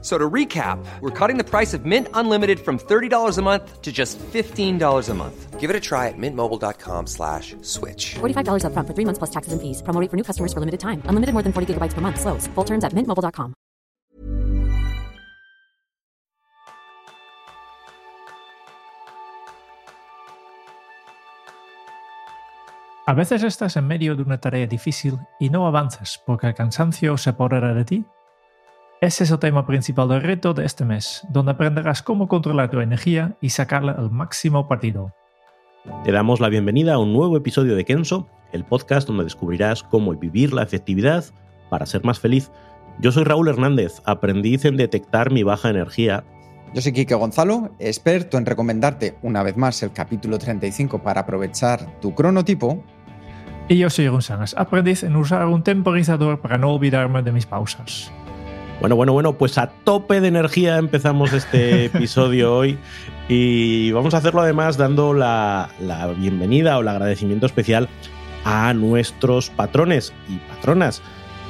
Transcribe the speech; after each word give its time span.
So 0.00 0.16
to 0.16 0.30
recap, 0.30 0.78
we're 1.00 1.10
cutting 1.10 1.38
the 1.38 1.44
price 1.44 1.74
of 1.74 1.84
Mint 1.84 2.06
Unlimited 2.14 2.60
from 2.60 2.78
$30 2.78 3.36
a 3.36 3.42
month 3.42 3.82
to 3.82 3.90
just 3.90 4.16
$15 4.18 5.08
a 5.08 5.14
month. 5.14 5.58
Give 5.58 5.70
it 5.70 5.74
a 5.74 5.80
try 5.80 6.06
at 6.06 6.14
mintmobile.com 6.16 7.08
slash 7.08 7.56
switch. 7.62 8.14
$45 8.20 8.62
upfront 8.62 8.86
for 8.86 8.94
three 8.94 9.04
months 9.04 9.18
plus 9.18 9.30
taxes 9.30 9.52
and 9.52 9.60
fees. 9.60 9.82
Promo 9.82 10.00
rate 10.00 10.08
for 10.08 10.16
new 10.16 10.22
customers 10.22 10.52
for 10.52 10.60
limited 10.60 10.78
time. 10.78 11.02
Unlimited 11.06 11.32
more 11.34 11.42
than 11.42 11.52
40 11.52 11.74
gigabytes 11.74 11.94
per 11.94 12.00
month. 12.00 12.20
Slows. 12.20 12.46
Full 12.54 12.64
terms 12.64 12.84
at 12.84 12.92
mintmobile.com. 12.92 13.54
A 23.08 23.14
veces 23.14 23.42
estás 23.42 23.74
en 23.76 23.86
medio 23.86 24.14
de 24.14 24.22
una 24.22 24.38
tarea 24.38 24.66
difícil 24.66 25.18
y 25.40 25.48
no 25.48 25.66
avanzas 25.66 26.22
porque 26.26 26.46
el 26.46 26.54
cansancio 26.54 27.16
se 27.16 27.30
apodera 27.30 27.72
de 27.72 27.84
ti. 27.86 28.04
Ese 29.00 29.22
es 29.22 29.30
el 29.30 29.38
tema 29.38 29.64
principal 29.64 30.08
del 30.08 30.22
reto 30.22 30.54
de 30.54 30.66
este 30.66 30.84
mes, 30.84 31.24
donde 31.28 31.52
aprenderás 31.52 32.02
cómo 32.02 32.26
controlar 32.26 32.68
tu 32.68 32.80
energía 32.80 33.36
y 33.40 33.50
sacarle 33.50 33.92
el 33.96 34.10
máximo 34.10 34.66
partido. 34.66 35.14
Te 36.02 36.10
damos 36.10 36.40
la 36.40 36.48
bienvenida 36.48 36.94
a 36.94 36.98
un 36.98 37.12
nuevo 37.12 37.36
episodio 37.36 37.76
de 37.76 37.84
Kenso, 37.84 38.26
el 38.50 38.64
podcast 38.64 39.06
donde 39.06 39.22
descubrirás 39.22 39.84
cómo 39.84 40.12
vivir 40.16 40.52
la 40.52 40.64
efectividad 40.64 41.24
para 41.70 41.86
ser 41.86 42.02
más 42.02 42.18
feliz. 42.18 42.50
Yo 42.98 43.12
soy 43.12 43.22
Raúl 43.22 43.46
Hernández, 43.46 44.02
aprendiz 44.04 44.64
en 44.64 44.76
detectar 44.76 45.30
mi 45.30 45.44
baja 45.44 45.70
energía. 45.70 46.24
Yo 46.74 46.82
soy 46.82 46.92
Quique 46.92 47.14
Gonzalo, 47.14 47.70
experto 47.78 48.36
en 48.36 48.46
recomendarte 48.46 49.16
una 49.22 49.44
vez 49.44 49.56
más 49.56 49.80
el 49.84 49.92
capítulo 49.92 50.40
35 50.40 51.04
para 51.04 51.20
aprovechar 51.20 52.00
tu 52.00 52.16
cronotipo. 52.16 52.82
Y 53.68 53.78
yo 53.78 53.90
soy 53.90 54.08
González, 54.08 54.56
aprendiz 54.58 55.04
en 55.04 55.14
usar 55.14 55.46
un 55.46 55.62
temporizador 55.62 56.40
para 56.40 56.58
no 56.58 56.74
olvidarme 56.74 57.22
de 57.22 57.30
mis 57.30 57.46
pausas. 57.46 58.10
Bueno, 58.80 58.94
bueno, 58.94 59.12
bueno, 59.12 59.36
pues 59.36 59.58
a 59.58 59.70
tope 59.82 60.20
de 60.20 60.28
energía 60.28 60.78
empezamos 60.78 61.32
este 61.32 61.84
episodio 61.86 62.54
hoy 62.54 62.78
y 63.28 63.90
vamos 63.90 64.14
a 64.14 64.18
hacerlo 64.18 64.40
además 64.40 64.76
dando 64.76 65.14
la, 65.14 65.70
la, 65.80 66.06
bienvenida 66.08 66.78
o 66.78 66.82
el 66.82 66.88
agradecimiento 66.88 67.46
especial 67.46 67.88
a 68.44 68.72
nuestros 68.74 69.50
patrones 69.50 70.12
y 70.28 70.36
patronas, 70.48 71.02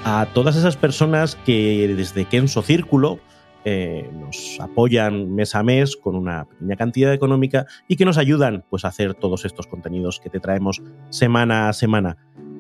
a 0.05 0.27
todas 0.33 0.57
esas 0.57 0.79
personas 0.79 1.37
que 1.45 1.93
desde 1.95 2.25
Kenso 2.25 2.63
Círculo 2.63 3.21
eh, 3.65 4.09
nos 4.15 4.59
apoyan 4.61 5.35
mes 5.35 5.55
a 5.55 5.63
mes 5.63 5.97
con 5.97 6.15
una 6.15 6.47
pequeña 6.47 6.77
cantidad 6.77 7.13
económica 7.13 7.67
y 7.89 7.97
que 7.97 8.07
nos 8.07 8.17
ayudan 8.17 8.65
pues, 8.71 8.87
a 8.87 8.89
hacer 8.89 9.13
todos 9.13 9.45
estos 9.45 9.67
contenidos 9.67 10.21
que 10.21 10.31
te 10.31 10.41
traemos 10.41 10.81
semana 11.11 11.69
a 11.69 11.75
semana. 11.75 12.17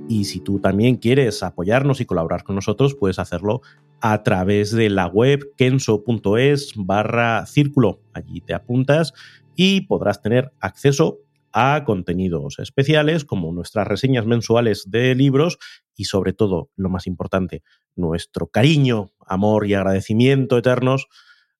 Y 0.09 0.25
si 0.25 0.41
tú 0.41 0.59
también 0.59 0.97
quieres 0.97 1.43
apoyarnos 1.43 2.01
y 2.01 2.07
colaborar 2.07 2.43
con 2.43 2.55
nosotros, 2.55 2.95
puedes 2.95 3.19
hacerlo 3.19 3.61
a 4.01 4.23
través 4.23 4.73
de 4.73 4.89
la 4.89 5.07
web 5.07 5.53
kenso.es 5.57 6.73
barra 6.77 7.45
círculo. 7.45 8.01
Allí 8.15 8.41
te 8.41 8.55
apuntas 8.55 9.13
y 9.55 9.83
podrás 9.83 10.23
tener 10.23 10.51
acceso 10.61 11.19
a 11.53 11.85
contenidos 11.85 12.59
especiales 12.59 13.25
como 13.25 13.53
nuestras 13.53 13.87
reseñas 13.87 14.25
mensuales 14.27 14.91
de 14.91 15.15
libros 15.15 15.59
y 15.95 16.05
sobre 16.05 16.33
todo, 16.33 16.71
lo 16.77 16.89
más 16.89 17.07
importante, 17.07 17.63
nuestro 17.97 18.47
cariño, 18.47 19.11
amor 19.27 19.67
y 19.67 19.75
agradecimiento 19.75 20.57
eternos. 20.57 21.09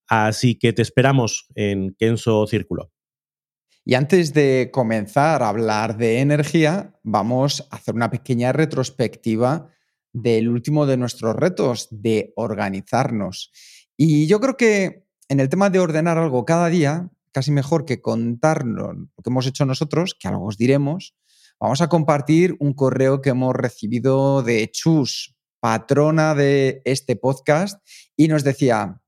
Así 0.07 0.59
que 0.59 0.73
te 0.73 0.83
esperamos 0.83 1.49
en 1.55 1.95
Kenso 1.99 2.47
Círculo. 2.47 2.93
Y 3.89 3.95
antes 3.95 4.35
de 4.35 4.69
comenzar 4.71 5.43
a 5.43 5.49
hablar 5.49 5.97
de 5.97 6.21
energía, 6.21 7.01
vamos 7.03 7.67
a 7.71 7.77
hacer 7.77 7.95
una 7.95 8.11
pequeña 8.11 8.53
retrospectiva 8.53 9.71
del 10.13 10.51
último 10.51 10.85
de 10.85 10.99
nuestros 10.99 11.35
retos, 11.35 11.89
de 11.91 12.35
organizarnos. 12.37 13.51
Y 13.97 14.27
yo 14.27 14.41
creo 14.41 14.59
que 14.59 15.07
en 15.31 15.41
el 15.41 15.49
tema 15.49 15.71
de 15.71 15.79
ordenar 15.79 16.19
algo 16.19 16.45
cada 16.45 16.69
día, 16.69 17.09
casi 17.33 17.51
mejor 17.51 17.87
que 17.87 18.03
contarnos 18.03 18.95
lo 18.95 19.23
que 19.25 19.31
hemos 19.31 19.47
hecho 19.47 19.65
nosotros, 19.65 20.15
que 20.21 20.29
algo 20.29 20.45
os 20.45 20.59
diremos, 20.59 21.17
vamos 21.59 21.81
a 21.81 21.89
compartir 21.89 22.57
un 22.61 22.75
correo 22.75 23.23
que 23.23 23.31
hemos 23.31 23.57
recibido 23.57 24.43
de 24.43 24.71
Chus, 24.71 25.35
patrona 25.61 26.35
de 26.35 26.83
este 26.85 27.17
podcast, 27.17 27.83
y 28.19 28.29
nos 28.29 28.45
decía, 28.45 29.01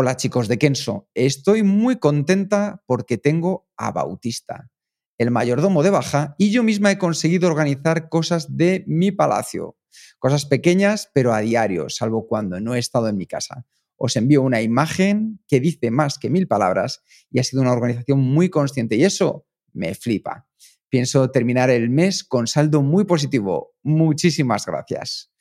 hola 0.00 0.16
chicos 0.16 0.46
de 0.46 0.58
Kenso, 0.58 1.08
estoy 1.12 1.64
muy 1.64 1.96
contenta 1.96 2.84
porque 2.86 3.18
tengo 3.18 3.66
a 3.76 3.90
Bautista, 3.90 4.70
el 5.18 5.32
mayordomo 5.32 5.82
de 5.82 5.90
Baja, 5.90 6.36
y 6.38 6.52
yo 6.52 6.62
misma 6.62 6.92
he 6.92 6.98
conseguido 6.98 7.48
organizar 7.48 8.08
cosas 8.08 8.56
de 8.56 8.84
mi 8.86 9.10
palacio. 9.10 9.76
Cosas 10.20 10.46
pequeñas, 10.46 11.10
pero 11.12 11.34
a 11.34 11.40
diario, 11.40 11.88
salvo 11.88 12.28
cuando 12.28 12.60
no 12.60 12.76
he 12.76 12.78
estado 12.78 13.08
en 13.08 13.16
mi 13.16 13.26
casa. 13.26 13.66
Os 13.96 14.14
envío 14.14 14.42
una 14.42 14.62
imagen 14.62 15.40
que 15.48 15.58
dice 15.58 15.90
más 15.90 16.16
que 16.16 16.30
mil 16.30 16.46
palabras 16.46 17.02
y 17.28 17.40
ha 17.40 17.42
sido 17.42 17.62
una 17.62 17.72
organización 17.72 18.20
muy 18.20 18.50
consciente 18.50 18.94
y 18.94 19.02
eso 19.02 19.48
me 19.72 19.96
flipa. 19.96 20.46
Pienso 20.88 21.28
terminar 21.32 21.70
el 21.70 21.90
mes 21.90 22.22
con 22.22 22.46
saldo 22.46 22.82
muy 22.82 23.02
positivo. 23.02 23.74
Muchísimas 23.82 24.64
gracias. 24.64 25.32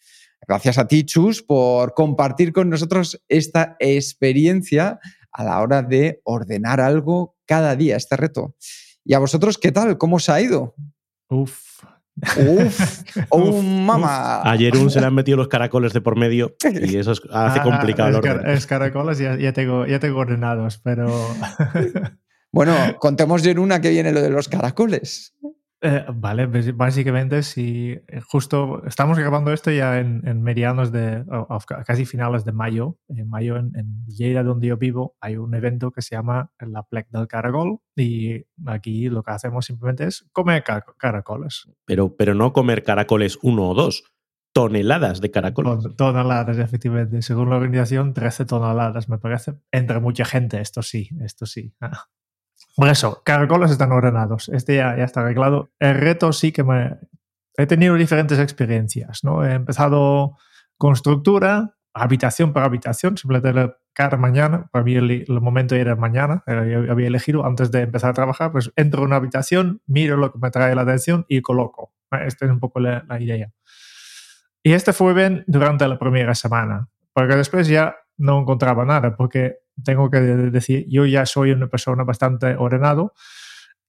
Gracias 0.45 0.77
a 0.77 0.87
ti, 0.87 1.03
Chus, 1.05 1.41
por 1.43 1.93
compartir 1.93 2.53
con 2.53 2.69
nosotros 2.69 3.21
esta 3.27 3.75
experiencia 3.79 4.99
a 5.31 5.43
la 5.43 5.61
hora 5.61 5.81
de 5.83 6.21
ordenar 6.23 6.79
algo 6.81 7.35
cada 7.45 7.75
día, 7.75 7.95
este 7.95 8.17
reto. 8.17 8.55
¿Y 9.03 9.13
a 9.13 9.19
vosotros 9.19 9.57
qué 9.57 9.71
tal? 9.71 9.97
¿Cómo 9.97 10.17
os 10.17 10.29
ha 10.29 10.41
ido? 10.41 10.75
Uf. 11.29 11.61
Uf, 12.35 13.03
oh, 13.29 13.61
mamá. 13.61 14.41
Ayer 14.49 14.75
un 14.75 14.89
se 14.89 14.99
le 14.99 15.05
han 15.05 15.13
metido 15.13 15.37
los 15.37 15.47
caracoles 15.49 15.93
de 15.93 16.01
por 16.01 16.17
medio 16.17 16.55
y 16.81 16.95
eso 16.97 17.11
hace 17.31 17.59
Ah, 17.59 17.63
complicado 17.63 18.09
el 18.09 18.15
es, 18.15 18.19
orden. 18.19 18.37
car- 18.37 18.49
es 18.49 18.65
caracoles 18.65 19.17
ya, 19.19 19.37
ya 19.37 19.53
tengo, 19.53 19.85
ya 19.85 19.99
tengo 19.99 20.17
ordenados, 20.19 20.79
pero 20.79 21.07
Bueno, 22.51 22.73
contemos 22.99 23.45
en 23.45 23.59
una 23.59 23.81
que 23.81 23.89
viene 23.91 24.11
lo 24.11 24.21
de 24.21 24.29
los 24.31 24.47
caracoles. 24.49 25.35
Eh, 25.81 26.05
vale, 26.13 26.47
básicamente 26.73 27.43
si 27.43 27.91
eh, 27.91 28.21
justo 28.27 28.83
estamos 28.85 29.17
grabando 29.19 29.53
esto 29.53 29.69
ya 29.71 29.99
en, 29.99 30.27
en 30.27 30.41
medianos 30.41 30.91
de, 30.91 31.23
casi 31.85 32.05
finales 32.05 32.43
de 32.45 32.51
mayo. 32.51 32.97
En 33.09 33.29
mayo 33.29 33.57
en, 33.57 33.71
en 33.75 34.05
Lleida, 34.07 34.43
donde 34.43 34.67
yo 34.67 34.77
vivo, 34.77 35.15
hay 35.21 35.37
un 35.37 35.53
evento 35.53 35.91
que 35.91 36.01
se 36.01 36.15
llama 36.15 36.51
la 36.59 36.83
Plec 36.83 37.09
del 37.09 37.27
Caracol 37.27 37.79
y 37.95 38.43
aquí 38.65 39.09
lo 39.09 39.21
que 39.23 39.31
hacemos 39.31 39.65
simplemente 39.65 40.05
es 40.05 40.27
comer 40.31 40.63
ca- 40.63 40.85
caracoles. 40.97 41.69
Pero, 41.85 42.15
pero 42.15 42.33
no 42.33 42.53
comer 42.53 42.83
caracoles 42.83 43.37
uno 43.43 43.69
o 43.69 43.73
dos, 43.75 44.03
toneladas 44.53 45.21
de 45.21 45.29
caracoles. 45.29 45.83
Ton- 45.83 45.95
Toneladas, 45.95 46.57
efectivamente. 46.57 47.21
Según 47.21 47.49
la 47.51 47.57
organización, 47.57 48.13
13 48.15 48.45
toneladas, 48.45 49.07
me 49.09 49.19
parece. 49.19 49.53
Entre 49.71 49.99
mucha 49.99 50.25
gente, 50.25 50.59
esto 50.59 50.81
sí, 50.81 51.09
esto 51.21 51.45
sí. 51.45 51.73
Ah. 51.79 52.05
Por 52.77 52.89
eso, 52.89 53.23
caracoles 53.25 53.71
están 53.71 53.91
ordenados. 53.91 54.49
Este 54.49 54.75
ya, 54.75 54.95
ya 54.95 55.03
está 55.03 55.21
arreglado. 55.21 55.71
El 55.79 55.95
reto 55.95 56.31
sí 56.31 56.51
que 56.51 56.63
me... 56.63 56.97
He 57.57 57.65
tenido 57.65 57.95
diferentes 57.95 58.37
experiencias, 58.37 59.23
¿no? 59.23 59.43
He 59.43 59.53
empezado 59.53 60.37
con 60.77 60.93
estructura, 60.93 61.73
habitación 61.95 62.53
por 62.53 62.61
habitación, 62.63 63.17
simplemente 63.17 63.73
cada 63.93 64.15
mañana. 64.15 64.69
Para 64.71 64.85
mí 64.85 64.93
el, 64.93 65.09
el 65.27 65.41
momento 65.41 65.73
era 65.75 65.95
mañana. 65.95 66.43
era- 66.45 66.91
había 66.91 67.07
elegido 67.07 67.43
antes 67.47 67.71
de 67.71 67.81
empezar 67.81 68.11
a 68.11 68.13
trabajar, 68.13 68.51
pues 68.51 68.71
entro 68.75 69.01
en 69.01 69.07
una 69.07 69.15
habitación, 69.15 69.81
miro 69.87 70.15
lo 70.17 70.31
que 70.31 70.37
me 70.37 70.51
trae 70.51 70.75
la 70.75 70.83
atención 70.83 71.25
y 71.27 71.41
coloco. 71.41 71.93
Esta 72.11 72.45
es 72.45 72.51
un 72.51 72.59
poco 72.59 72.79
la- 72.79 73.03
la 73.09 73.19
idea. 73.19 73.51
Y 74.61 74.73
este 74.73 74.93
fue 74.93 75.15
bien 75.15 75.43
durante 75.47 75.87
la 75.87 75.97
primera 75.97 76.35
semana, 76.35 76.89
porque 77.13 77.35
después 77.35 77.67
ya 77.67 77.95
no 78.17 78.39
encontraba 78.39 78.85
nada, 78.85 79.15
porque 79.15 79.57
tengo 79.83 80.09
que 80.09 80.19
decir, 80.19 80.85
yo 80.89 81.05
ya 81.05 81.25
soy 81.25 81.51
una 81.51 81.67
persona 81.67 82.03
bastante 82.03 82.55
ordenado 82.57 83.13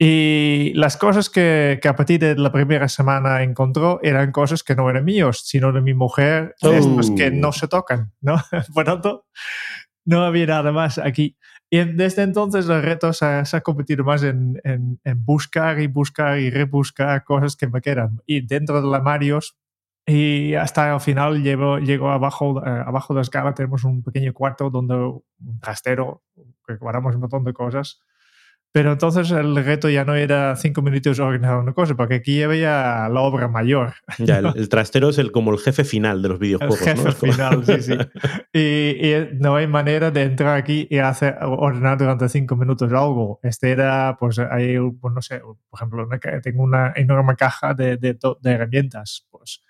y 0.00 0.73
las 0.75 0.96
cosas 0.96 1.29
que, 1.29 1.81
que 1.82 1.88
a 1.88 1.96
partir 1.96 2.20
de 2.20 2.37
la 2.37 2.52
primera 2.52 2.88
semana 2.88 3.43
encontró 3.43 3.99
eran 4.02 4.31
cosas 4.31 4.62
que 4.62 4.76
no 4.76 4.88
eran 4.88 5.05
míos, 5.05 5.43
sino 5.44 5.73
de 5.73 5.81
mi 5.81 5.93
mujer, 5.94 6.55
Oh. 6.62 6.70
estos 6.73 7.11
que 7.12 7.31
no 7.32 7.50
se 7.52 7.67
tocan, 7.67 8.12
¿no? 8.20 8.37
Por 8.75 8.85
tanto, 8.85 9.26
no 10.05 10.25
había 10.25 10.46
nada 10.46 10.70
más 10.73 10.99
aquí. 10.99 11.37
Y 11.70 11.79
desde 11.85 12.23
entonces 12.23 12.69
el 12.69 12.82
reto 12.82 13.12
se 13.12 13.25
ha, 13.26 13.44
se 13.44 13.56
ha 13.56 13.61
convertido 13.61 14.05
más 14.05 14.23
en, 14.23 14.61
en- 14.64 15.00
en 15.05 15.25
buscar 15.25 15.81
y 15.81 15.87
buscar 15.88 16.38
y 16.38 16.49
rebuscar 16.50 17.25
cosas 17.25 17.56
que 17.56 17.67
me 17.67 17.81
quedan. 17.81 18.20
Y 18.25 18.46
dentro 18.46 18.81
de 18.81 18.96
armarios, 18.96 19.56
y 20.08 20.55
hasta 20.55 20.94
el 20.94 21.00
final 21.00 21.43
llego, 21.43 21.78
llego 21.78 22.10
abajo, 22.10 22.64
eh, 22.64 22.82
abajo 22.87 23.12
de 23.12 23.19
la 23.19 23.22
escala, 23.22 23.52
tenemos 23.52 23.84
un 23.84 24.02
pequeño 24.02 24.32
cuarto 24.32 24.70
donde 24.70 24.94
un 24.94 25.60
trastero, 25.60 26.22
que 26.66 26.76
guardamos 26.76 27.14
un 27.14 27.20
montón 27.20 27.44
de 27.44 27.52
cosas. 27.52 28.00
Pero 28.72 28.93
entonces 28.93 29.31
el 29.31 29.55
reto 29.56 29.90
ya 29.90 30.06
no 30.06 30.14
era 30.14 30.56
cinco 30.56 30.81
minutos 30.81 31.19
organizar 31.19 31.58
una 31.58 31.75
cosa, 31.75 31.94
porque 31.94 32.16
aquí 32.16 32.43
había 32.43 33.06
la 33.10 33.20
obra 33.20 33.49
mayor. 33.49 33.94
Ya, 34.19 34.38
el, 34.38 34.46
el 34.56 34.69
trastero 34.70 35.10
es 35.10 35.19
el, 35.19 35.31
como 35.31 35.52
el 35.52 35.58
jefe 35.58 35.84
final 35.84 36.22
de 36.22 36.28
los 36.31 36.38
videojuegos. 36.38 36.81
El 36.87 36.96
jefe 36.96 37.04
¿no? 37.04 37.12
Final, 37.12 37.64
sí, 37.66 37.82
sí. 37.82 37.99
Y, 38.54 38.61
y 38.61 39.28
no 39.34 39.56
hay 39.56 39.66
manera 39.66 40.11
de 40.11 40.22
entrar 40.22 40.56
aquí 40.56 40.87
y 40.90 40.99
hacer, 40.99 41.37
ordenar 41.43 41.99
durante 41.99 42.31
cinco 42.31 42.56
minutos 42.56 42.90
algo. 42.93 43.40
Este 43.43 43.70
era, 43.70 44.16
pues, 44.19 44.38
hay, 44.38 44.78
pues, 45.00 45.14
no 45.14 45.20
sé, 45.20 45.40
por 45.40 45.78
ejemplo, 45.78 46.06
una 46.06 46.19
tengo 46.40 46.62
una 46.62 46.94
enorme 46.96 47.37
caja 47.37 47.75
de, 47.75 47.99
de, 47.99 48.19
de 48.40 48.50
herramientas. 48.50 49.26
Pues, 49.31 49.62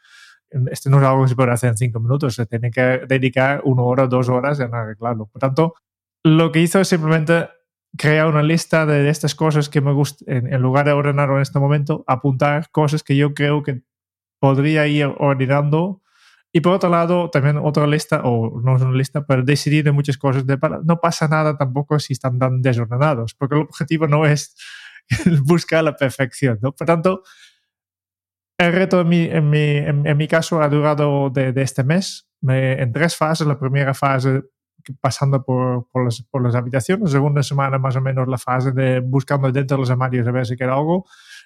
este 0.70 0.90
no 0.90 0.98
es 0.98 1.04
algo 1.04 1.22
que 1.22 1.28
se 1.28 1.36
puede 1.36 1.52
hacer 1.52 1.70
en 1.70 1.76
cinco 1.76 2.00
minutos, 2.00 2.34
se 2.34 2.46
tiene 2.46 2.70
que 2.70 3.02
dedicar 3.08 3.60
una 3.64 3.82
hora, 3.82 4.06
dos 4.06 4.28
horas 4.28 4.60
en 4.60 4.74
arreglarlo. 4.74 5.26
Por 5.26 5.40
tanto, 5.40 5.74
lo 6.24 6.52
que 6.52 6.60
hizo 6.60 6.80
es 6.80 6.88
simplemente 6.88 7.48
crear 7.96 8.26
una 8.26 8.42
lista 8.42 8.86
de 8.86 9.08
estas 9.08 9.34
cosas 9.34 9.68
que 9.68 9.80
me 9.80 9.92
gustan, 9.92 10.36
en, 10.36 10.52
en 10.52 10.62
lugar 10.62 10.86
de 10.86 10.92
ordenarlo 10.92 11.36
en 11.36 11.42
este 11.42 11.58
momento, 11.58 12.04
apuntar 12.06 12.70
cosas 12.70 13.02
que 13.02 13.16
yo 13.16 13.34
creo 13.34 13.62
que 13.62 13.82
podría 14.40 14.86
ir 14.86 15.06
ordenando. 15.18 16.02
Y 16.52 16.60
por 16.60 16.74
otro 16.74 16.88
lado, 16.88 17.28
también 17.30 17.58
otra 17.58 17.86
lista, 17.86 18.22
o 18.24 18.60
no 18.62 18.76
es 18.76 18.82
una 18.82 18.96
lista, 18.96 19.26
pero 19.26 19.42
decidir 19.42 19.84
de 19.84 19.92
muchas 19.92 20.16
cosas. 20.16 20.46
De, 20.46 20.58
no 20.84 20.98
pasa 21.00 21.28
nada 21.28 21.56
tampoco 21.58 21.98
si 21.98 22.14
están 22.14 22.38
tan 22.38 22.62
desordenados, 22.62 23.34
porque 23.34 23.56
el 23.56 23.62
objetivo 23.62 24.06
no 24.08 24.26
es 24.26 24.54
buscar 25.44 25.84
la 25.84 25.94
perfección. 25.96 26.58
¿no? 26.62 26.72
Por 26.72 26.86
tanto, 26.86 27.22
el 28.58 28.72
reto 28.72 29.00
en 29.02 29.08
mi, 29.08 29.22
en 29.24 29.48
mi, 29.50 29.58
en, 29.76 30.06
en 30.06 30.16
mi 30.16 30.26
caso 30.28 30.60
ha 30.60 30.68
durado 30.68 31.30
de, 31.30 31.52
de 31.52 31.62
este 31.62 31.84
mes 31.84 32.28
me- 32.40 32.72
en 32.80 32.92
tres 32.92 33.16
fases. 33.16 33.46
La 33.46 33.58
primera 33.58 33.94
fase 33.94 34.42
pasando 35.00 35.44
por, 35.44 35.88
por, 35.90 36.04
las, 36.04 36.22
por 36.22 36.42
las 36.42 36.54
habitaciones, 36.54 37.04
la 37.04 37.10
segunda 37.10 37.42
semana 37.42 37.78
más 37.78 37.94
o 37.96 38.00
menos 38.00 38.26
la 38.26 38.38
fase 38.38 38.72
de 38.72 39.00
buscando 39.00 39.50
dentro 39.52 39.76
de 39.76 39.80
los 39.82 39.90
armarios 39.90 40.26
a 40.26 40.30
ver 40.30 40.46
si 40.46 40.56
queda 40.56 40.74
algo. 40.74 41.04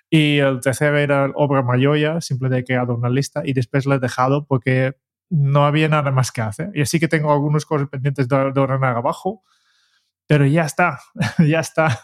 Y 0.08 0.38
el 0.38 0.60
tercero 0.60 0.96
era 0.98 1.30
obra 1.34 1.62
mayor 1.62 1.98
ya, 1.98 2.20
simplemente 2.20 2.60
he 2.60 2.64
creado 2.64 2.94
una 2.94 3.08
lista 3.08 3.42
y 3.44 3.52
después 3.52 3.84
la 3.86 3.96
he 3.96 3.98
dejado 3.98 4.46
porque 4.46 4.94
no 5.30 5.64
había 5.66 5.88
nada 5.88 6.10
más 6.10 6.30
que 6.30 6.42
hacer. 6.42 6.70
Y 6.74 6.82
así 6.82 7.00
que 7.00 7.08
tengo 7.08 7.32
algunas 7.32 7.64
cosas 7.64 7.88
pendientes 7.88 8.28
de, 8.28 8.52
de 8.52 8.60
ordenar 8.60 8.96
abajo, 8.96 9.42
pero 10.26 10.46
ya 10.46 10.64
está, 10.64 11.00
ya 11.38 11.60
está. 11.60 12.00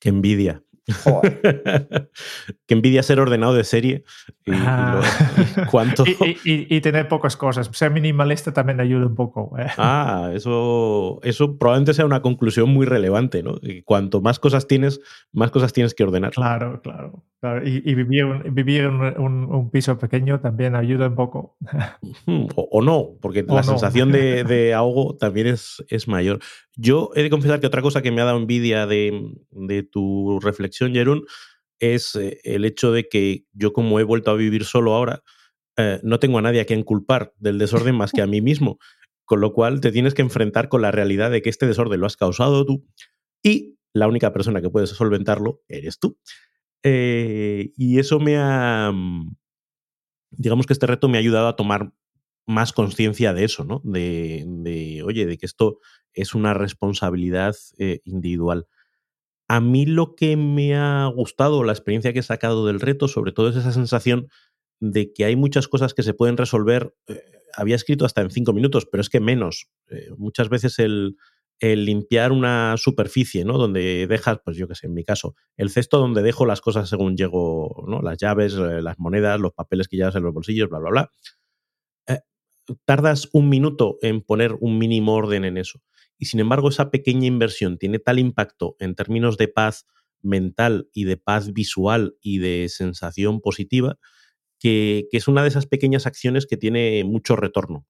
Qué 0.00 0.08
envidia. 0.08 0.62
Joder. 1.02 1.40
Qué 2.66 2.74
envidia 2.74 3.02
ser 3.02 3.18
ordenado 3.20 3.54
de 3.54 3.64
serie. 3.64 4.04
Y, 4.44 4.52
y 4.52 4.56
lo- 4.56 5.00
y 5.62 5.66
cuánto. 5.70 6.04
Y, 6.06 6.10
y- 6.44 6.52
y- 6.52 6.76
y 6.76 6.80
tener 6.80 7.08
pocas 7.08 7.36
cosas. 7.36 7.70
Ser 7.72 7.90
minimalista 7.90 8.52
también 8.52 8.80
ayuda 8.80 9.06
un 9.06 9.14
poco. 9.14 9.56
¿eh? 9.58 9.66
Ah, 9.78 10.30
eso, 10.34 11.20
eso 11.22 11.56
probablemente 11.56 11.94
sea 11.94 12.04
una 12.04 12.20
conclusión 12.22 12.68
muy 12.70 12.86
relevante, 12.86 13.42
¿no? 13.42 13.54
Y 13.62 13.82
cuanto 13.82 14.20
más 14.20 14.38
cosas 14.38 14.66
tienes, 14.66 15.00
más 15.32 15.50
cosas 15.50 15.72
tienes 15.72 15.94
que 15.94 16.04
ordenar. 16.04 16.32
Claro, 16.32 16.80
claro. 16.82 17.24
claro. 17.40 17.66
Y, 17.66 17.82
y 17.88 17.94
vivir, 17.94 18.24
un- 18.26 18.54
vivir 18.54 18.82
en 18.82 18.94
un, 18.94 19.18
un- 19.20 19.44
un 19.54 19.70
piso 19.70 19.98
pequeño 19.98 20.40
también 20.40 20.76
ayuda 20.76 21.08
un 21.08 21.14
poco. 21.14 21.56
O, 22.56 22.68
o 22.70 22.82
no, 22.82 23.10
porque 23.22 23.40
O 23.48 23.54
la 23.54 23.62
no. 23.62 23.68
sensación 23.68 24.12
de, 24.12 24.44
de 24.44 24.74
ahogo 24.74 25.16
también 25.16 25.46
es, 25.46 25.82
es 25.88 26.08
mayor. 26.08 26.40
Yo 26.76 27.10
he 27.14 27.22
de 27.22 27.30
confesar 27.30 27.60
que 27.60 27.66
otra 27.66 27.82
cosa 27.82 28.02
que 28.02 28.10
me 28.10 28.20
ha 28.20 28.24
dado 28.24 28.38
envidia 28.38 28.86
de, 28.86 29.88
tu 29.90 30.40
reflexión, 30.40 30.92
Jerón, 30.92 31.24
es 31.78 32.16
eh, 32.16 32.40
el 32.44 32.64
hecho 32.64 32.92
de 32.92 33.08
que 33.08 33.44
yo 33.52 33.72
como 33.72 34.00
he 34.00 34.04
vuelto 34.04 34.30
a 34.30 34.34
vivir 34.34 34.64
solo 34.64 34.94
ahora, 34.94 35.22
eh, 35.76 36.00
no 36.02 36.18
tengo 36.18 36.38
a 36.38 36.42
nadie 36.42 36.60
a 36.60 36.64
quien 36.64 36.82
culpar 36.82 37.32
del 37.38 37.58
desorden 37.58 37.96
más 37.96 38.12
que 38.12 38.22
a 38.22 38.26
mí 38.26 38.40
mismo. 38.40 38.78
Con 39.24 39.40
lo 39.40 39.52
cual 39.52 39.80
te 39.80 39.90
tienes 39.90 40.14
que 40.14 40.22
enfrentar 40.22 40.68
con 40.68 40.82
la 40.82 40.90
realidad 40.90 41.30
de 41.30 41.40
que 41.40 41.48
este 41.48 41.66
desorden 41.66 42.00
lo 42.00 42.06
has 42.06 42.16
causado 42.16 42.66
tú 42.66 42.84
y 43.42 43.78
la 43.94 44.06
única 44.06 44.32
persona 44.32 44.60
que 44.60 44.68
puedes 44.68 44.90
solventarlo 44.90 45.62
eres 45.68 45.98
tú. 45.98 46.18
Eh, 46.82 47.72
y 47.76 47.98
eso 47.98 48.20
me 48.20 48.36
ha... 48.36 48.92
Digamos 50.30 50.66
que 50.66 50.72
este 50.72 50.86
reto 50.86 51.08
me 51.08 51.16
ha 51.16 51.20
ayudado 51.20 51.48
a 51.48 51.56
tomar 51.56 51.92
más 52.46 52.72
conciencia 52.72 53.32
de 53.32 53.44
eso, 53.44 53.64
¿no? 53.64 53.80
De, 53.84 54.44
de, 54.46 55.02
oye, 55.02 55.26
de 55.26 55.38
que 55.38 55.46
esto 55.46 55.78
es 56.14 56.34
una 56.34 56.54
responsabilidad 56.54 57.56
eh, 57.78 58.00
individual. 58.04 58.66
A 59.48 59.60
mí 59.60 59.86
lo 59.86 60.14
que 60.14 60.36
me 60.36 60.74
ha 60.76 61.06
gustado, 61.06 61.64
la 61.64 61.72
experiencia 61.72 62.12
que 62.12 62.20
he 62.20 62.22
sacado 62.22 62.66
del 62.66 62.80
reto, 62.80 63.08
sobre 63.08 63.32
todo 63.32 63.48
es 63.48 63.56
esa 63.56 63.72
sensación 63.72 64.28
de 64.80 65.12
que 65.12 65.24
hay 65.24 65.36
muchas 65.36 65.68
cosas 65.68 65.94
que 65.94 66.02
se 66.02 66.14
pueden 66.14 66.36
resolver. 66.36 66.94
eh, 67.08 67.22
había 67.56 67.76
escrito 67.76 68.04
hasta 68.04 68.20
en 68.22 68.30
cinco 68.30 68.52
minutos, 68.52 68.86
pero 68.90 69.00
es 69.00 69.08
que 69.10 69.20
menos. 69.20 69.68
Eh, 69.90 70.08
muchas 70.16 70.48
veces 70.48 70.78
el, 70.80 71.16
el 71.60 71.84
limpiar 71.84 72.32
una 72.32 72.76
superficie, 72.78 73.44
¿no? 73.44 73.58
Donde 73.58 74.06
dejas, 74.08 74.38
pues 74.44 74.56
yo 74.56 74.66
qué 74.66 74.74
sé, 74.74 74.86
en 74.88 74.94
mi 74.94 75.04
caso, 75.04 75.34
el 75.56 75.70
cesto 75.70 75.98
donde 75.98 76.22
dejo 76.22 76.46
las 76.46 76.60
cosas 76.60 76.88
según 76.88 77.16
llego, 77.16 77.84
¿no? 77.88 78.02
Las 78.02 78.18
llaves, 78.18 78.54
las 78.54 78.98
monedas, 78.98 79.38
los 79.40 79.52
papeles 79.52 79.86
que 79.88 79.96
llevas 79.96 80.16
en 80.16 80.24
los 80.24 80.34
bolsillos, 80.34 80.68
bla, 80.68 80.80
bla, 80.80 80.90
bla. 80.90 81.10
Tardas 82.86 83.28
un 83.32 83.50
minuto 83.50 83.98
en 84.00 84.22
poner 84.22 84.56
un 84.58 84.78
mínimo 84.78 85.14
orden 85.14 85.44
en 85.44 85.58
eso. 85.58 85.80
Y 86.18 86.26
sin 86.26 86.40
embargo, 86.40 86.68
esa 86.68 86.90
pequeña 86.90 87.26
inversión 87.26 87.78
tiene 87.78 87.98
tal 87.98 88.18
impacto 88.18 88.76
en 88.78 88.94
términos 88.94 89.36
de 89.36 89.48
paz 89.48 89.86
mental 90.22 90.88
y 90.92 91.04
de 91.04 91.16
paz 91.16 91.52
visual 91.52 92.16
y 92.20 92.38
de 92.38 92.68
sensación 92.68 93.40
positiva 93.40 93.98
que, 94.64 95.08
es 95.12 95.28
una 95.28 95.42
de 95.42 95.48
esas 95.48 95.66
pequeñas 95.66 96.06
acciones 96.06 96.46
que 96.46 96.56
tiene 96.56 97.04
mucho 97.04 97.36
retorno. 97.36 97.86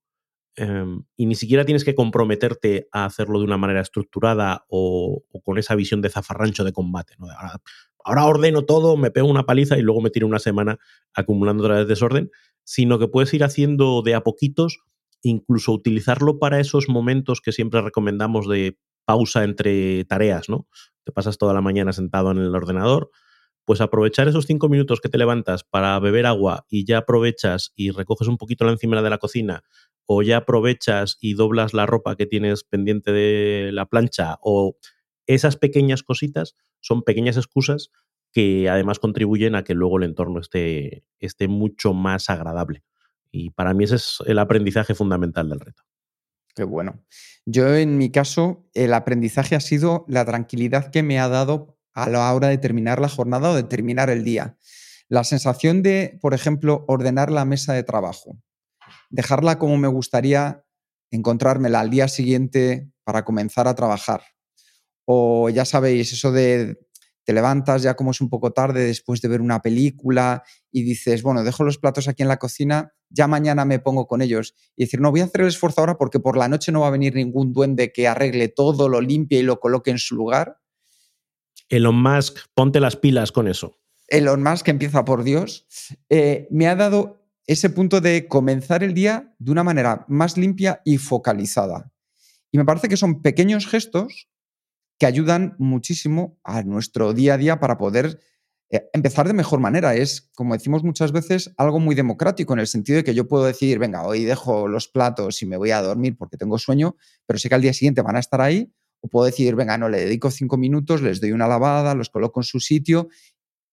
Um, 0.57 1.05
y 1.17 1.27
ni 1.27 1.35
siquiera 1.35 1.65
tienes 1.65 1.85
que 1.85 1.95
comprometerte 1.95 2.89
a 2.93 3.05
hacerlo 3.05 3.39
de 3.39 3.45
una 3.45 3.57
manera 3.57 3.81
estructurada 3.81 4.65
o, 4.69 5.25
o 5.31 5.41
con 5.43 5.59
esa 5.59 5.75
visión 5.75 6.01
de 6.01 6.11
zafarrancho 6.11 6.65
de 6.65 6.73
combate. 6.73 7.15
¿no? 7.19 7.27
Ahora, 7.31 7.61
ahora, 8.05 8.27
ordeno 8.27 8.63
todo, 8.63 8.97
me 8.97 9.11
pego 9.11 9.29
una 9.29 9.47
paliza 9.47 9.79
y 9.79 9.83
luego 9.83 10.01
me 10.01 10.11
tiro 10.11 10.27
una 10.27 10.39
semana 10.39 10.79
acumulando 11.13 11.65
otra 11.65 11.79
vez 11.79 11.89
desorden, 11.89 12.31
sino 12.65 12.99
que 12.99 13.09
puedes 13.09 13.33
ir 13.35 13.45
haciendo 13.45 14.03
de 14.03 14.15
a 14.15 14.23
poquitos, 14.23 14.81
incluso 15.29 15.73
utilizarlo 15.73 16.39
para 16.39 16.61
esos 16.61 16.89
momentos 16.89 17.41
que 17.41 17.53
siempre 17.53 17.81
recomendamos 17.81 18.49
de 18.49 18.79
pausa 19.05 19.45
entre 19.45 20.05
tareas, 20.05 20.49
¿no? 20.49 20.69
Te 21.05 21.13
pasas 21.13 21.39
toda 21.39 21.55
la 21.55 21.61
mañana 21.61 21.93
sentado 21.93 22.31
en 22.31 22.39
el 22.39 22.55
ordenador, 22.55 23.11
pues 23.65 23.81
aprovechar 23.81 24.29
esos 24.29 24.47
cinco 24.47 24.69
minutos 24.69 25.01
que 25.01 25.09
te 25.09 25.19
levantas 25.19 25.65
para 25.65 25.99
beber 25.99 26.27
agua 26.27 26.67
y 26.69 26.85
ya 26.87 26.99
aprovechas 26.99 27.73
y 27.75 27.91
recoges 27.91 28.29
un 28.29 28.37
poquito 28.37 28.65
la 28.65 28.73
encimera 28.73 29.03
de 29.03 29.11
la 29.11 29.19
cocina 29.19 29.63
o 30.07 30.23
ya 30.23 30.39
aprovechas 30.39 31.17
y 31.21 31.35
doblas 31.35 31.73
la 31.73 31.87
ropa 31.87 32.17
que 32.17 32.27
tienes 32.27 32.65
pendiente 32.65 33.13
de 33.13 33.71
la 33.73 33.87
plancha 33.87 34.39
o 34.43 34.77
esas 35.27 35.57
pequeñas 35.57 36.03
cositas 36.03 36.57
son 36.81 37.03
pequeñas 37.03 37.39
excusas 37.39 37.91
que 38.33 38.69
además 38.69 38.99
contribuyen 38.99 39.55
a 39.55 39.65
que 39.65 39.75
luego 39.75 39.97
el 39.99 40.05
entorno 40.05 40.41
esté, 40.41 41.05
esté 41.21 41.49
mucho 41.49 41.95
más 41.95 42.29
agradable. 42.29 42.83
Y 43.35 43.51
para 43.51 43.75
mí 43.75 43.83
ese 43.83 43.97
es 43.97 44.19
el 44.27 44.39
aprendizaje 44.39 44.95
fundamental 44.95 45.49
del 45.49 45.59
reto. 45.59 45.83
Qué 46.55 46.63
bueno. 46.63 47.05
Yo 47.45 47.75
en 47.75 47.99
mi 47.99 48.13
caso, 48.13 48.71
el 48.75 48.95
aprendizaje 48.95 49.57
ha 49.57 49.61
sido 49.61 50.05
la 50.07 50.25
tranquilidad 50.25 50.93
que 50.93 51.03
me 51.03 51.19
ha 51.19 51.29
dado 51.29 51.77
a 51.95 52.09
la 52.09 52.33
hora 52.33 52.47
de 52.47 52.59
terminar 52.59 53.01
la 53.01 53.09
jornada 53.09 53.51
o 53.51 53.55
de 53.57 53.65
terminar 53.65 54.09
el 54.09 54.23
día. 54.23 54.57
La 55.09 55.25
sensación 55.25 55.83
de, 55.83 56.17
por 56.23 56.33
ejemplo, 56.33 56.85
ordenar 56.87 57.33
la 57.33 57.45
mesa 57.45 57.73
de 57.73 57.83
trabajo, 57.83 58.39
dejarla 59.11 59.59
como 59.59 59.79
me 59.79 59.89
gustaría 59.89 60.65
encontrármela 61.11 61.81
al 61.81 61.91
día 61.91 62.07
siguiente 62.07 62.89
para 63.03 63.25
comenzar 63.25 63.67
a 63.67 63.75
trabajar. 63.75 64.23
O 65.07 65.51
ya 65.51 65.65
sabéis, 65.65 66.13
eso 66.13 66.31
de 66.31 66.79
te 67.25 67.33
levantas 67.33 67.83
ya 67.83 67.95
como 67.95 68.11
es 68.11 68.21
un 68.21 68.29
poco 68.29 68.53
tarde 68.53 68.85
después 68.85 69.21
de 69.21 69.29
ver 69.29 69.41
una 69.41 69.61
película 69.63 70.43
y 70.71 70.83
dices, 70.83 71.23
bueno, 71.23 71.43
dejo 71.43 71.65
los 71.65 71.79
platos 71.79 72.09
aquí 72.09 72.23
en 72.23 72.29
la 72.29 72.39
cocina, 72.39 72.93
ya 73.09 73.27
mañana 73.27 73.65
me 73.65 73.79
pongo 73.79 74.07
con 74.07 74.23
ellos. 74.23 74.55
Y 74.77 74.85
decir, 74.85 75.01
no, 75.01 75.11
voy 75.11 75.21
a 75.21 75.25
hacer 75.25 75.41
el 75.41 75.49
esfuerzo 75.49 75.81
ahora 75.81 75.97
porque 75.97 76.21
por 76.21 76.37
la 76.37 76.49
noche 76.49 76.73
no 76.73 76.81
va 76.81 76.89
a 76.89 76.91
venir 76.91 77.15
ningún 77.15 77.53
duende 77.53 77.93
que 77.93 78.07
arregle 78.07 78.49
todo, 78.49 78.89
lo 78.89 79.01
limpie 79.01 79.41
y 79.41 79.43
lo 79.43 79.61
coloque 79.61 79.91
en 79.91 79.99
su 79.99 80.15
lugar. 80.15 80.61
Elon 81.69 82.01
Musk, 82.01 82.39
ponte 82.55 82.81
las 82.81 82.97
pilas 82.97 83.33
con 83.33 83.49
eso. 83.49 83.79
Elon 84.09 84.43
Musk, 84.43 84.67
que 84.67 84.71
empieza 84.71 85.05
por 85.05 85.25
Dios, 85.25 85.67
eh, 86.11 86.47
me 86.51 86.69
ha 86.69 86.77
dado 86.77 87.25
ese 87.47 87.71
punto 87.71 88.01
de 88.01 88.29
comenzar 88.29 88.83
el 88.83 88.95
día 88.95 89.35
de 89.39 89.51
una 89.51 89.65
manera 89.65 90.05
más 90.09 90.37
limpia 90.37 90.81
y 90.85 90.99
focalizada. 90.99 91.93
Y 92.51 92.59
me 92.59 92.65
parece 92.65 92.89
que 92.89 92.97
son 92.97 93.23
pequeños 93.23 93.67
gestos 93.67 94.29
que 95.05 95.09
ayudan 95.09 95.55
muchísimo 95.59 96.41
a 96.43 96.63
nuestro 96.63 97.13
día 97.13 97.35
a 97.35 97.37
día 97.37 97.61
para 97.61 97.77
poder 97.77 98.21
eh, 98.71 98.89
empezar 98.95 99.27
de 99.27 99.35
mejor 99.35 99.61
manera. 99.61 99.95
Es, 99.95 100.31
como 100.35 100.55
decimos 100.55 100.83
muchas 100.83 101.13
veces, 101.13 101.53
algo 101.59 101.79
muy 101.79 101.95
democrático 101.95 102.55
en 102.55 102.61
el 102.61 102.67
sentido 102.67 102.97
de 102.97 103.05
que 103.05 103.13
yo 103.13 103.29
puedo 103.29 103.45
decir, 103.45 103.79
venga, 103.79 104.07
hoy 104.07 104.25
dejo 104.25 104.67
los 104.67 104.89
platos 104.89 105.43
y 105.43 105.47
me 105.47 105.59
voy 105.59 105.73
a 105.73 105.83
dormir 105.83 106.17
porque 106.17 106.39
tengo 106.39 106.57
sueño, 106.57 106.97
pero 107.27 107.39
sé 107.39 107.51
que 107.51 107.55
al 107.55 107.61
día 107.61 107.75
siguiente 107.75 108.01
van 108.01 108.17
a 108.17 108.19
estar 108.19 108.41
ahí. 108.41 108.73
O 109.03 109.09
puedo 109.09 109.27
decir, 109.27 109.55
venga, 109.57 109.77
no, 109.77 109.91
le 109.91 110.01
dedico 110.01 110.31
cinco 110.31 110.57
minutos, 110.57 111.03
les 111.03 111.21
doy 111.21 111.33
una 111.33 111.49
lavada, 111.49 111.95
los 111.95 112.09
coloco 112.09 112.41
en 112.41 112.45
su 112.45 112.59
sitio. 112.59 113.09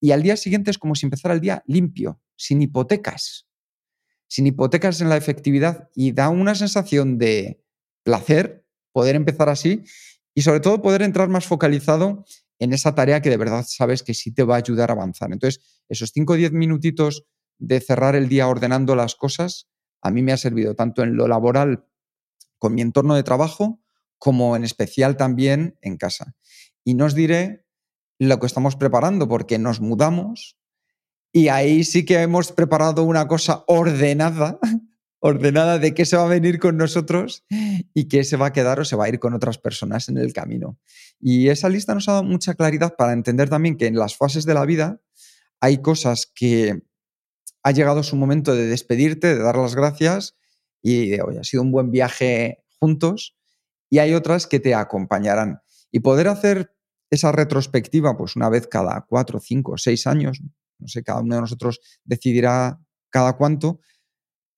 Y 0.01 0.11
al 0.11 0.23
día 0.23 0.35
siguiente 0.35 0.69
es 0.69 0.77
como 0.77 0.95
si 0.95 1.05
empezara 1.05 1.33
el 1.33 1.39
día 1.39 1.63
limpio, 1.65 2.19
sin 2.35 2.61
hipotecas. 2.61 3.47
Sin 4.27 4.47
hipotecas 4.47 4.99
en 4.99 5.07
la 5.07 5.15
efectividad 5.15 5.87
y 5.95 6.11
da 6.11 6.27
una 6.27 6.55
sensación 6.55 7.17
de 7.17 7.63
placer 8.03 8.65
poder 8.91 9.15
empezar 9.15 9.47
así 9.47 9.85
y 10.33 10.41
sobre 10.41 10.59
todo 10.59 10.81
poder 10.81 11.01
entrar 11.01 11.29
más 11.29 11.45
focalizado 11.45 12.25
en 12.59 12.73
esa 12.73 12.93
tarea 12.95 13.21
que 13.21 13.29
de 13.29 13.37
verdad 13.37 13.65
sabes 13.67 14.03
que 14.03 14.13
sí 14.13 14.33
te 14.33 14.43
va 14.43 14.55
a 14.55 14.59
ayudar 14.59 14.89
a 14.89 14.93
avanzar. 14.93 15.31
Entonces, 15.31 15.83
esos 15.89 16.11
5 16.13 16.33
o 16.33 16.35
10 16.35 16.51
minutitos 16.51 17.25
de 17.57 17.79
cerrar 17.79 18.15
el 18.15 18.29
día 18.29 18.47
ordenando 18.47 18.95
las 18.95 19.15
cosas, 19.15 19.67
a 20.01 20.11
mí 20.11 20.21
me 20.21 20.31
ha 20.31 20.37
servido 20.37 20.75
tanto 20.75 21.03
en 21.03 21.15
lo 21.15 21.27
laboral 21.27 21.85
con 22.57 22.75
mi 22.75 22.81
entorno 22.81 23.15
de 23.15 23.23
trabajo, 23.23 23.81
como 24.17 24.55
en 24.55 24.63
especial 24.63 25.17
también 25.17 25.77
en 25.81 25.97
casa. 25.97 26.35
Y 26.83 26.93
no 26.93 27.09
diré 27.09 27.65
lo 28.19 28.39
que 28.39 28.45
estamos 28.45 28.75
preparando, 28.75 29.27
porque 29.27 29.57
nos 29.57 29.81
mudamos 29.81 30.57
y 31.33 31.47
ahí 31.47 31.83
sí 31.83 32.05
que 32.05 32.21
hemos 32.21 32.51
preparado 32.51 33.03
una 33.03 33.27
cosa 33.27 33.63
ordenada, 33.67 34.59
ordenada 35.21 35.77
de 35.77 35.93
qué 35.93 36.03
se 36.03 36.17
va 36.17 36.23
a 36.23 36.27
venir 36.27 36.59
con 36.59 36.77
nosotros 36.77 37.45
y 37.93 38.07
qué 38.07 38.23
se 38.23 38.37
va 38.37 38.47
a 38.47 38.53
quedar 38.53 38.79
o 38.79 38.85
se 38.85 38.95
va 38.95 39.05
a 39.05 39.09
ir 39.09 39.19
con 39.19 39.33
otras 39.33 39.59
personas 39.59 40.09
en 40.09 40.17
el 40.17 40.33
camino. 40.33 40.79
Y 41.19 41.49
esa 41.49 41.69
lista 41.69 41.93
nos 41.93 42.09
ha 42.09 42.13
dado 42.13 42.23
mucha 42.23 42.55
claridad 42.55 42.95
para 42.97 43.13
entender 43.13 43.47
también 43.47 43.77
que 43.77 43.85
en 43.85 43.95
las 43.95 44.17
fases 44.17 44.45
de 44.45 44.55
la 44.55 44.65
vida 44.65 44.99
hay 45.59 45.77
cosas 45.77 46.29
que 46.33 46.81
ha 47.63 47.71
llegado 47.71 48.01
su 48.01 48.15
momento 48.15 48.55
de 48.55 48.65
despedirte, 48.65 49.35
de 49.35 49.43
dar 49.43 49.57
las 49.57 49.75
gracias 49.75 50.35
y 50.81 51.09
de, 51.09 51.21
hoy 51.21 51.37
ha 51.37 51.43
sido 51.43 51.61
un 51.61 51.71
buen 51.71 51.91
viaje 51.91 52.63
juntos. 52.79 53.37
Y 53.91 53.99
hay 53.99 54.15
otras 54.15 54.47
que 54.47 54.59
te 54.59 54.73
acompañarán. 54.73 55.61
Y 55.91 55.99
poder 55.99 56.29
hacer 56.29 56.73
esa 57.11 57.31
retrospectiva, 57.31 58.17
pues 58.17 58.35
una 58.35 58.49
vez 58.49 58.65
cada 58.67 59.05
cuatro, 59.07 59.39
cinco, 59.39 59.77
seis 59.77 60.07
años, 60.07 60.41
no 60.79 60.87
sé, 60.87 61.03
cada 61.03 61.19
uno 61.19 61.35
de 61.35 61.41
nosotros 61.41 61.79
decidirá 62.05 62.79
cada 63.09 63.33
cuánto, 63.33 63.81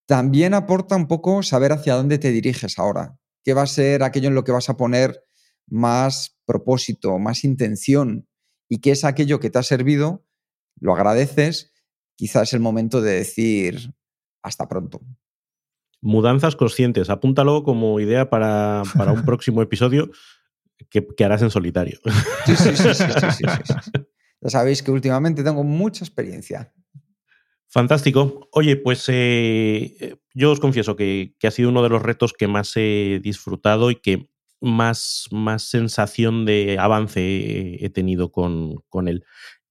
también 0.05 0.53
aporta 0.53 0.95
un 0.95 1.07
poco 1.07 1.43
saber 1.43 1.71
hacia 1.71 1.95
dónde 1.95 2.17
te 2.17 2.31
diriges 2.31 2.79
ahora, 2.79 3.17
qué 3.43 3.53
va 3.53 3.63
a 3.63 3.67
ser 3.67 4.03
aquello 4.03 4.27
en 4.27 4.35
lo 4.35 4.43
que 4.43 4.51
vas 4.51 4.69
a 4.69 4.77
poner 4.77 5.23
más 5.67 6.37
propósito, 6.45 7.19
más 7.19 7.43
intención, 7.43 8.27
y 8.69 8.79
qué 8.79 8.91
es 8.91 9.03
aquello 9.03 9.39
que 9.39 9.49
te 9.49 9.59
ha 9.59 9.63
servido, 9.63 10.25
lo 10.79 10.93
agradeces, 10.93 11.71
quizás 12.15 12.49
es 12.49 12.53
el 12.53 12.59
momento 12.59 13.01
de 13.01 13.13
decir 13.13 13.93
hasta 14.41 14.67
pronto. 14.67 15.01
Mudanzas 16.01 16.55
conscientes, 16.55 17.09
apúntalo 17.09 17.63
como 17.63 17.99
idea 17.99 18.29
para, 18.29 18.83
para 18.97 19.13
un 19.13 19.23
próximo 19.25 19.61
episodio 19.61 20.11
que, 20.89 21.23
harás 21.23 21.41
en 21.41 21.49
solitario. 21.49 21.99
Sí, 22.45 22.55
sí, 22.55 22.75
sí, 22.75 22.93
sí, 22.93 23.43
Ya 24.41 24.49
sabéis 24.49 24.83
que 24.83 24.91
últimamente 24.91 25.41
tengo 25.41 25.63
mucha 25.63 26.03
experiencia. 26.03 26.73
Fantástico. 27.73 28.47
Oye, 28.51 28.75
pues 28.75 29.05
eh, 29.07 30.17
yo 30.35 30.51
os 30.51 30.59
confieso 30.59 30.95
que, 30.95 31.33
ha 31.41 31.49
sido 31.49 31.69
uno 31.69 31.81
de 31.81 31.89
los 31.89 32.03
retos 32.03 32.31
que 32.31 32.47
más 32.47 32.71
he 32.75 33.19
disfrutado 33.23 33.89
y 33.89 33.95
que 33.95 34.29
más, 34.61 35.27
sensación 35.57 36.45
de 36.45 36.77
avance 36.79 37.83
he 37.83 37.89
tenido 37.89 38.31
con, 38.31 38.75
con 38.89 39.07
él. 39.07 39.25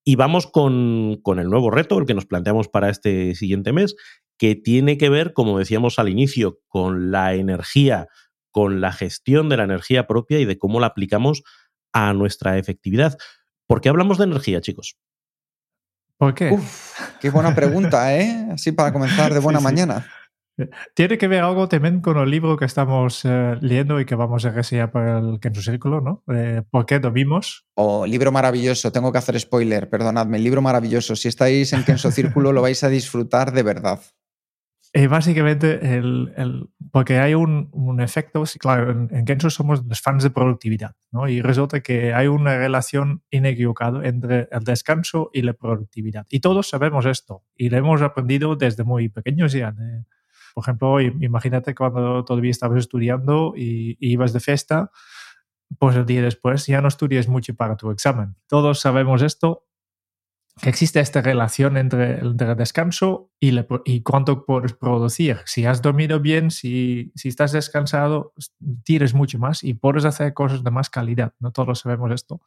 Y 0.04 0.16
vamos 0.16 0.48
con, 0.48 1.20
con, 1.22 1.38
el 1.38 1.48
nuevo 1.48 1.70
reto, 1.70 1.96
el 1.96 2.06
que 2.06 2.14
nos 2.14 2.26
planteamos 2.26 2.66
para 2.66 2.90
este 2.90 3.36
siguiente 3.36 3.72
mes, 3.72 3.94
que 4.36 4.56
tiene 4.56 4.98
que 4.98 5.08
ver, 5.08 5.32
como 5.32 5.56
decíamos 5.56 6.00
al 6.00 6.08
inicio, 6.08 6.58
con 6.66 7.12
la 7.12 7.34
energía 7.34 8.08
con 8.52 8.80
la 8.80 8.92
gestión 8.92 9.48
de 9.48 9.56
la 9.56 9.64
energía 9.64 10.06
propia 10.06 10.38
y 10.38 10.44
de 10.44 10.58
cómo 10.58 10.78
la 10.78 10.88
aplicamos 10.88 11.42
a 11.92 12.12
nuestra 12.12 12.58
efectividad. 12.58 13.16
¿Por 13.66 13.80
qué 13.80 13.88
hablamos 13.88 14.18
de 14.18 14.24
energía, 14.24 14.60
chicos? 14.60 14.96
¿Por 16.22 16.34
qué? 16.34 16.56
qué 17.20 17.30
buena 17.30 17.52
pregunta, 17.52 18.16
¿eh? 18.16 18.46
Así 18.52 18.70
para 18.70 18.92
comenzar 18.92 19.34
de 19.34 19.40
buena 19.40 19.58
mañana. 19.58 20.06
Tiene 20.94 21.18
que 21.18 21.26
ver 21.26 21.42
algo 21.42 21.66
también 21.66 22.00
con 22.00 22.16
el 22.16 22.30
libro 22.30 22.56
que 22.56 22.64
estamos 22.64 23.24
eh, 23.24 23.56
leyendo 23.60 23.98
y 23.98 24.04
que 24.04 24.14
vamos 24.14 24.44
a 24.44 24.50
reseñar 24.50 24.92
para 24.92 25.18
el 25.18 25.40
Kenzo 25.40 25.62
Círculo, 25.62 26.00
¿no? 26.00 26.22
Eh, 26.32 26.62
¿Por 26.70 26.86
qué 26.86 27.00
dormimos? 27.00 27.66
Oh, 27.74 28.06
libro 28.06 28.30
maravilloso, 28.30 28.92
tengo 28.92 29.10
que 29.10 29.18
hacer 29.18 29.40
spoiler, 29.40 29.90
perdonadme, 29.90 30.38
libro 30.38 30.62
maravilloso. 30.62 31.16
Si 31.16 31.26
estáis 31.26 31.72
en 31.72 31.82
Kenzo 31.82 32.12
Círculo 32.12 32.52
lo 32.52 32.62
vais 32.62 32.84
a 32.84 32.88
disfrutar 32.88 33.50
de 33.50 33.64
verdad. 33.64 33.98
Eh, 34.94 35.06
básicamente, 35.06 35.96
el, 35.96 36.68
porque 36.92 37.18
hay 37.18 37.32
un, 37.34 37.70
un 37.72 38.00
efecto, 38.02 38.44
claro, 38.60 38.90
en, 38.90 39.08
en, 39.10 39.24
Kenzo 39.24 39.48
somos 39.48 39.82
los 39.86 40.02
fans 40.02 40.22
de 40.22 40.30
productividad, 40.30 40.94
¿no? 41.10 41.26
Y 41.26 41.40
resulta 41.40 41.80
que 41.80 42.12
hay 42.12 42.26
una 42.26 42.58
relación 42.58 43.22
inequivocada 43.30 44.06
entre 44.06 44.46
el 44.52 44.62
descanso 44.62 45.30
y 45.32 45.40
la 45.40 45.54
productividad. 45.54 46.26
Y 46.28 46.40
todos 46.40 46.68
sabemos 46.68 47.06
esto, 47.06 47.44
y 47.56 47.70
lo 47.70 47.78
hemos 47.78 48.02
aprendido 48.02 48.56
desde 48.56 48.84
muy 48.84 49.08
pequeños 49.08 49.52
ya. 49.52 49.74
Por 50.54 50.64
ejemplo, 50.64 51.00
imagínate 51.00 51.74
cuando 51.74 52.26
todavía 52.26 52.50
estabas 52.50 52.80
estudiando 52.80 53.54
y, 53.56 53.96
y 53.98 54.12
ibas 54.12 54.34
de 54.34 54.40
fiesta, 54.40 54.90
pues 55.78 55.96
el 55.96 56.04
día 56.04 56.20
después 56.20 56.66
ya 56.66 56.82
no 56.82 56.88
estudias 56.88 57.26
mucho 57.26 57.54
para 57.54 57.78
tu 57.78 57.90
examen. 57.90 58.36
Todos 58.48 58.80
sabemos 58.80 59.22
esto 59.22 59.66
que 60.60 60.68
existe 60.68 61.00
esta 61.00 61.22
relación 61.22 61.76
entre 61.76 62.18
el, 62.18 62.36
descanso 62.36 63.30
y, 63.40 63.58
y, 63.84 64.02
cuánto 64.02 64.44
puedes 64.44 64.74
producir. 64.74 65.38
Si 65.46 65.64
has 65.64 65.80
dormido 65.80 66.20
bien, 66.20 66.50
si, 66.50 67.10
si, 67.14 67.28
estás 67.28 67.52
descansado, 67.52 68.34
tires 68.84 69.14
mucho 69.14 69.38
más 69.38 69.64
y 69.64 69.74
puedes 69.74 70.04
hacer 70.04 70.34
cosas 70.34 70.62
de 70.62 70.70
más 70.70 70.90
calidad. 70.90 71.32
No 71.40 71.52
todos 71.52 71.80
sabemos 71.80 72.12
esto. 72.12 72.42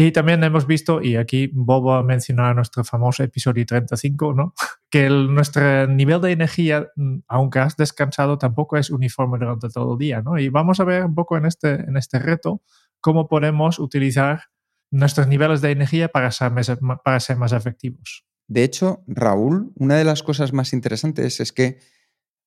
Y 0.00 0.12
también 0.12 0.44
hemos 0.44 0.66
visto, 0.66 1.02
y 1.02 1.16
aquí 1.16 1.50
Bobo 1.52 1.94
a 1.94 2.04
mencionar 2.04 2.54
nuestro 2.54 2.84
famoso 2.84 3.24
episodio 3.24 3.66
35, 3.66 4.32
¿no? 4.32 4.54
que 4.90 5.10
nuestro 5.10 5.88
nivel 5.88 6.20
de 6.20 6.30
energía, 6.30 6.86
mm, 6.94 7.18
aunque 7.26 7.58
has 7.58 7.76
descansado, 7.76 8.38
tampoco 8.38 8.76
es 8.76 8.90
uniforme 8.90 9.38
durante 9.38 9.68
todo 9.68 9.94
el 9.94 9.98
día. 9.98 10.22
¿no? 10.22 10.38
Y 10.38 10.50
vamos 10.50 10.78
a 10.78 10.84
ver 10.84 11.04
un 11.04 11.16
poco 11.16 11.36
en 11.36 11.46
este, 11.46 11.74
en 11.74 11.96
este 11.96 12.20
reto 12.20 12.62
cómo 13.00 13.26
podemos 13.28 13.80
utilizar 13.80 14.44
nuestros 14.90 15.28
niveles 15.28 15.60
de 15.60 15.70
energía 15.70 16.08
para 16.08 16.30
ser, 16.30 16.52
más, 16.52 17.24
ser 17.24 17.36
más 17.36 17.52
efectivos. 17.52 18.24
De 18.46 18.64
hecho, 18.64 19.04
Raúl, 19.06 19.72
una 19.74 19.96
de 19.96 20.04
las 20.04 20.22
cosas 20.22 20.52
más 20.52 20.72
interesantes 20.72 21.40
es 21.40 21.52
que 21.52 21.78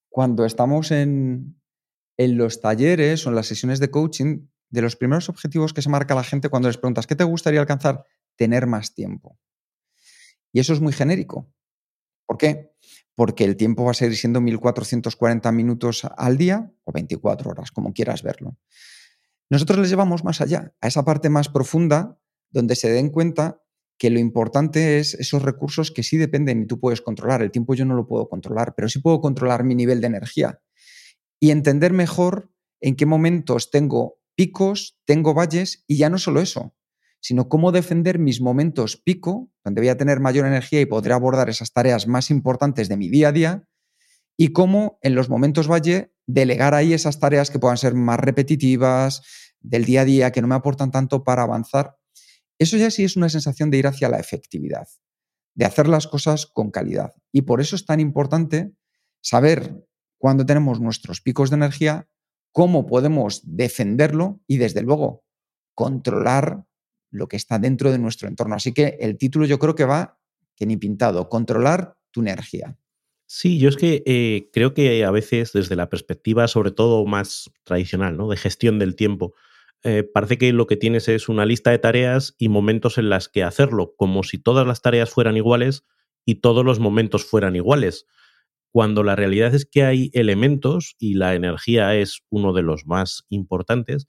cuando 0.09 0.45
estamos 0.45 0.91
en, 0.91 1.61
en 2.17 2.37
los 2.37 2.59
talleres 2.59 3.25
o 3.25 3.29
en 3.29 3.35
las 3.35 3.47
sesiones 3.47 3.79
de 3.79 3.91
coaching, 3.91 4.47
de 4.69 4.81
los 4.81 4.95
primeros 4.95 5.29
objetivos 5.29 5.73
que 5.73 5.81
se 5.81 5.89
marca 5.89 6.15
la 6.15 6.23
gente 6.23 6.49
cuando 6.49 6.69
les 6.69 6.77
preguntas, 6.77 7.05
¿qué 7.05 7.15
te 7.15 7.23
gustaría 7.23 7.59
alcanzar? 7.59 8.05
Tener 8.35 8.65
más 8.65 8.93
tiempo. 8.93 9.37
Y 10.51 10.59
eso 10.59 10.73
es 10.73 10.81
muy 10.81 10.93
genérico. 10.93 11.53
¿Por 12.25 12.37
qué? 12.37 12.71
Porque 13.15 13.43
el 13.43 13.57
tiempo 13.57 13.83
va 13.83 13.91
a 13.91 13.93
seguir 13.93 14.17
siendo 14.17 14.41
1440 14.41 15.51
minutos 15.51 16.05
al 16.17 16.37
día 16.37 16.71
o 16.85 16.91
24 16.91 17.51
horas, 17.51 17.71
como 17.71 17.93
quieras 17.93 18.23
verlo. 18.23 18.57
Nosotros 19.49 19.79
les 19.79 19.89
llevamos 19.89 20.23
más 20.23 20.39
allá, 20.39 20.73
a 20.79 20.87
esa 20.87 21.03
parte 21.03 21.29
más 21.29 21.49
profunda 21.49 22.20
donde 22.51 22.75
se 22.75 22.91
den 22.91 23.09
cuenta 23.09 23.61
que 23.97 24.09
lo 24.09 24.19
importante 24.19 24.97
es 24.97 25.13
esos 25.13 25.43
recursos 25.43 25.91
que 25.91 26.03
sí 26.03 26.17
dependen 26.17 26.63
y 26.63 26.65
tú 26.67 26.79
puedes 26.79 27.01
controlar. 27.01 27.41
El 27.41 27.51
tiempo 27.51 27.75
yo 27.75 27.85
no 27.85 27.95
lo 27.95 28.07
puedo 28.07 28.27
controlar, 28.27 28.73
pero 28.75 28.89
sí 28.89 28.99
puedo 28.99 29.21
controlar 29.21 29.63
mi 29.63 29.75
nivel 29.75 30.01
de 30.01 30.07
energía 30.07 30.59
y 31.39 31.51
entender 31.51 31.93
mejor 31.93 32.51
en 32.81 32.95
qué 32.95 33.05
momentos 33.05 33.69
tengo 33.69 34.19
picos, 34.35 34.97
tengo 35.05 35.33
valles 35.33 35.83
y 35.87 35.97
ya 35.97 36.09
no 36.09 36.17
solo 36.17 36.41
eso, 36.41 36.75
sino 37.19 37.47
cómo 37.47 37.71
defender 37.71 38.17
mis 38.17 38.41
momentos 38.41 38.97
pico, 38.97 39.51
donde 39.63 39.81
voy 39.81 39.89
a 39.89 39.97
tener 39.97 40.19
mayor 40.19 40.47
energía 40.47 40.81
y 40.81 40.85
podré 40.85 41.13
abordar 41.13 41.49
esas 41.49 41.71
tareas 41.71 42.07
más 42.07 42.31
importantes 42.31 42.89
de 42.89 42.97
mi 42.97 43.09
día 43.09 43.29
a 43.29 43.31
día, 43.31 43.67
y 44.35 44.53
cómo 44.53 44.97
en 45.03 45.13
los 45.13 45.29
momentos 45.29 45.67
valle 45.69 46.11
delegar 46.25 46.73
ahí 46.73 46.93
esas 46.93 47.19
tareas 47.19 47.51
que 47.51 47.59
puedan 47.59 47.77
ser 47.77 47.93
más 47.93 48.19
repetitivas 48.19 49.21
del 49.59 49.85
día 49.85 50.01
a 50.01 50.05
día, 50.05 50.31
que 50.31 50.41
no 50.41 50.47
me 50.47 50.55
aportan 50.55 50.89
tanto 50.89 51.23
para 51.23 51.43
avanzar 51.43 51.97
eso 52.61 52.77
ya 52.77 52.91
sí 52.91 53.03
es 53.03 53.15
una 53.15 53.27
sensación 53.27 53.71
de 53.71 53.77
ir 53.77 53.87
hacia 53.87 54.07
la 54.07 54.19
efectividad, 54.19 54.87
de 55.55 55.65
hacer 55.65 55.87
las 55.87 56.05
cosas 56.05 56.45
con 56.45 56.69
calidad. 56.69 57.13
Y 57.31 57.41
por 57.41 57.59
eso 57.59 57.75
es 57.75 57.87
tan 57.87 57.99
importante 57.99 58.71
saber 59.19 59.83
cuándo 60.19 60.45
tenemos 60.45 60.79
nuestros 60.79 61.21
picos 61.21 61.49
de 61.49 61.55
energía, 61.55 62.07
cómo 62.51 62.85
podemos 62.85 63.41
defenderlo 63.43 64.41
y, 64.45 64.57
desde 64.57 64.83
luego, 64.83 65.25
controlar 65.73 66.65
lo 67.09 67.27
que 67.27 67.35
está 67.35 67.57
dentro 67.57 67.91
de 67.91 67.97
nuestro 67.97 68.27
entorno. 68.27 68.53
Así 68.53 68.73
que 68.73 68.97
el 68.99 69.17
título 69.17 69.47
yo 69.47 69.57
creo 69.57 69.73
que 69.73 69.85
va, 69.85 70.19
que 70.55 70.67
ni 70.67 70.77
pintado, 70.77 71.29
controlar 71.29 71.97
tu 72.11 72.21
energía. 72.21 72.77
Sí, 73.25 73.57
yo 73.57 73.69
es 73.69 73.77
que 73.77 74.03
eh, 74.05 74.51
creo 74.53 74.75
que 74.75 75.03
a 75.03 75.09
veces 75.09 75.51
desde 75.53 75.75
la 75.75 75.89
perspectiva 75.89 76.47
sobre 76.47 76.69
todo 76.69 77.05
más 77.07 77.49
tradicional, 77.63 78.17
¿no? 78.17 78.29
de 78.29 78.37
gestión 78.37 78.77
del 78.77 78.95
tiempo, 78.95 79.33
eh, 79.83 80.03
parece 80.03 80.37
que 80.37 80.53
lo 80.53 80.67
que 80.67 80.77
tienes 80.77 81.07
es 81.07 81.27
una 81.29 81.45
lista 81.45 81.71
de 81.71 81.79
tareas 81.79 82.35
y 82.37 82.49
momentos 82.49 82.97
en 82.97 83.09
las 83.09 83.29
que 83.29 83.43
hacerlo, 83.43 83.93
como 83.97 84.23
si 84.23 84.37
todas 84.37 84.67
las 84.67 84.81
tareas 84.81 85.09
fueran 85.09 85.37
iguales 85.37 85.85
y 86.25 86.35
todos 86.35 86.63
los 86.63 86.79
momentos 86.79 87.25
fueran 87.25 87.55
iguales, 87.55 88.05
cuando 88.71 89.03
la 89.03 89.15
realidad 89.15 89.53
es 89.53 89.65
que 89.65 89.83
hay 89.83 90.11
elementos, 90.13 90.95
y 90.97 91.15
la 91.15 91.35
energía 91.35 91.95
es 91.95 92.21
uno 92.29 92.53
de 92.53 92.61
los 92.61 92.85
más 92.85 93.25
importantes, 93.29 94.07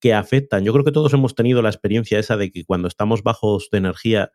que 0.00 0.14
afectan. 0.14 0.64
Yo 0.64 0.72
creo 0.72 0.84
que 0.84 0.92
todos 0.92 1.12
hemos 1.14 1.34
tenido 1.34 1.62
la 1.62 1.70
experiencia 1.70 2.18
esa 2.18 2.36
de 2.36 2.52
que 2.52 2.64
cuando 2.64 2.86
estamos 2.86 3.22
bajos 3.22 3.68
de 3.72 3.78
energía 3.78 4.30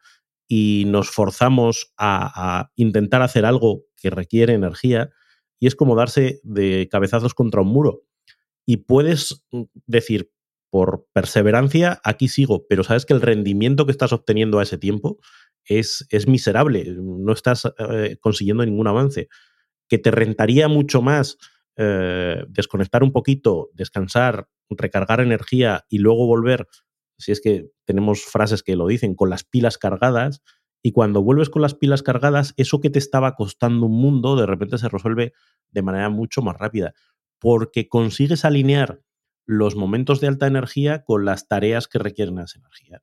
y 0.48 0.84
nos 0.88 1.10
forzamos 1.10 1.94
a, 1.98 2.72
intentar 2.76 3.22
hacer 3.22 3.46
algo 3.46 3.84
que 3.96 4.10
requiere 4.10 4.54
energía, 4.54 5.10
y 5.60 5.68
es 5.68 5.76
como 5.76 5.96
darse 5.96 6.42
de 6.44 6.90
cabezazos 6.92 7.34
contra 7.34 7.62
un 7.62 7.68
muro. 7.68 8.02
Y 8.66 8.78
puedes 8.78 9.46
mm, 9.52 9.64
decir, 9.86 10.32
por 10.72 11.06
perseverancia, 11.14 12.00
aquí 12.04 12.30
sigo, 12.30 12.66
pero 12.68 12.84
sabes 12.84 13.06
que 13.06 13.14
el 13.14 13.22
rendimiento 13.22 13.86
que 13.86 13.92
estás 13.92 14.14
obteniendo 14.14 14.58
a 14.58 14.64
ese 14.64 14.78
tiempo 14.78 15.20
es, 15.66 16.08
miserable, 16.28 16.96
no 16.98 17.34
estás 17.34 17.72
eh, 17.78 18.18
consiguiendo 18.20 18.66
ningún 18.66 18.88
avance. 18.88 19.28
Que 19.88 20.00
te 20.00 20.10
rentaría 20.10 20.70
mucho 20.70 21.02
más 21.02 21.38
eh, 21.76 22.44
desconectar 22.48 23.04
un 23.04 23.12
poquito, 23.12 23.70
descansar, 23.74 24.48
recargar 24.70 25.20
energía 25.20 25.86
y 25.90 26.00
luego 26.00 26.26
volver, 26.26 26.68
si 27.18 27.34
es 27.34 27.42
que 27.42 27.70
tenemos 27.86 28.24
frases 28.24 28.64
que 28.64 28.78
lo 28.78 28.88
dicen, 28.88 29.14
con 29.14 29.30
las 29.30 29.44
pilas 29.44 29.78
cargadas, 29.78 30.42
y 30.82 30.94
cuando 30.94 31.22
vuelves 31.22 31.50
con 31.50 31.62
las 31.62 31.76
pilas 31.76 32.02
cargadas, 32.02 32.54
eso 32.56 32.80
que 32.80 32.90
te 32.90 32.98
estaba 32.98 33.36
costando 33.36 33.86
un 33.86 34.02
mundo, 34.02 34.38
de 34.38 34.48
repente 34.48 34.78
se 34.78 34.90
resuelve 34.90 35.34
de 35.70 35.82
manera 35.82 36.10
mucho 36.10 36.42
más 36.42 36.58
rápida, 36.58 36.94
porque 37.40 37.90
consigues 37.90 38.46
alinear 38.46 39.02
los 39.46 39.76
momentos 39.76 40.22
de 40.22 40.28
alta 40.28 40.48
energía 40.48 41.04
con 41.04 41.26
las 41.26 41.48
tareas 41.48 41.88
que 41.88 42.00
requieren 42.00 42.40
esa 42.40 42.60
energía. 42.60 43.02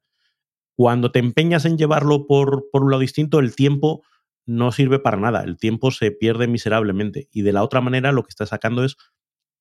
Cuando 0.77 1.11
te 1.11 1.19
empeñas 1.19 1.65
en 1.65 1.77
llevarlo 1.77 2.27
por, 2.27 2.67
por 2.71 2.85
un 2.85 2.91
lado 2.91 3.01
distinto, 3.01 3.41
el 3.41 3.55
tiempo 3.55 4.03
no 4.47 4.73
sirve 4.73 4.99
para 4.99 5.19
nada, 5.19 5.43
el 5.43 5.59
tiempo 5.59 5.91
se 5.91 6.11
pierde 6.11 6.49
miserablemente 6.49 7.29
y 7.31 7.43
de 7.43 7.53
la 7.53 7.63
otra 7.63 7.81
manera 7.81 8.13
lo 8.13 8.23
que 8.23 8.31
estás 8.31 8.49
sacando 8.49 8.83
es 8.83 8.97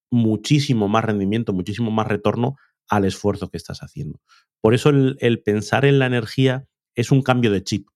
muchísimo 0.10 0.88
más 0.88 1.04
rendimiento, 1.04 1.54
muchísimo 1.54 1.92
más 1.92 2.08
retorno 2.08 2.56
al 2.88 3.06
esfuerzo 3.06 3.50
que 3.50 3.58
estás 3.58 3.80
haciendo. 3.80 4.22
Por 4.62 4.74
eso 4.74 4.90
el, 4.90 5.42
pensar 5.44 5.86
en 5.86 6.00
la 6.00 6.06
energía 6.06 6.68
es 6.96 7.12
un 7.12 7.22
cambio 7.22 7.52
de 7.52 7.64
chip, 7.64 7.88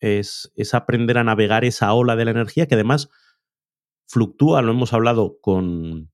es, 0.00 0.50
es, 0.54 0.74
aprender 0.74 1.18
a 1.18 1.24
navegar 1.24 1.64
esa 1.64 1.92
ola 1.92 2.16
de 2.16 2.24
la 2.24 2.30
energía 2.30 2.66
que 2.66 2.74
además 2.74 3.10
fluctúa, 4.06 4.62
lo 4.62 4.72
hemos 4.72 4.92
hablado 4.92 5.38
con, 5.40 6.10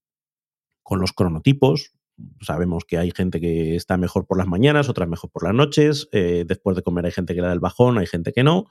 con 0.83 1.01
los 1.01 1.13
cronotipos, 1.13 1.95
sabemos 2.41 2.85
que 2.85 2.99
hay 2.99 3.11
gente 3.11 3.41
que 3.41 3.77
está 3.77 3.97
mejor 3.97 4.27
por 4.27 4.39
las 4.39 4.47
mañanas, 4.47 4.89
otras 4.89 5.09
mejor 5.09 5.31
por 5.31 5.45
las 5.45 5.55
noches, 5.55 6.09
eh, 6.13 6.45
después 6.47 6.77
de 6.77 6.83
comer 6.83 7.07
hay 7.07 7.13
gente 7.13 7.35
que 7.35 7.41
le 7.41 7.49
da 7.49 7.53
el 7.53 7.61
bajón, 7.61 7.99
hay 7.99 8.07
gente 8.07 8.33
que 8.33 8.45
no. 8.45 8.67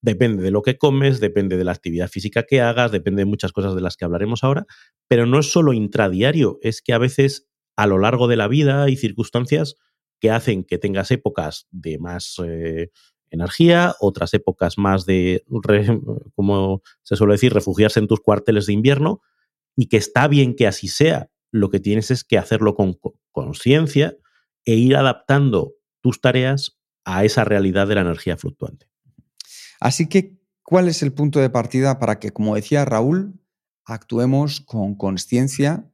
Depende 0.00 0.42
de 0.42 0.50
lo 0.50 0.62
que 0.62 0.76
comes, 0.76 1.20
depende 1.20 1.56
de 1.56 1.64
la 1.64 1.72
actividad 1.72 2.08
física 2.08 2.42
que 2.42 2.60
hagas, 2.60 2.92
depende 2.92 3.22
de 3.22 3.26
muchas 3.26 3.52
cosas 3.52 3.74
de 3.74 3.80
las 3.80 3.96
que 3.96 4.04
hablaremos 4.04 4.44
ahora, 4.44 4.66
pero 5.08 5.26
no 5.26 5.38
es 5.38 5.50
solo 5.50 5.72
intradiario, 5.72 6.58
es 6.62 6.82
que 6.82 6.92
a 6.92 6.98
veces 6.98 7.48
a 7.76 7.86
lo 7.86 7.98
largo 7.98 8.28
de 8.28 8.36
la 8.36 8.48
vida 8.48 8.84
hay 8.84 8.96
circunstancias 8.96 9.76
que 10.20 10.30
hacen 10.30 10.64
que 10.64 10.78
tengas 10.78 11.10
épocas 11.10 11.66
de 11.70 11.98
más 11.98 12.36
eh, 12.44 12.90
energía, 13.30 13.94
otras 14.00 14.32
épocas 14.34 14.78
más 14.78 15.06
de, 15.06 15.44
como 16.34 16.82
se 17.02 17.16
suele 17.16 17.34
decir, 17.34 17.52
refugiarse 17.52 18.00
en 18.00 18.06
tus 18.06 18.20
cuarteles 18.20 18.66
de 18.66 18.72
invierno, 18.72 19.20
y 19.76 19.86
que 19.86 19.96
está 19.96 20.28
bien 20.28 20.54
que 20.54 20.66
así 20.66 20.88
sea, 20.88 21.30
lo 21.54 21.70
que 21.70 21.78
tienes 21.78 22.10
es 22.10 22.24
que 22.24 22.36
hacerlo 22.36 22.74
con 22.74 22.98
conciencia 23.30 24.16
e 24.64 24.74
ir 24.74 24.96
adaptando 24.96 25.74
tus 26.00 26.20
tareas 26.20 26.80
a 27.04 27.24
esa 27.24 27.44
realidad 27.44 27.86
de 27.86 27.94
la 27.94 28.00
energía 28.00 28.36
fluctuante. 28.36 28.90
Así 29.78 30.08
que, 30.08 30.36
¿cuál 30.64 30.88
es 30.88 31.00
el 31.04 31.12
punto 31.12 31.38
de 31.38 31.50
partida 31.50 32.00
para 32.00 32.18
que, 32.18 32.32
como 32.32 32.56
decía 32.56 32.84
Raúl, 32.84 33.40
actuemos 33.84 34.62
con 34.62 34.96
conciencia 34.96 35.88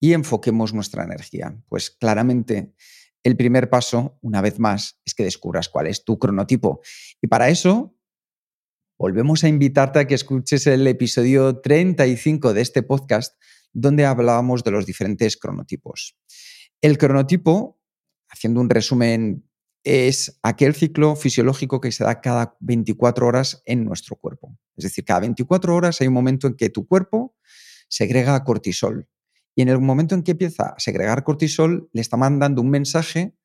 y 0.00 0.14
enfoquemos 0.14 0.74
nuestra 0.74 1.04
energía? 1.04 1.62
Pues 1.68 1.90
claramente 1.90 2.74
el 3.22 3.36
primer 3.36 3.70
paso, 3.70 4.18
una 4.20 4.40
vez 4.40 4.58
más, 4.58 5.00
es 5.04 5.14
que 5.14 5.22
descubras 5.22 5.68
cuál 5.68 5.86
es 5.86 6.04
tu 6.04 6.18
cronotipo. 6.18 6.80
Y 7.22 7.28
para 7.28 7.50
eso, 7.50 7.96
volvemos 8.98 9.44
a 9.44 9.48
invitarte 9.48 10.00
a 10.00 10.06
que 10.08 10.16
escuches 10.16 10.66
el 10.66 10.84
episodio 10.88 11.60
35 11.60 12.52
de 12.52 12.62
este 12.62 12.82
podcast, 12.82 13.40
donde 13.74 14.06
hablábamos 14.06 14.64
de 14.64 14.70
los 14.70 14.86
diferentes 14.86 15.36
cronotipos. 15.36 16.16
El 16.80 16.96
cronotipo, 16.96 17.80
haciendo 18.28 18.60
un 18.60 18.70
resumen, 18.70 19.44
es 19.82 20.38
aquel 20.42 20.74
ciclo 20.74 21.14
fisiológico 21.14 21.80
que 21.80 21.92
se 21.92 22.04
da 22.04 22.22
cada 22.22 22.56
24 22.60 23.26
horas 23.26 23.62
en 23.66 23.84
nuestro 23.84 24.16
cuerpo. 24.16 24.56
Es 24.76 24.84
decir, 24.84 25.04
cada 25.04 25.20
24 25.20 25.76
horas 25.76 26.00
hay 26.00 26.08
un 26.08 26.14
momento 26.14 26.46
en 26.46 26.54
que 26.54 26.70
tu 26.70 26.86
cuerpo 26.86 27.36
segrega 27.88 28.42
cortisol. 28.44 29.08
Y 29.54 29.62
en 29.62 29.68
el 29.68 29.78
momento 29.80 30.14
en 30.14 30.22
que 30.22 30.32
empieza 30.32 30.70
a 30.70 30.80
segregar 30.80 31.22
cortisol, 31.22 31.90
le 31.92 32.00
está 32.00 32.16
mandando 32.16 32.62
un 32.62 32.70
mensaje 32.70 33.36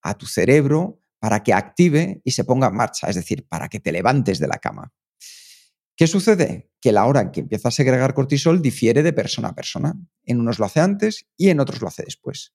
a 0.00 0.14
tu 0.16 0.26
cerebro 0.26 1.00
para 1.18 1.42
que 1.42 1.52
active 1.52 2.20
y 2.24 2.32
se 2.32 2.44
ponga 2.44 2.68
en 2.68 2.74
marcha, 2.74 3.08
es 3.08 3.16
decir, 3.16 3.46
para 3.46 3.68
que 3.68 3.78
te 3.78 3.92
levantes 3.92 4.38
de 4.38 4.48
la 4.48 4.56
cama. 4.56 4.92
¿Qué 5.96 6.06
sucede? 6.06 6.70
Que 6.80 6.92
la 6.92 7.06
hora 7.06 7.20
en 7.20 7.30
que 7.30 7.40
empieza 7.40 7.68
a 7.68 7.72
segregar 7.72 8.14
cortisol 8.14 8.62
difiere 8.62 9.02
de 9.02 9.12
persona 9.12 9.48
a 9.48 9.54
persona. 9.54 9.94
En 10.24 10.40
unos 10.40 10.58
lo 10.58 10.64
hace 10.64 10.80
antes 10.80 11.26
y 11.36 11.50
en 11.50 11.60
otros 11.60 11.80
lo 11.80 11.88
hace 11.88 12.04
después. 12.04 12.54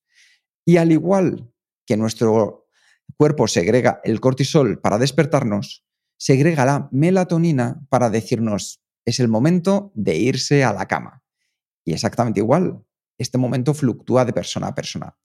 Y 0.66 0.78
al 0.78 0.92
igual 0.92 1.52
que 1.86 1.98
nuestro 1.98 2.68
cuerpo 3.16 3.48
segrega 3.48 4.02
el 4.04 4.20
cortisol 4.20 4.82
para 4.82 4.98
despertarnos, 4.98 5.86
segrega 6.18 6.66
la 6.66 6.90
melatonina 6.92 7.86
para 7.90 8.10
decirnos 8.10 8.82
es 9.06 9.22
el 9.22 9.30
momento 9.30 9.92
de 9.96 10.18
irse 10.18 10.64
a 10.66 10.74
la 10.74 10.88
cama. 10.88 11.24
Y 11.86 11.94
exactamente 11.94 12.42
igual, 12.42 12.84
este 13.18 13.38
momento 13.38 13.74
fluctúa 13.74 14.26
de 14.26 14.34
persona 14.34 14.68
a 14.68 14.76
persona. 14.76 15.18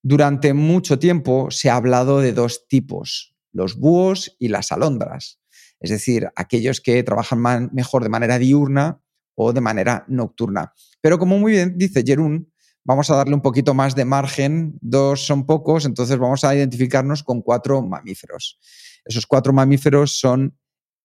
Durante 0.00 0.54
mucho 0.54 0.98
tiempo 0.98 1.50
se 1.50 1.68
ha 1.68 1.76
hablado 1.76 2.20
de 2.20 2.32
dos 2.32 2.66
tipos, 2.68 3.36
los 3.52 3.76
búhos 3.76 4.34
y 4.38 4.48
las 4.48 4.72
alondras 4.72 5.37
es 5.80 5.90
decir, 5.90 6.28
aquellos 6.36 6.80
que 6.80 7.02
trabajan 7.02 7.70
mejor 7.72 8.02
de 8.02 8.08
manera 8.08 8.38
diurna 8.38 9.00
o 9.34 9.52
de 9.52 9.60
manera 9.60 10.04
nocturna. 10.08 10.72
Pero 11.00 11.18
como 11.18 11.38
muy 11.38 11.52
bien 11.52 11.78
dice 11.78 12.02
Jerún, 12.04 12.52
vamos 12.84 13.10
a 13.10 13.16
darle 13.16 13.34
un 13.34 13.42
poquito 13.42 13.74
más 13.74 13.94
de 13.94 14.04
margen, 14.04 14.78
dos 14.80 15.26
son 15.26 15.46
pocos, 15.46 15.84
entonces 15.84 16.18
vamos 16.18 16.42
a 16.44 16.54
identificarnos 16.54 17.22
con 17.22 17.42
cuatro 17.42 17.82
mamíferos. 17.82 18.58
Esos 19.04 19.26
cuatro 19.26 19.52
mamíferos 19.52 20.18
son 20.18 20.58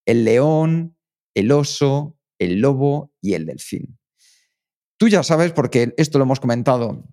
el 0.05 0.25
león, 0.25 0.97
el 1.35 1.51
oso, 1.51 2.17
el 2.39 2.59
lobo 2.59 3.13
y 3.21 3.33
el 3.33 3.45
delfín. 3.45 3.99
Tú 4.97 5.07
ya 5.07 5.23
sabes, 5.23 5.51
porque 5.51 5.93
esto 5.97 6.17
lo 6.17 6.23
hemos 6.23 6.39
comentado 6.39 7.03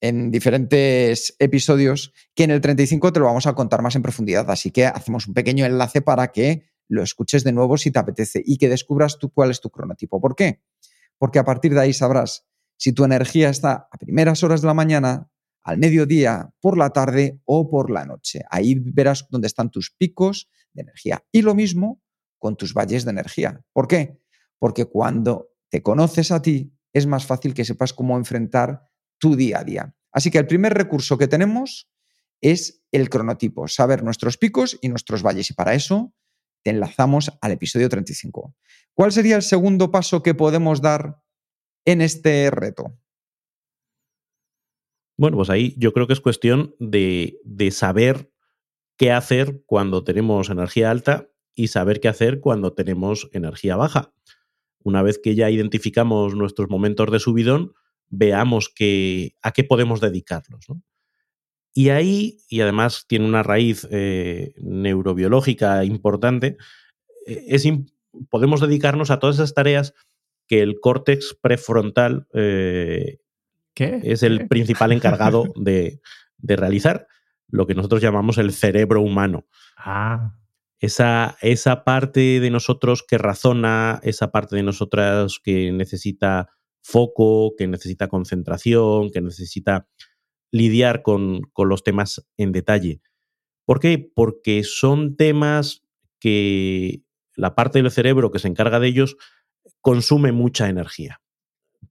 en 0.00 0.30
diferentes 0.30 1.34
episodios, 1.38 2.12
que 2.34 2.44
en 2.44 2.52
el 2.52 2.60
35 2.60 3.12
te 3.12 3.20
lo 3.20 3.26
vamos 3.26 3.46
a 3.46 3.54
contar 3.54 3.82
más 3.82 3.96
en 3.96 4.02
profundidad, 4.02 4.50
así 4.50 4.70
que 4.70 4.86
hacemos 4.86 5.26
un 5.26 5.34
pequeño 5.34 5.66
enlace 5.66 6.00
para 6.00 6.32
que 6.32 6.69
lo 6.90 7.02
escuches 7.02 7.44
de 7.44 7.52
nuevo 7.52 7.76
si 7.78 7.90
te 7.90 7.98
apetece 7.98 8.42
y 8.44 8.58
que 8.58 8.68
descubras 8.68 9.18
tú 9.18 9.30
cuál 9.30 9.50
es 9.50 9.60
tu 9.60 9.70
cronotipo. 9.70 10.20
¿Por 10.20 10.34
qué? 10.34 10.60
Porque 11.18 11.38
a 11.38 11.44
partir 11.44 11.72
de 11.72 11.80
ahí 11.80 11.92
sabrás 11.92 12.46
si 12.76 12.92
tu 12.92 13.04
energía 13.04 13.48
está 13.48 13.88
a 13.90 13.96
primeras 13.96 14.42
horas 14.42 14.60
de 14.60 14.66
la 14.66 14.74
mañana, 14.74 15.30
al 15.62 15.78
mediodía, 15.78 16.52
por 16.60 16.76
la 16.76 16.90
tarde 16.90 17.40
o 17.44 17.70
por 17.70 17.90
la 17.90 18.04
noche. 18.04 18.42
Ahí 18.50 18.74
verás 18.74 19.26
dónde 19.30 19.46
están 19.46 19.70
tus 19.70 19.90
picos 19.90 20.50
de 20.72 20.82
energía. 20.82 21.24
Y 21.30 21.42
lo 21.42 21.54
mismo 21.54 22.02
con 22.38 22.56
tus 22.56 22.74
valles 22.74 23.04
de 23.04 23.12
energía. 23.12 23.64
¿Por 23.72 23.86
qué? 23.86 24.18
Porque 24.58 24.86
cuando 24.86 25.50
te 25.68 25.82
conoces 25.82 26.32
a 26.32 26.42
ti, 26.42 26.74
es 26.92 27.06
más 27.06 27.24
fácil 27.24 27.54
que 27.54 27.64
sepas 27.64 27.92
cómo 27.92 28.16
enfrentar 28.16 28.90
tu 29.18 29.36
día 29.36 29.60
a 29.60 29.64
día. 29.64 29.94
Así 30.10 30.30
que 30.30 30.38
el 30.38 30.46
primer 30.46 30.74
recurso 30.74 31.18
que 31.18 31.28
tenemos 31.28 31.88
es 32.40 32.82
el 32.90 33.10
cronotipo, 33.10 33.68
saber 33.68 34.02
nuestros 34.02 34.38
picos 34.38 34.76
y 34.80 34.88
nuestros 34.88 35.22
valles. 35.22 35.50
Y 35.50 35.54
para 35.54 35.74
eso 35.74 36.14
te 36.62 36.70
enlazamos 36.70 37.30
al 37.40 37.52
episodio 37.52 37.88
35. 37.88 38.54
¿Cuál 38.94 39.12
sería 39.12 39.36
el 39.36 39.42
segundo 39.42 39.90
paso 39.90 40.22
que 40.22 40.34
podemos 40.34 40.80
dar 40.80 41.22
en 41.84 42.00
este 42.00 42.50
reto? 42.50 42.98
Bueno, 45.16 45.36
pues 45.36 45.50
ahí 45.50 45.74
yo 45.76 45.92
creo 45.92 46.06
que 46.06 46.14
es 46.14 46.20
cuestión 46.20 46.74
de, 46.78 47.38
saber 47.72 48.32
qué 48.96 49.12
hacer 49.12 49.62
cuando 49.66 50.02
tenemos 50.02 50.48
energía 50.48 50.90
alta 50.90 51.28
y 51.54 51.68
saber 51.68 52.00
qué 52.00 52.08
hacer 52.08 52.40
cuando 52.40 52.72
tenemos 52.72 53.28
energía 53.32 53.76
baja. 53.76 54.14
Una 54.82 55.02
vez 55.02 55.18
que 55.22 55.34
ya 55.34 55.50
identificamos 55.50 56.34
nuestros 56.34 56.70
momentos 56.70 57.10
de 57.10 57.18
subidón, 57.18 57.74
veamos 58.08 58.70
que, 58.74 59.36
a 59.42 59.52
qué 59.52 59.62
podemos 59.62 60.00
dedicarlos. 60.00 60.64
Y 61.72 61.90
ahí, 61.90 62.38
y 62.48 62.60
además 62.60 63.04
tiene 63.06 63.26
una 63.26 63.42
raíz 63.42 63.86
eh, 63.90 64.54
neurobiológica 64.58 65.84
importante, 65.84 66.56
eh, 67.26 67.44
es 67.48 67.68
podemos 68.28 68.60
dedicarnos 68.60 69.10
a 69.10 69.18
todas 69.18 69.36
esas 69.36 69.54
tareas 69.54 69.94
que 70.48 70.62
el 70.62 70.80
córtex 70.80 71.36
prefrontal 71.40 72.26
eh, 72.34 73.18
es 73.76 74.22
el 74.22 74.48
principal 74.48 74.92
encargado 74.92 75.44
de, 75.56 76.00
de, 76.38 76.56
realizar, 76.56 77.06
lo 77.48 77.66
que 77.66 77.74
nosotros 77.74 78.02
llamamos 78.02 78.38
el 78.38 78.52
cerebro 78.52 79.00
humano. 79.00 79.46
Ah. 79.76 80.34
Esa, 80.80 81.36
esa 81.42 81.84
parte 81.84 82.40
de 82.40 82.50
nosotros 82.50 83.04
que 83.06 83.18
razona, 83.18 84.00
esa 84.02 84.30
parte 84.30 84.56
de 84.56 84.62
nosotras 84.62 85.38
que 85.42 85.70
necesita 85.72 86.48
foco, 86.82 87.54
que 87.56 87.66
necesita 87.66 88.08
concentración, 88.08 89.10
que 89.10 89.20
necesita 89.20 89.86
lidiar 90.52 91.02
con, 91.02 91.42
los 91.56 91.82
temas 91.82 92.26
en 92.36 92.52
detalle. 92.52 93.00
¿Por 93.64 93.80
qué? 93.80 94.10
Porque 94.14 94.64
son 94.64 95.16
temas 95.16 95.84
que 96.18 97.02
la 97.36 97.54
parte 97.54 97.82
del 97.82 97.90
cerebro 97.90 98.30
que 98.30 98.38
se 98.38 98.48
encarga 98.48 98.80
de 98.80 98.88
ellos 98.88 99.16
consume 99.80 100.32
mucha 100.32 100.68
energía. 100.68 101.20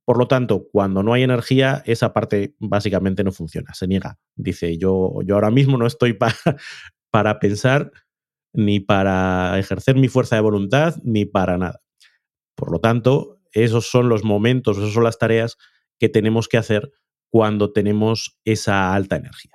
Por 0.05 0.17
lo 0.17 0.27
tanto, 0.27 0.67
cuando 0.71 1.03
no 1.03 1.13
hay 1.13 1.23
energía, 1.23 1.83
esa 1.85 2.13
parte 2.13 2.55
básicamente 2.59 3.23
no 3.23 3.31
funciona, 3.31 3.73
se 3.73 3.87
niega. 3.87 4.19
Dice, 4.35 4.77
yo, 4.77 5.19
yo 5.23 5.35
ahora 5.35 5.51
mismo 5.51 5.77
no 5.77 5.87
estoy 5.87 6.17
para 7.11 7.39
pensar, 7.39 7.91
ni 8.53 8.79
para 8.79 9.57
ejercer 9.59 9.95
mi 9.95 10.07
fuerza 10.07 10.35
de 10.35 10.41
voluntad, 10.41 10.95
ni 11.03 11.25
para 11.25 11.57
nada. 11.57 11.81
Por 12.55 12.71
lo 12.71 12.79
tanto, 12.79 13.39
esos 13.51 13.89
son 13.89 14.09
los 14.09 14.23
momentos, 14.23 14.77
esas 14.77 14.93
son 14.93 15.03
las 15.03 15.17
tareas 15.17 15.57
que 15.99 16.09
tenemos 16.09 16.47
que 16.47 16.57
hacer 16.57 16.91
cuando 17.29 17.71
tenemos 17.71 18.39
esa 18.45 18.93
alta 18.93 19.15
energía. 19.15 19.51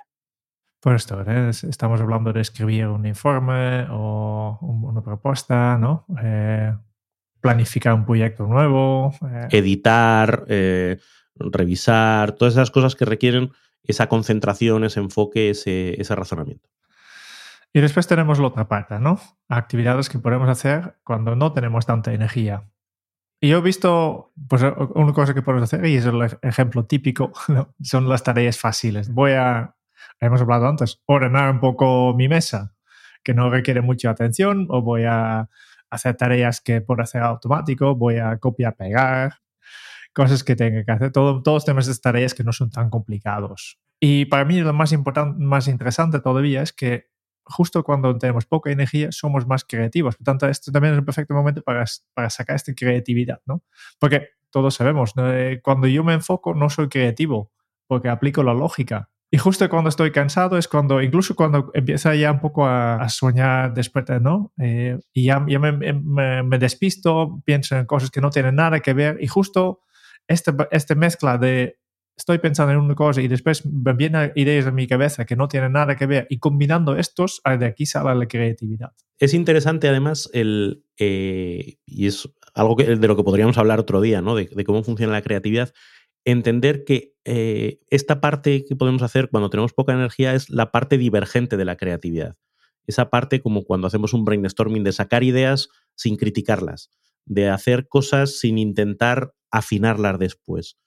Por 0.79 0.95
esto, 0.95 1.21
¿eh? 1.25 1.49
estamos 1.49 1.99
hablando 1.99 2.31
de 2.31 2.41
escribir 2.41 2.87
un 2.87 3.05
informe 3.05 3.87
o 3.89 4.59
una 4.61 5.01
propuesta, 5.01 5.77
¿no? 5.79 6.05
Eh, 6.21 6.73
planificar 7.41 7.93
un 7.93 8.05
proyecto 8.05 8.45
nuevo. 8.45 9.13
Eh. 9.23 9.47
Editar, 9.51 10.45
revisar, 11.35 12.33
todas 12.33 12.53
esas 12.53 12.69
cosas 12.69 12.95
que 12.95 13.05
requieren 13.05 13.51
esa 13.83 14.07
concentración, 14.07 14.83
ese 14.83 14.99
enfoque, 14.99 15.49
ese, 15.49 15.99
ese 15.99 16.15
razonamiento. 16.15 16.69
Y 17.73 17.81
después 17.81 18.07
tenemos 18.07 18.39
la 18.39 18.47
otra 18.47 18.69
parte, 18.69 18.99
¿no? 18.99 19.19
Actividades 19.49 20.07
que 20.07 20.17
podemos 20.17 20.47
hacer 20.47 20.95
cuando 21.03 21.35
no 21.35 21.51
tenemos 21.51 21.85
tanta 21.85 22.13
energía. 22.13 22.63
Y 23.45 23.49
yo 23.49 23.59
he 23.59 23.61
visto, 23.61 24.33
pues 24.49 24.63
una 24.63 25.13
cosa 25.13 25.35
que 25.35 25.43
podemos 25.43 25.71
hacer, 25.71 25.85
y 25.85 25.97
es 25.97 26.05
el 26.07 26.19
ejemplo 26.41 26.87
típico, 26.87 27.31
son 27.79 28.09
las 28.09 28.23
tareas 28.23 28.57
fáciles. 28.57 29.13
Voy 29.13 29.33
a, 29.33 29.75
hemos 30.19 30.41
hablado 30.41 30.67
antes, 30.67 31.03
ordenar 31.05 31.51
un 31.51 31.59
poco 31.59 32.15
mi 32.15 32.27
mesa, 32.27 32.73
que 33.23 33.35
no 33.35 33.51
requiere 33.51 33.81
mucha 33.81 34.09
atención, 34.09 34.65
o 34.71 34.81
voy 34.81 35.03
a 35.03 35.47
hacer 35.91 36.17
tareas 36.17 36.59
que 36.59 36.81
puedo 36.81 37.03
hacer 37.03 37.21
automático, 37.21 37.93
voy 37.93 38.17
a 38.17 38.35
copiar, 38.39 38.75
pegar, 38.75 39.35
cosas 40.11 40.43
que 40.43 40.55
tenga 40.55 40.83
que 40.83 40.91
hacer. 40.91 41.11
Todo, 41.11 41.43
todos 41.43 41.65
tenemos 41.65 41.87
estas 41.87 42.01
tareas 42.01 42.33
que 42.33 42.43
no 42.43 42.51
son 42.51 42.71
tan 42.71 42.89
complicados. 42.89 43.77
Y 43.99 44.25
para 44.25 44.43
mí 44.43 44.59
lo 44.59 44.73
más 44.73 44.91
importante, 44.91 45.37
más 45.39 45.67
interesante 45.67 46.19
todavía 46.19 46.63
es 46.63 46.73
que 46.73 47.11
justo 47.45 47.83
cuando 47.83 48.17
tenemos 48.17 48.45
poca 48.45 48.71
energía 48.71 49.11
somos 49.11 49.47
más 49.47 49.63
creativos. 49.63 50.15
Por 50.15 50.25
tanto, 50.25 50.47
esto 50.47 50.71
también 50.71 50.93
es 50.93 50.99
un 50.99 51.05
perfecto 51.05 51.33
momento 51.33 51.61
para, 51.61 51.85
para 52.13 52.29
sacar 52.29 52.55
esta 52.55 52.73
creatividad, 52.73 53.41
¿no? 53.45 53.63
Porque 53.99 54.29
todos 54.49 54.75
sabemos, 54.75 55.13
eh, 55.17 55.59
cuando 55.63 55.87
yo 55.87 56.03
me 56.03 56.13
enfoco 56.13 56.53
no 56.53 56.69
soy 56.69 56.87
creativo, 56.87 57.51
porque 57.87 58.09
aplico 58.09 58.41
la 58.43 58.53
lógica. 58.53 59.09
Y 59.31 59.37
justo 59.37 59.67
cuando 59.69 59.89
estoy 59.89 60.11
cansado 60.11 60.57
es 60.57 60.67
cuando, 60.67 61.01
incluso 61.01 61.35
cuando 61.35 61.71
empieza 61.73 62.15
ya 62.15 62.31
un 62.31 62.39
poco 62.39 62.65
a, 62.65 63.07
soñar 63.09 63.73
después, 63.73 64.05
¿no? 64.21 64.53
Eh, 64.57 64.97
y 65.13 65.25
ya, 65.25 65.39
me, 65.39 65.71
me, 65.73 66.57
despisto, 66.57 67.41
pienso 67.43 67.75
en 67.75 67.85
cosas 67.85 68.11
que 68.11 68.21
no 68.21 68.29
tienen 68.29 68.55
nada 68.55 68.79
que 68.79 68.93
ver 68.93 69.17
y 69.19 69.27
justo 69.27 69.81
esta, 70.27 70.55
esta 70.71 70.95
mezcla 70.95 71.37
de 71.37 71.79
estoy 72.17 72.37
pensando 72.37 72.73
en 72.73 72.79
una 72.79 72.95
cosa 72.95 73.21
y 73.21 73.27
después 73.27 73.65
me 73.65 73.93
vienen 73.93 74.31
ideas 74.35 74.65
en 74.65 74.75
mi 74.75 74.87
cabeza 74.87 75.25
que 75.25 75.35
no 75.35 75.47
tienen 75.47 75.73
nada 75.73 75.95
que 75.95 76.05
ver 76.05 76.27
y 76.29 76.39
combinando 76.39 76.95
estos, 76.95 77.41
ah, 77.43 77.57
de 77.57 77.65
aquí 77.65 77.85
sale 77.85 78.15
la 78.15 78.27
creatividad. 78.27 78.91
Es 79.19 79.33
interesante 79.33 79.87
además 79.87 80.29
el, 80.33 80.83
eh, 80.97 81.77
y 81.85 82.07
es 82.07 82.29
algo 82.53 82.75
que, 82.75 82.83
de 82.83 83.07
lo 83.07 83.15
que 83.15 83.23
podríamos 83.23 83.57
hablar 83.57 83.79
otro 83.79 84.01
día, 84.01 84.21
¿no? 84.21 84.35
De, 84.35 84.47
cómo 84.65 84.83
funciona 84.83 85.13
la 85.13 85.21
creatividad, 85.21 85.73
entender 86.23 86.83
que 86.85 87.13
eh, 87.25 87.79
esta 87.89 88.21
parte 88.21 88.65
que 88.65 88.75
podemos 88.75 89.01
hacer 89.01 89.29
cuando 89.29 89.49
tenemos 89.49 89.73
poca 89.73 89.93
energía 89.93 90.33
es 90.33 90.49
la 90.49 90.71
parte 90.71 90.97
divergente 90.97 91.57
de 91.57 91.65
la 91.65 91.75
creatividad. 91.75 92.37
Esa 92.87 93.09
parte 93.09 93.41
como 93.41 93.63
cuando 93.63 93.87
hacemos 93.87 94.13
un 94.13 94.25
brainstorming 94.25 94.83
de 94.83 94.91
sacar 94.91 95.23
ideas 95.23 95.69
sin 95.95 96.17
criticarlas, 96.17 96.91
de 97.25 97.49
hacer 97.49 97.87
cosas 97.87 98.39
sin 98.39 98.57
intentar 98.57 99.33
afinarlas 99.49 100.19
después 100.19 100.77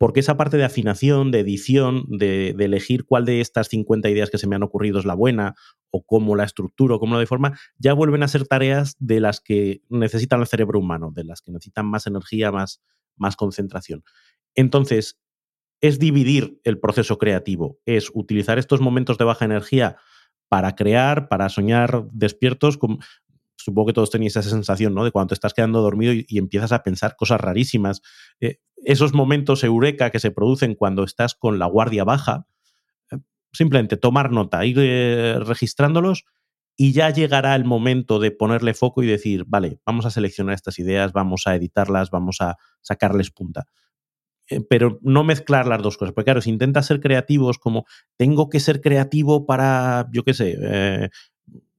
porque 0.00 0.20
esa 0.20 0.38
parte 0.38 0.56
de 0.56 0.64
afinación, 0.64 1.30
de 1.30 1.40
edición, 1.40 2.06
de, 2.08 2.56
elegir 2.58 3.04
cuál 3.04 3.26
de 3.26 3.42
estas 3.42 3.68
50 3.68 4.08
ideas 4.08 4.30
que 4.30 4.38
se 4.38 4.46
me 4.46 4.56
han 4.56 4.62
ocurrido 4.62 4.98
es 4.98 5.04
la 5.04 5.12
buena, 5.12 5.56
o 5.90 6.02
cómo 6.06 6.36
la 6.36 6.44
estructuro, 6.44 6.98
cómo 6.98 7.16
la 7.16 7.20
deforma, 7.20 7.60
ya 7.76 7.92
vuelven 7.92 8.22
a 8.22 8.28
ser 8.28 8.46
tareas 8.46 8.96
de 8.98 9.20
las 9.20 9.42
que 9.42 9.82
necesitan 9.90 10.40
el 10.40 10.46
cerebro 10.46 10.78
humano, 10.78 11.12
de 11.14 11.24
las 11.24 11.42
que 11.42 11.52
necesitan 11.52 11.84
más 11.84 12.06
energía, 12.06 12.50
más, 12.50 12.80
concentración. 13.36 14.02
Entonces, 14.54 15.20
es 15.82 15.98
dividir 15.98 16.62
el 16.64 16.80
proceso 16.80 17.18
creativo, 17.18 17.78
es 17.84 18.10
utilizar 18.14 18.58
estos 18.58 18.80
momentos 18.80 19.18
de 19.18 19.24
baja 19.26 19.44
energía 19.44 19.98
para 20.48 20.76
crear, 20.76 21.28
para 21.28 21.50
soñar 21.50 22.06
despiertos, 22.10 22.78
supongo 23.62 23.88
que 23.88 23.92
todos 23.92 24.10
tenéis 24.10 24.36
esa 24.36 24.48
sensación, 24.48 24.94
¿no? 24.94 25.04
De 25.04 25.10
cuando 25.10 25.28
te 25.28 25.34
estás 25.34 25.52
quedando 25.52 25.82
dormido 25.82 26.12
y, 26.14 26.38
empiezas 26.38 26.72
a 26.72 26.82
pensar 26.82 27.16
cosas 27.16 27.40
rarísimas. 27.40 28.00
Eh, 28.40 28.60
esos 28.84 29.14
momentos 29.14 29.64
eureka 29.64 30.10
que 30.10 30.20
se 30.20 30.30
producen 30.30 30.74
cuando 30.74 31.04
estás 31.04 31.34
con 31.34 31.58
la 31.58 31.66
guardia 31.66 32.04
baja, 32.04 32.46
eh, 33.10 33.18
simplemente 33.52 33.96
tomar 33.96 34.32
nota, 34.32 34.64
ir 34.64 34.76
eh, 34.78 35.38
registrándolos 35.40 36.24
y 36.76 36.92
ya 36.92 37.10
llegará 37.10 37.54
el 37.54 37.64
momento 37.64 38.18
de 38.18 38.30
ponerle 38.30 38.74
foco 38.74 39.02
y 39.02 39.06
decir, 39.06 39.44
vale, 39.46 39.78
vamos 39.84 40.06
a 40.06 40.10
seleccionar 40.10 40.54
estas 40.54 40.78
ideas, 40.78 41.12
vamos 41.12 41.42
a 41.46 41.54
editarlas, 41.54 42.10
vamos 42.10 42.40
a 42.40 42.56
sacarles 42.80 43.30
punta. 43.30 43.66
pero 44.68 44.98
no 45.02 45.22
mezclar 45.22 45.66
las 45.66 45.82
dos 45.82 45.96
cosas, 45.96 46.12
porque 46.12 46.24
claro, 46.24 46.40
si 46.40 46.50
intentas 46.50 46.86
ser 46.86 47.00
creativos 47.00 47.58
como 47.58 47.84
tengo 48.16 48.48
que 48.48 48.58
ser 48.58 48.80
creativo 48.80 49.46
para, 49.46 50.08
yo 50.12 50.24
qué 50.24 50.34
sé, 50.34 51.10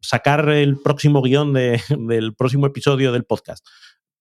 sacar 0.02 0.50
el 0.50 0.78
próximo 0.78 1.22
guion 1.22 1.54
del 2.08 2.36
próximo 2.36 2.68
episodio 2.68 3.12
del 3.12 3.24
podcast, 3.24 3.66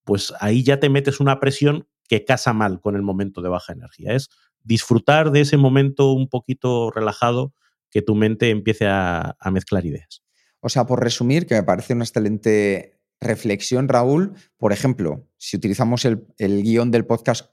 pues 0.03 0.33
ahí 0.39 0.63
ya 0.63 0.79
te 0.79 0.89
metes 0.89 1.19
una 1.19 1.39
presión 1.39 1.87
que 2.11 2.25
casa 2.25 2.51
mal 2.51 2.81
con 2.81 2.97
el 2.97 3.03
momento 3.03 3.41
de 3.41 3.47
baja 3.47 3.71
energía. 3.71 4.13
Es 4.13 4.27
disfrutar 4.63 5.31
de 5.31 5.39
ese 5.39 5.55
momento 5.55 6.11
un 6.11 6.27
poquito 6.27 6.91
relajado 6.91 7.53
que 7.89 8.01
tu 8.01 8.15
mente 8.15 8.49
empiece 8.49 8.85
a, 8.85 9.37
mezclar 9.49 9.85
ideas. 9.85 10.21
O 10.59 10.67
sea, 10.67 10.85
por 10.85 11.01
resumir, 11.01 11.47
que 11.47 11.55
me 11.55 11.63
parece 11.63 11.93
una 11.93 12.03
excelente 12.03 12.99
reflexión, 13.21 13.87
Raúl, 13.87 14.33
por 14.57 14.73
ejemplo, 14.73 15.25
si 15.37 15.55
utilizamos 15.55 16.03
el, 16.03 16.27
el 16.37 16.63
guion 16.63 16.91
del 16.91 17.05
podcast 17.05 17.49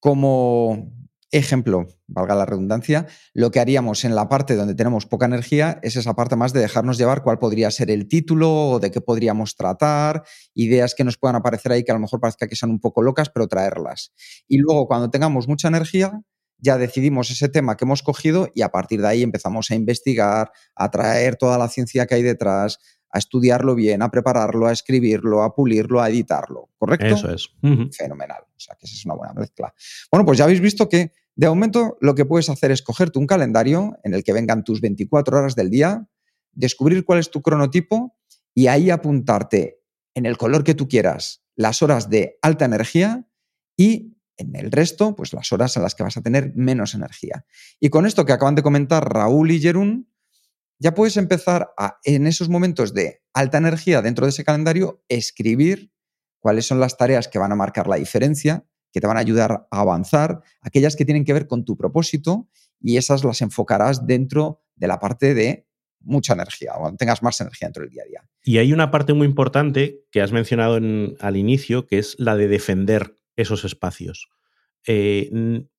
como 0.00 0.92
ejemplo, 1.32 1.88
valga 2.06 2.34
la 2.34 2.46
redundancia, 2.46 3.06
lo 3.32 3.50
que 3.50 3.58
haríamos 3.58 4.04
en 4.04 4.14
la 4.14 4.28
parte 4.28 4.54
donde 4.54 4.74
tenemos 4.74 5.06
poca 5.06 5.26
energía 5.26 5.80
es 5.82 5.96
esa 5.96 6.14
parte 6.14 6.36
más 6.36 6.52
de 6.52 6.60
dejarnos 6.60 6.98
llevar 6.98 7.22
cuál 7.22 7.38
podría 7.38 7.70
ser 7.70 7.90
el 7.90 8.06
título 8.06 8.70
o 8.70 8.78
de 8.80 8.90
qué 8.90 9.00
podríamos 9.00 9.56
tratar, 9.56 10.24
ideas 10.54 10.94
que 10.94 11.04
nos 11.04 11.16
puedan 11.16 11.36
aparecer 11.36 11.72
ahí 11.72 11.84
que 11.84 11.90
a 11.90 11.94
lo 11.94 12.00
mejor 12.00 12.20
parezca 12.20 12.46
que 12.46 12.54
son 12.54 12.70
un 12.70 12.80
poco 12.80 13.02
locas, 13.02 13.30
pero 13.30 13.48
traerlas. 13.48 14.12
Y 14.46 14.58
luego 14.58 14.86
cuando 14.86 15.10
tengamos 15.10 15.48
mucha 15.48 15.68
energía, 15.68 16.20
ya 16.58 16.78
decidimos 16.78 17.30
ese 17.30 17.48
tema 17.48 17.76
que 17.76 17.86
hemos 17.86 18.02
cogido 18.02 18.50
y 18.54 18.62
a 18.62 18.68
partir 18.68 19.00
de 19.00 19.08
ahí 19.08 19.22
empezamos 19.22 19.70
a 19.70 19.74
investigar, 19.74 20.52
a 20.76 20.90
traer 20.90 21.36
toda 21.36 21.58
la 21.58 21.68
ciencia 21.68 22.06
que 22.06 22.14
hay 22.14 22.22
detrás, 22.22 22.78
a 23.10 23.18
estudiarlo 23.18 23.74
bien, 23.74 24.00
a 24.02 24.10
prepararlo, 24.10 24.66
a 24.66 24.72
escribirlo, 24.72 25.42
a 25.42 25.54
pulirlo, 25.54 26.00
a 26.00 26.08
editarlo. 26.08 26.70
¿Correcto? 26.78 27.14
Eso 27.14 27.30
es. 27.30 27.50
Fenomenal. 27.96 28.42
O 28.56 28.60
sea, 28.60 28.76
que 28.76 28.86
esa 28.86 28.94
es 28.94 29.04
una 29.04 29.14
buena 29.14 29.34
mezcla. 29.34 29.74
Bueno, 30.10 30.24
pues 30.24 30.38
ya 30.38 30.44
habéis 30.44 30.60
visto 30.60 30.88
que 30.88 31.12
de 31.34 31.48
momento 31.48 31.96
lo 32.00 32.14
que 32.14 32.24
puedes 32.24 32.50
hacer 32.50 32.70
es 32.70 32.82
cogerte 32.82 33.18
un 33.18 33.26
calendario 33.26 33.98
en 34.04 34.14
el 34.14 34.22
que 34.24 34.32
vengan 34.32 34.64
tus 34.64 34.80
24 34.80 35.38
horas 35.38 35.54
del 35.54 35.70
día, 35.70 36.08
descubrir 36.52 37.04
cuál 37.04 37.18
es 37.18 37.30
tu 37.30 37.42
cronotipo 37.42 38.16
y 38.54 38.66
ahí 38.66 38.90
apuntarte 38.90 39.80
en 40.14 40.26
el 40.26 40.36
color 40.36 40.64
que 40.64 40.74
tú 40.74 40.88
quieras 40.88 41.42
las 41.54 41.82
horas 41.82 42.10
de 42.10 42.38
alta 42.42 42.64
energía 42.64 43.26
y 43.76 44.16
en 44.36 44.56
el 44.56 44.70
resto, 44.70 45.14
pues 45.14 45.32
las 45.32 45.52
horas 45.52 45.76
en 45.76 45.82
las 45.82 45.94
que 45.94 46.02
vas 46.02 46.16
a 46.16 46.22
tener 46.22 46.52
menos 46.54 46.94
energía. 46.94 47.44
Y 47.78 47.90
con 47.90 48.06
esto 48.06 48.24
que 48.24 48.32
acaban 48.32 48.54
de 48.54 48.62
comentar 48.62 49.12
Raúl 49.12 49.50
y 49.50 49.60
Jerún, 49.60 50.10
ya 50.78 50.94
puedes 50.94 51.16
empezar 51.16 51.72
a, 51.78 51.98
en 52.04 52.26
esos 52.26 52.48
momentos 52.48 52.92
de 52.92 53.22
alta 53.32 53.58
energía 53.58 54.02
dentro 54.02 54.26
de 54.26 54.30
ese 54.30 54.44
calendario, 54.44 55.04
escribir 55.08 55.92
cuáles 56.40 56.66
son 56.66 56.80
las 56.80 56.96
tareas 56.96 57.28
que 57.28 57.38
van 57.38 57.52
a 57.52 57.56
marcar 57.56 57.86
la 57.86 57.96
diferencia 57.96 58.66
que 58.92 59.00
te 59.00 59.06
van 59.06 59.16
a 59.16 59.20
ayudar 59.20 59.66
a 59.70 59.80
avanzar, 59.80 60.42
aquellas 60.60 60.96
que 60.96 61.04
tienen 61.04 61.24
que 61.24 61.32
ver 61.32 61.46
con 61.46 61.64
tu 61.64 61.76
propósito 61.76 62.48
y 62.80 62.96
esas 62.96 63.24
las 63.24 63.40
enfocarás 63.40 64.06
dentro 64.06 64.60
de 64.76 64.86
la 64.86 64.98
parte 64.98 65.34
de 65.34 65.66
mucha 66.00 66.32
energía, 66.32 66.72
o 66.76 66.94
tengas 66.96 67.22
más 67.22 67.40
energía 67.40 67.68
dentro 67.68 67.84
del 67.84 67.90
día 67.90 68.02
a 68.02 68.08
día. 68.08 68.28
Y 68.42 68.58
hay 68.58 68.72
una 68.72 68.90
parte 68.90 69.14
muy 69.14 69.26
importante 69.26 70.04
que 70.10 70.20
has 70.20 70.32
mencionado 70.32 70.76
al 71.20 71.36
inicio, 71.36 71.86
que 71.86 71.98
es 71.98 72.16
la 72.18 72.36
de 72.36 72.48
defender 72.48 73.16
esos 73.36 73.64
espacios. 73.64 74.28
Eh, 74.86 75.30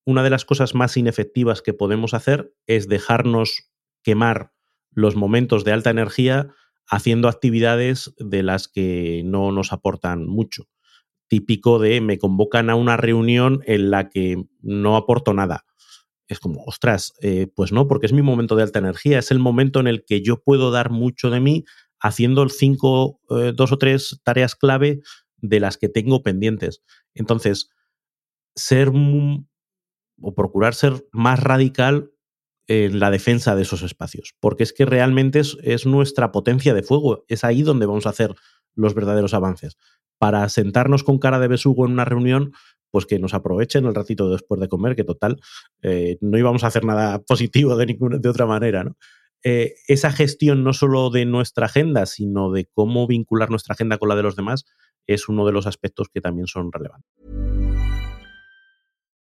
una 0.05 0.23
de 0.23 0.29
las 0.29 0.45
cosas 0.45 0.75
más 0.75 0.95
inefectivas 0.95 1.61
que 1.61 1.73
podemos 1.73 2.13
hacer 2.13 2.53
es 2.67 2.87
dejarnos 2.87 3.69
quemar 4.01 4.53
los 4.91 5.15
momentos 5.15 5.65
de 5.65 5.73
alta 5.73 5.89
energía 5.89 6.53
haciendo 6.87 7.27
actividades 7.27 8.13
de 8.17 8.43
las 8.43 8.67
que 8.67 9.23
no 9.25 9.51
nos 9.51 9.73
aportan 9.73 10.25
mucho 10.25 10.67
típico 11.33 11.79
de 11.79 11.99
me 11.99 12.19
convocan 12.19 12.69
a 12.69 12.75
una 12.75 12.95
reunión 12.95 13.63
en 13.65 13.89
la 13.89 14.11
que 14.11 14.45
no 14.61 14.95
aporto 14.95 15.33
nada. 15.33 15.65
Es 16.27 16.39
como, 16.39 16.63
ostras, 16.65 17.13
eh, 17.21 17.47
pues 17.55 17.71
no, 17.71 17.87
porque 17.87 18.05
es 18.05 18.13
mi 18.13 18.21
momento 18.21 18.55
de 18.55 18.61
alta 18.61 18.77
energía, 18.77 19.17
es 19.17 19.31
el 19.31 19.39
momento 19.39 19.79
en 19.79 19.87
el 19.87 20.05
que 20.05 20.21
yo 20.21 20.43
puedo 20.43 20.69
dar 20.69 20.91
mucho 20.91 21.31
de 21.31 21.39
mí 21.39 21.65
haciendo 21.99 22.47
cinco, 22.49 23.19
eh, 23.31 23.51
dos 23.55 23.71
o 23.71 23.79
tres 23.79 24.21
tareas 24.23 24.53
clave 24.55 25.01
de 25.37 25.59
las 25.59 25.77
que 25.77 25.89
tengo 25.89 26.21
pendientes. 26.21 26.83
Entonces, 27.15 27.71
ser 28.53 28.91
o 28.91 30.35
procurar 30.35 30.75
ser 30.75 31.03
más 31.13 31.39
radical 31.39 32.11
en 32.67 32.99
la 32.99 33.09
defensa 33.09 33.55
de 33.55 33.63
esos 33.63 33.81
espacios, 33.81 34.35
porque 34.39 34.61
es 34.61 34.71
que 34.71 34.85
realmente 34.85 35.41
es, 35.41 35.85
nuestra 35.87 36.31
potencia 36.31 36.75
de 36.75 36.83
fuego, 36.83 37.25
es 37.27 37.43
ahí 37.43 37.63
donde 37.63 37.87
vamos 37.87 38.05
a 38.05 38.11
hacer 38.11 38.35
los 38.75 38.93
verdaderos 38.93 39.33
avances. 39.33 39.77
Para 40.23 40.47
sentarnos 40.47 41.03
con 41.03 41.19
cara 41.19 41.37
de 41.37 41.49
besugo 41.49 41.85
en 41.85 41.91
una 41.91 42.05
reunión, 42.05 42.53
pues 42.91 43.05
que 43.05 43.19
nos 43.19 43.33
aprovechen 43.33 43.83
el 43.83 43.93
ratito 43.93 44.29
después 44.29 44.61
de 44.61 44.69
comer, 44.69 44.95
que 44.95 45.03
total, 45.03 45.41
eh, 45.81 46.17
no 46.21 46.37
íbamos 46.37 46.63
a 46.63 46.67
hacer 46.67 46.85
nada 46.85 47.19
positivo 47.27 47.75
de, 47.75 47.87
ninguna, 47.87 48.19
de 48.19 48.29
otra 48.29 48.45
manera. 48.45 48.89
Eh, 49.43 49.73
esa 49.89 50.13
gestión 50.13 50.63
no 50.63 50.71
solo 50.71 51.09
de 51.09 51.25
nuestra 51.25 51.65
agenda, 51.65 52.05
sino 52.05 52.53
de 52.53 52.69
cómo 52.73 53.05
vincular 53.05 53.49
nuestra 53.49 53.73
agenda 53.73 53.97
con 53.97 54.07
la 54.07 54.15
de 54.15 54.23
los 54.23 54.37
demás, 54.37 54.63
es 55.07 55.27
uno 55.27 55.45
de 55.45 55.51
los 55.51 55.67
aspectos 55.67 56.07
que 56.07 56.21
también 56.21 56.47
son 56.47 56.71
relevantes. 56.71 57.11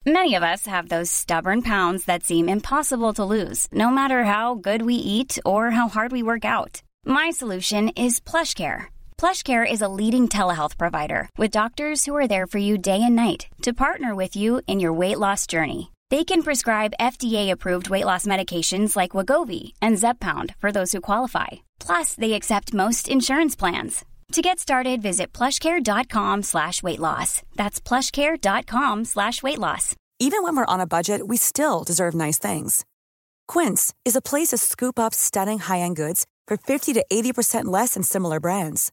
Many 0.04 0.34
of 0.34 0.42
us 0.42 0.66
have 0.66 0.88
those 0.88 1.08
stubborn 1.08 1.62
pounds 1.62 2.04
that 2.06 2.24
seem 2.24 2.48
impossible 2.48 3.12
to 3.12 3.24
lose, 3.24 3.68
no 3.72 3.90
matter 3.90 4.24
how 4.24 4.56
good 4.56 4.82
we 4.82 4.94
eat 4.94 5.38
or 5.44 5.70
how 5.70 5.88
hard 5.88 6.10
we 6.10 6.24
work 6.24 6.44
out. 6.44 6.82
My 7.06 7.30
solution 7.30 7.90
is 7.90 8.18
PlushCare. 8.18 8.88
PlushCare 9.20 9.70
is 9.70 9.82
a 9.82 9.94
leading 10.00 10.28
telehealth 10.28 10.78
provider 10.78 11.28
with 11.36 11.50
doctors 11.50 12.06
who 12.06 12.16
are 12.16 12.26
there 12.26 12.46
for 12.46 12.56
you 12.56 12.78
day 12.78 13.02
and 13.02 13.14
night 13.14 13.48
to 13.60 13.74
partner 13.74 14.14
with 14.14 14.34
you 14.34 14.62
in 14.66 14.80
your 14.80 14.94
weight 14.94 15.18
loss 15.18 15.46
journey. 15.46 15.92
They 16.08 16.24
can 16.24 16.42
prescribe 16.42 16.94
FDA-approved 16.98 17.90
weight 17.90 18.06
loss 18.06 18.24
medications 18.24 18.96
like 18.96 19.10
Wagovi 19.10 19.74
and 19.82 19.98
Zepbound 19.98 20.54
for 20.56 20.72
those 20.72 20.92
who 20.92 21.02
qualify. 21.02 21.48
Plus, 21.78 22.14
they 22.14 22.32
accept 22.32 22.72
most 22.72 23.10
insurance 23.10 23.54
plans. 23.54 24.06
To 24.32 24.40
get 24.40 24.58
started, 24.58 25.02
visit 25.02 25.34
plushcare.com 25.34 26.42
slash 26.42 26.82
weight 26.82 26.98
loss. 26.98 27.42
That's 27.56 27.78
plushcare.com 27.78 29.04
slash 29.04 29.42
weight 29.42 29.58
loss. 29.58 29.94
Even 30.18 30.42
when 30.42 30.56
we're 30.56 30.64
on 30.64 30.80
a 30.80 30.86
budget, 30.86 31.28
we 31.28 31.36
still 31.36 31.84
deserve 31.84 32.14
nice 32.14 32.38
things. 32.38 32.86
Quince 33.48 33.92
is 34.06 34.16
a 34.16 34.22
place 34.22 34.48
to 34.48 34.56
scoop 34.56 34.98
up 34.98 35.12
stunning 35.12 35.58
high-end 35.58 35.96
goods 35.96 36.24
for 36.46 36.56
50 36.56 36.94
to 36.94 37.04
80% 37.12 37.66
less 37.66 37.92
than 37.92 38.02
similar 38.02 38.40
brands. 38.40 38.92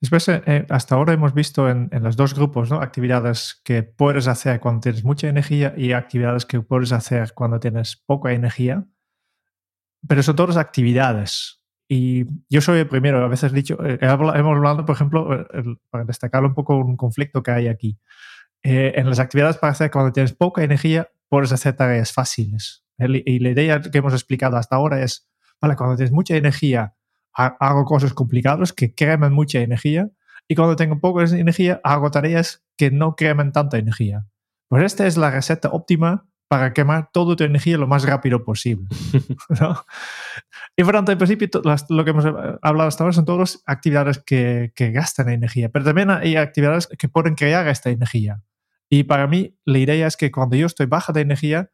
Después, 0.00 0.28
eh, 0.28 0.42
eh, 0.46 0.66
hasta 0.68 0.94
ahora 0.94 1.14
hemos 1.14 1.32
visto 1.32 1.70
en, 1.70 1.88
los 2.02 2.16
dos 2.16 2.34
grupos 2.34 2.70
¿no? 2.70 2.80
actividades 2.80 3.60
que 3.64 3.82
puedes 3.82 4.28
hacer 4.28 4.60
cuando 4.60 4.80
tienes 4.80 5.04
mucha 5.04 5.28
energía 5.28 5.74
y 5.76 5.92
actividades 5.92 6.44
que 6.44 6.60
puedes 6.60 6.92
hacer 6.92 7.32
cuando 7.34 7.58
tienes 7.60 7.96
poca 7.96 8.32
energía. 8.32 8.84
Pero 10.06 10.22
son 10.22 10.36
todas 10.36 10.56
actividades. 10.56 11.62
Y 11.88 12.26
yo 12.50 12.60
soy 12.60 12.80
el 12.80 12.88
primero, 12.88 13.24
a 13.24 13.28
veces 13.28 13.52
he 13.52 13.54
dicho, 13.54 13.78
eh, 13.84 13.98
hemos 14.00 14.34
hablado, 14.34 14.84
por 14.84 14.94
ejemplo, 14.94 15.46
para 15.90 16.04
destacar 16.04 16.44
un 16.44 16.54
poco 16.54 16.76
un 16.76 16.96
conflicto 16.96 17.42
que 17.42 17.52
hay 17.52 17.68
aquí. 17.68 17.98
Eh, 18.68 18.94
en 18.96 19.08
las 19.08 19.20
actividades 19.20 19.58
para 19.58 19.70
hacer 19.70 19.92
cuando 19.92 20.12
tienes 20.12 20.32
poca 20.32 20.64
energía, 20.64 21.08
puedes 21.28 21.52
hacer 21.52 21.76
tareas 21.76 22.12
fáciles. 22.12 22.84
y 22.98 23.38
la 23.38 23.50
idea 23.50 23.80
que 23.80 23.98
hemos 23.98 24.12
explicado 24.12 24.56
hasta 24.56 24.74
ahora 24.74 25.02
es, 25.02 25.28
vale, 25.60 25.76
cuando 25.76 25.94
tienes 25.94 26.10
mucha 26.10 26.34
energía, 26.34 26.95
hago 27.36 27.84
cosas 27.84 28.14
complicadas 28.14 28.72
que 28.72 28.94
creman 28.94 29.32
mucha 29.32 29.60
energía, 29.60 30.10
y 30.48 30.54
cuando 30.54 30.76
tengo 30.76 31.00
poca 31.00 31.24
energía, 31.24 31.80
hago 31.82 32.10
tareas 32.10 32.64
que 32.76 32.90
no 32.90 33.16
creman 33.16 33.52
tanta 33.52 33.78
energía. 33.78 34.26
Pues 34.68 34.84
esta 34.84 35.06
es 35.06 35.16
la 35.16 35.30
receta 35.30 35.70
óptima 35.70 36.26
para 36.48 36.72
quemar 36.72 37.10
toda 37.12 37.34
tu 37.34 37.42
energía 37.42 37.76
lo 37.76 37.88
más 37.88 38.04
rápido 38.04 38.44
posible. 38.44 38.86
¿no? 39.60 39.84
Y 40.76 40.84
por 40.84 40.94
tanto, 40.94 41.10
en 41.10 41.18
principio, 41.18 41.48
lo 41.88 42.04
que 42.04 42.10
hemos 42.10 42.24
hablado 42.62 42.88
hasta 42.88 43.02
ahora 43.02 43.12
son 43.14 43.24
todas 43.24 43.62
actividades 43.66 44.18
que, 44.18 44.72
que, 44.76 44.92
gastan 44.92 45.28
energía, 45.28 45.68
pero 45.70 45.84
también 45.84 46.10
hay 46.10 46.36
actividades 46.36 46.86
que 46.86 47.08
pueden 47.08 47.34
crear 47.34 47.66
esta 47.66 47.90
energía. 47.90 48.42
Y 48.88 49.04
para 49.04 49.26
mí, 49.26 49.58
la 49.64 49.78
idea 49.78 50.06
es 50.06 50.16
que 50.16 50.30
cuando 50.30 50.54
yo 50.54 50.66
estoy 50.66 50.86
baja 50.86 51.12
de 51.12 51.22
energía, 51.22 51.72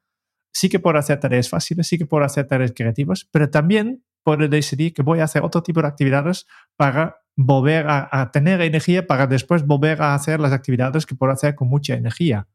sí 0.54 0.70
que 0.70 0.80
puedo 0.80 0.98
hacer 0.98 1.20
tareas 1.20 1.50
fáciles, 1.50 1.86
sí 1.86 1.98
que 1.98 2.06
puedo 2.06 2.24
hacer 2.24 2.46
tareas 2.46 2.72
creativas, 2.74 3.28
pero 3.30 3.50
también 3.50 4.02
puedo 4.22 4.48
decidir 4.48 4.94
que 4.94 5.02
voy 5.02 5.20
a 5.20 5.24
hacer 5.24 5.42
otro 5.42 5.62
tipo 5.62 5.82
de 5.82 5.88
actividades 5.88 6.46
para 6.76 7.16
volver 7.36 7.86
a, 7.88 8.08
a 8.10 8.30
tener 8.30 8.60
energía, 8.60 9.06
para 9.06 9.26
después 9.26 9.66
volver 9.66 10.02
a 10.02 10.14
hacer 10.14 10.40
las 10.40 10.52
actividades 10.52 11.06
que 11.06 11.14
puedo 11.14 11.32
hacer 11.32 11.54
con 11.54 11.68
mucha 11.68 11.94
energía. 11.94 12.48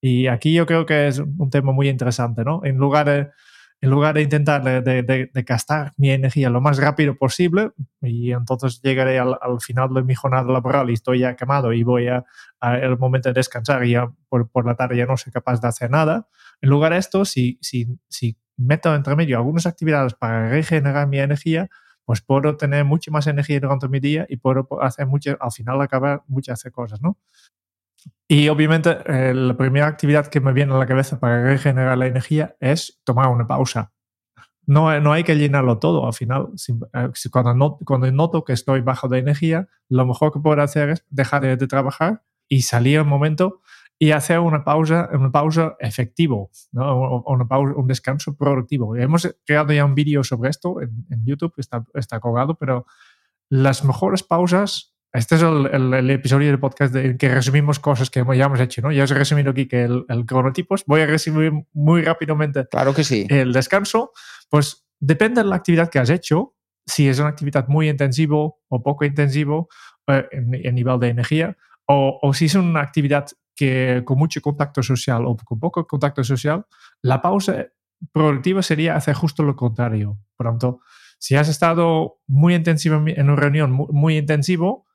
Y 0.00 0.26
aquí 0.26 0.52
yo 0.52 0.66
creo 0.66 0.86
que 0.86 1.08
es 1.08 1.18
un 1.18 1.50
tema 1.50 1.72
muy 1.72 1.88
interesante, 1.88 2.44
¿no? 2.44 2.60
En 2.64 2.76
lugar 2.76 3.06
de, 3.06 3.30
en 3.84 3.90
lugar 3.90 4.14
de 4.14 4.22
intentar 4.22 4.62
de, 4.62 4.80
de, 4.80 5.30
de 5.32 5.42
gastar 5.42 5.92
mi 5.96 6.10
energía 6.10 6.48
lo 6.48 6.60
más 6.60 6.78
rápido 6.78 7.16
posible 7.16 7.72
y 8.00 8.32
entonces 8.32 8.80
llegaré 8.82 9.18
al, 9.18 9.36
al, 9.40 9.60
final 9.60 9.92
de 9.92 10.02
mi 10.02 10.14
jornada 10.14 10.50
laboral 10.50 10.88
y 10.88 10.94
estoy 10.94 11.18
ya 11.20 11.36
quemado 11.36 11.72
y 11.72 11.82
voy 11.82 12.08
a, 12.08 12.24
a 12.60 12.78
el 12.78 12.98
momento 12.98 13.28
de 13.28 13.34
descansar 13.34 13.84
y 13.84 13.90
ya 13.90 14.10
por, 14.28 14.50
por, 14.50 14.64
la 14.66 14.74
tarde 14.74 14.96
ya 14.96 15.06
no 15.06 15.16
soy 15.16 15.32
capaz 15.32 15.60
de 15.60 15.68
hacer 15.68 15.90
nada. 15.90 16.28
En 16.62 16.70
lugar 16.70 16.92
de 16.92 16.98
esto, 16.98 17.24
si, 17.26 17.58
si, 17.60 17.86
si 18.08 18.38
meto 18.56 18.94
entre 18.94 19.16
medio 19.16 19.36
algunas 19.36 19.66
actividades 19.66 20.14
para 20.14 20.48
regenerar 20.48 21.06
mi 21.08 21.18
energía, 21.18 21.68
pues 22.04 22.20
puedo 22.20 22.56
tener 22.56 22.84
mucha 22.84 23.10
más 23.10 23.26
energía 23.26 23.60
durante 23.60 23.88
mi 23.88 24.00
día 24.00 24.26
y 24.28 24.36
puedo 24.36 24.68
hacer 24.82 25.06
mucho, 25.06 25.36
al 25.40 25.52
final 25.52 25.80
acabar 25.80 26.22
muchas 26.26 26.62
cosas, 26.72 27.00
¿no? 27.00 27.18
Y 28.28 28.48
obviamente 28.48 28.98
eh, 29.06 29.34
la 29.34 29.56
primera 29.56 29.86
actividad 29.86 30.26
que 30.26 30.40
me 30.40 30.52
viene 30.52 30.74
a 30.74 30.78
la 30.78 30.86
cabeza 30.86 31.18
para 31.18 31.42
regenerar 31.44 31.96
la 31.96 32.06
energía 32.06 32.56
es 32.60 33.00
tomar 33.04 33.28
una 33.28 33.46
pausa. 33.46 33.92
No, 34.66 34.98
no 35.00 35.12
hay 35.12 35.24
que 35.24 35.36
llenarlo 35.36 35.78
todo. 35.78 36.06
Al 36.06 36.14
final, 36.14 36.48
si, 36.56 36.72
eh, 36.72 37.10
cuando, 37.30 37.54
not, 37.54 37.84
cuando, 37.84 38.10
noto 38.10 38.44
que 38.44 38.54
estoy 38.54 38.80
bajo 38.80 39.08
de 39.08 39.18
energía, 39.18 39.68
lo 39.88 40.06
mejor 40.06 40.32
que 40.32 40.40
puedo 40.40 40.60
hacer 40.62 40.90
es 40.90 41.04
dejar 41.10 41.42
de, 41.42 41.56
de, 41.56 41.66
trabajar 41.66 42.22
y 42.48 42.62
salir 42.62 43.00
un 43.00 43.08
momento 43.08 43.60
y 43.98 44.10
hacer 44.10 44.40
una 44.40 44.64
pausa, 44.64 45.08
una 45.12 45.30
pausa 45.30 45.76
efectivo, 45.78 46.50
¿no? 46.72 47.22
una 47.26 47.46
pausa, 47.46 47.74
un 47.76 47.86
descanso 47.86 48.36
productivo. 48.36 48.96
Hemos 48.96 49.36
creado 49.46 49.72
ya 49.72 49.84
un 49.84 49.94
vídeo 49.94 50.24
sobre 50.24 50.50
esto 50.50 50.80
en, 50.80 51.06
en 51.10 51.24
YouTube, 51.24 51.54
está, 51.56 51.84
está 51.94 52.20
colgado, 52.20 52.56
pero 52.56 52.86
las 53.48 53.84
mejores 53.84 54.22
pausas 54.22 54.94
este 55.14 55.36
es 55.36 55.42
el, 55.42 55.66
el, 55.72 55.94
el, 55.94 56.10
episodio 56.10 56.48
del 56.48 56.58
podcast 56.58 56.92
en 56.96 57.16
que 57.16 57.32
resumimos 57.32 57.78
cosas 57.78 58.10
que 58.10 58.24
ya 58.36 58.46
hemos 58.46 58.58
hecho, 58.58 58.82
¿no? 58.82 58.90
Ya 58.90 59.04
os 59.04 59.10
he 59.12 59.14
resumido 59.14 59.52
aquí 59.52 59.68
que 59.68 59.84
el, 59.84 60.04
el 60.08 60.26
cronotipos. 60.26 60.84
Voy 60.86 61.02
a 61.02 61.06
resumir 61.06 61.52
muy 61.72 62.02
rápidamente. 62.02 62.66
Claro 62.66 62.92
que 62.92 63.04
sí. 63.04 63.24
El 63.30 63.52
descanso, 63.52 64.10
pues 64.50 64.84
depende 64.98 65.40
de 65.40 65.48
la 65.48 65.54
actividad 65.54 65.88
que 65.88 66.00
has 66.00 66.10
hecho. 66.10 66.56
Si 66.84 67.08
es 67.08 67.20
una 67.20 67.28
actividad 67.28 67.68
muy 67.68 67.88
intensivo 67.88 68.58
o 68.66 68.82
poco 68.82 69.04
intensivo 69.04 69.68
eh, 70.08 70.26
en, 70.32 70.52
en, 70.52 70.74
nivel 70.74 70.98
de 70.98 71.10
energía, 71.10 71.56
o, 71.86 72.18
o 72.20 72.34
si 72.34 72.46
es 72.46 72.56
una 72.56 72.80
actividad 72.80 73.28
que 73.54 74.02
con 74.04 74.18
mucho 74.18 74.40
contacto 74.40 74.82
social 74.82 75.24
o 75.26 75.36
con 75.36 75.60
poco 75.60 75.86
contacto 75.86 76.24
social, 76.24 76.66
la 77.02 77.22
pausa 77.22 77.66
productiva 78.12 78.62
sería 78.62 78.96
hacer 78.96 79.14
justo 79.14 79.42
lo 79.42 79.56
contrario. 79.56 80.18
Por 80.36 80.46
tanto, 80.46 80.80
si 81.18 81.36
has 81.36 81.48
estado 81.48 82.18
muy 82.26 82.54
intensivo 82.54 83.02
en 83.06 83.30
una 83.30 83.40
reunión 83.40 83.72
muy, 83.72 83.86
muy 83.90 84.18
intensivo, 84.18 84.86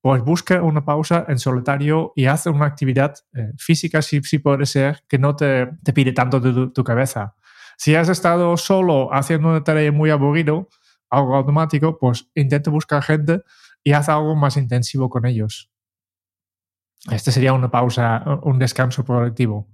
pues 0.00 0.22
busca 0.22 0.62
una 0.62 0.84
pausa 0.84 1.24
en 1.28 1.38
solitario 1.38 2.12
y 2.14 2.26
haz 2.26 2.46
una 2.46 2.66
actividad 2.66 3.16
eh, 3.34 3.52
física, 3.58 4.00
si, 4.00 4.22
si, 4.22 4.38
puede 4.38 4.66
ser, 4.66 5.04
que 5.08 5.18
no 5.18 5.36
te, 5.36 5.68
te 5.82 5.92
pide 5.92 6.12
tanto 6.12 6.40
de 6.40 6.52
tu, 6.52 6.72
tu, 6.72 6.84
cabeza. 6.84 7.34
Si 7.76 7.94
has 7.94 8.08
estado 8.08 8.56
solo 8.56 9.12
haciendo 9.12 9.48
una 9.48 9.64
tarea 9.64 9.92
muy 9.92 10.10
aburrido, 10.10 10.68
algo 11.10 11.36
automático, 11.36 11.98
pues 11.98 12.28
intenta 12.34 12.70
buscar 12.70 13.02
gente 13.02 13.42
y 13.82 13.92
haz 13.92 14.08
algo 14.08 14.36
más 14.36 14.56
intensivo 14.56 15.08
con 15.08 15.26
ellos. 15.26 15.70
Este 17.10 17.32
sería 17.32 17.52
una 17.52 17.70
pausa, 17.70 18.40
un 18.42 18.58
descanso 18.58 19.04
productivo. 19.04 19.68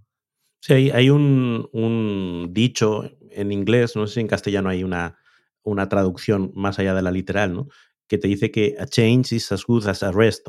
Sí, 0.60 0.90
hay, 0.90 1.10
un, 1.10 2.48
dicho 2.52 3.10
en 3.30 3.52
inglés, 3.52 3.96
no 3.96 4.06
sé 4.06 4.14
si 4.14 4.20
en 4.20 4.28
castellano 4.28 4.68
hay 4.70 4.82
una, 4.82 5.18
una 5.62 5.88
traducción 5.88 6.52
más 6.54 6.78
allá 6.78 6.94
de 6.94 7.02
la 7.02 7.10
literal, 7.10 7.54
¿no? 7.54 7.68
que 8.08 8.18
te 8.18 8.28
dice 8.28 8.50
que 8.50 8.76
a 8.78 8.86
change 8.86 9.32
is 9.32 9.52
as 9.52 9.64
good 9.64 9.86
as 9.86 10.02
a 10.02 10.12
rest, 10.12 10.48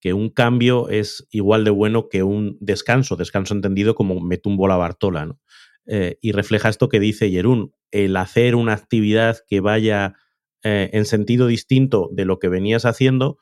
que 0.00 0.12
un 0.12 0.30
cambio 0.30 0.88
es 0.88 1.26
igual 1.30 1.64
de 1.64 1.70
bueno 1.70 2.08
que 2.08 2.22
un 2.22 2.56
descanso, 2.60 3.16
descanso 3.16 3.54
entendido 3.54 3.94
como 3.94 4.20
me 4.20 4.38
tumbo 4.38 4.68
la 4.68 4.76
Bartola, 4.76 5.26
¿no? 5.26 5.40
Eh, 5.86 6.18
y 6.20 6.32
refleja 6.32 6.68
esto 6.68 6.88
que 6.88 7.00
dice 7.00 7.30
Jerún, 7.30 7.74
el 7.90 8.16
hacer 8.16 8.54
una 8.54 8.74
actividad 8.74 9.38
que 9.48 9.60
vaya 9.60 10.14
eh, 10.62 10.90
en 10.92 11.04
sentido 11.04 11.46
distinto 11.46 12.08
de 12.12 12.24
lo 12.24 12.38
que 12.38 12.48
venías 12.48 12.84
haciendo 12.84 13.38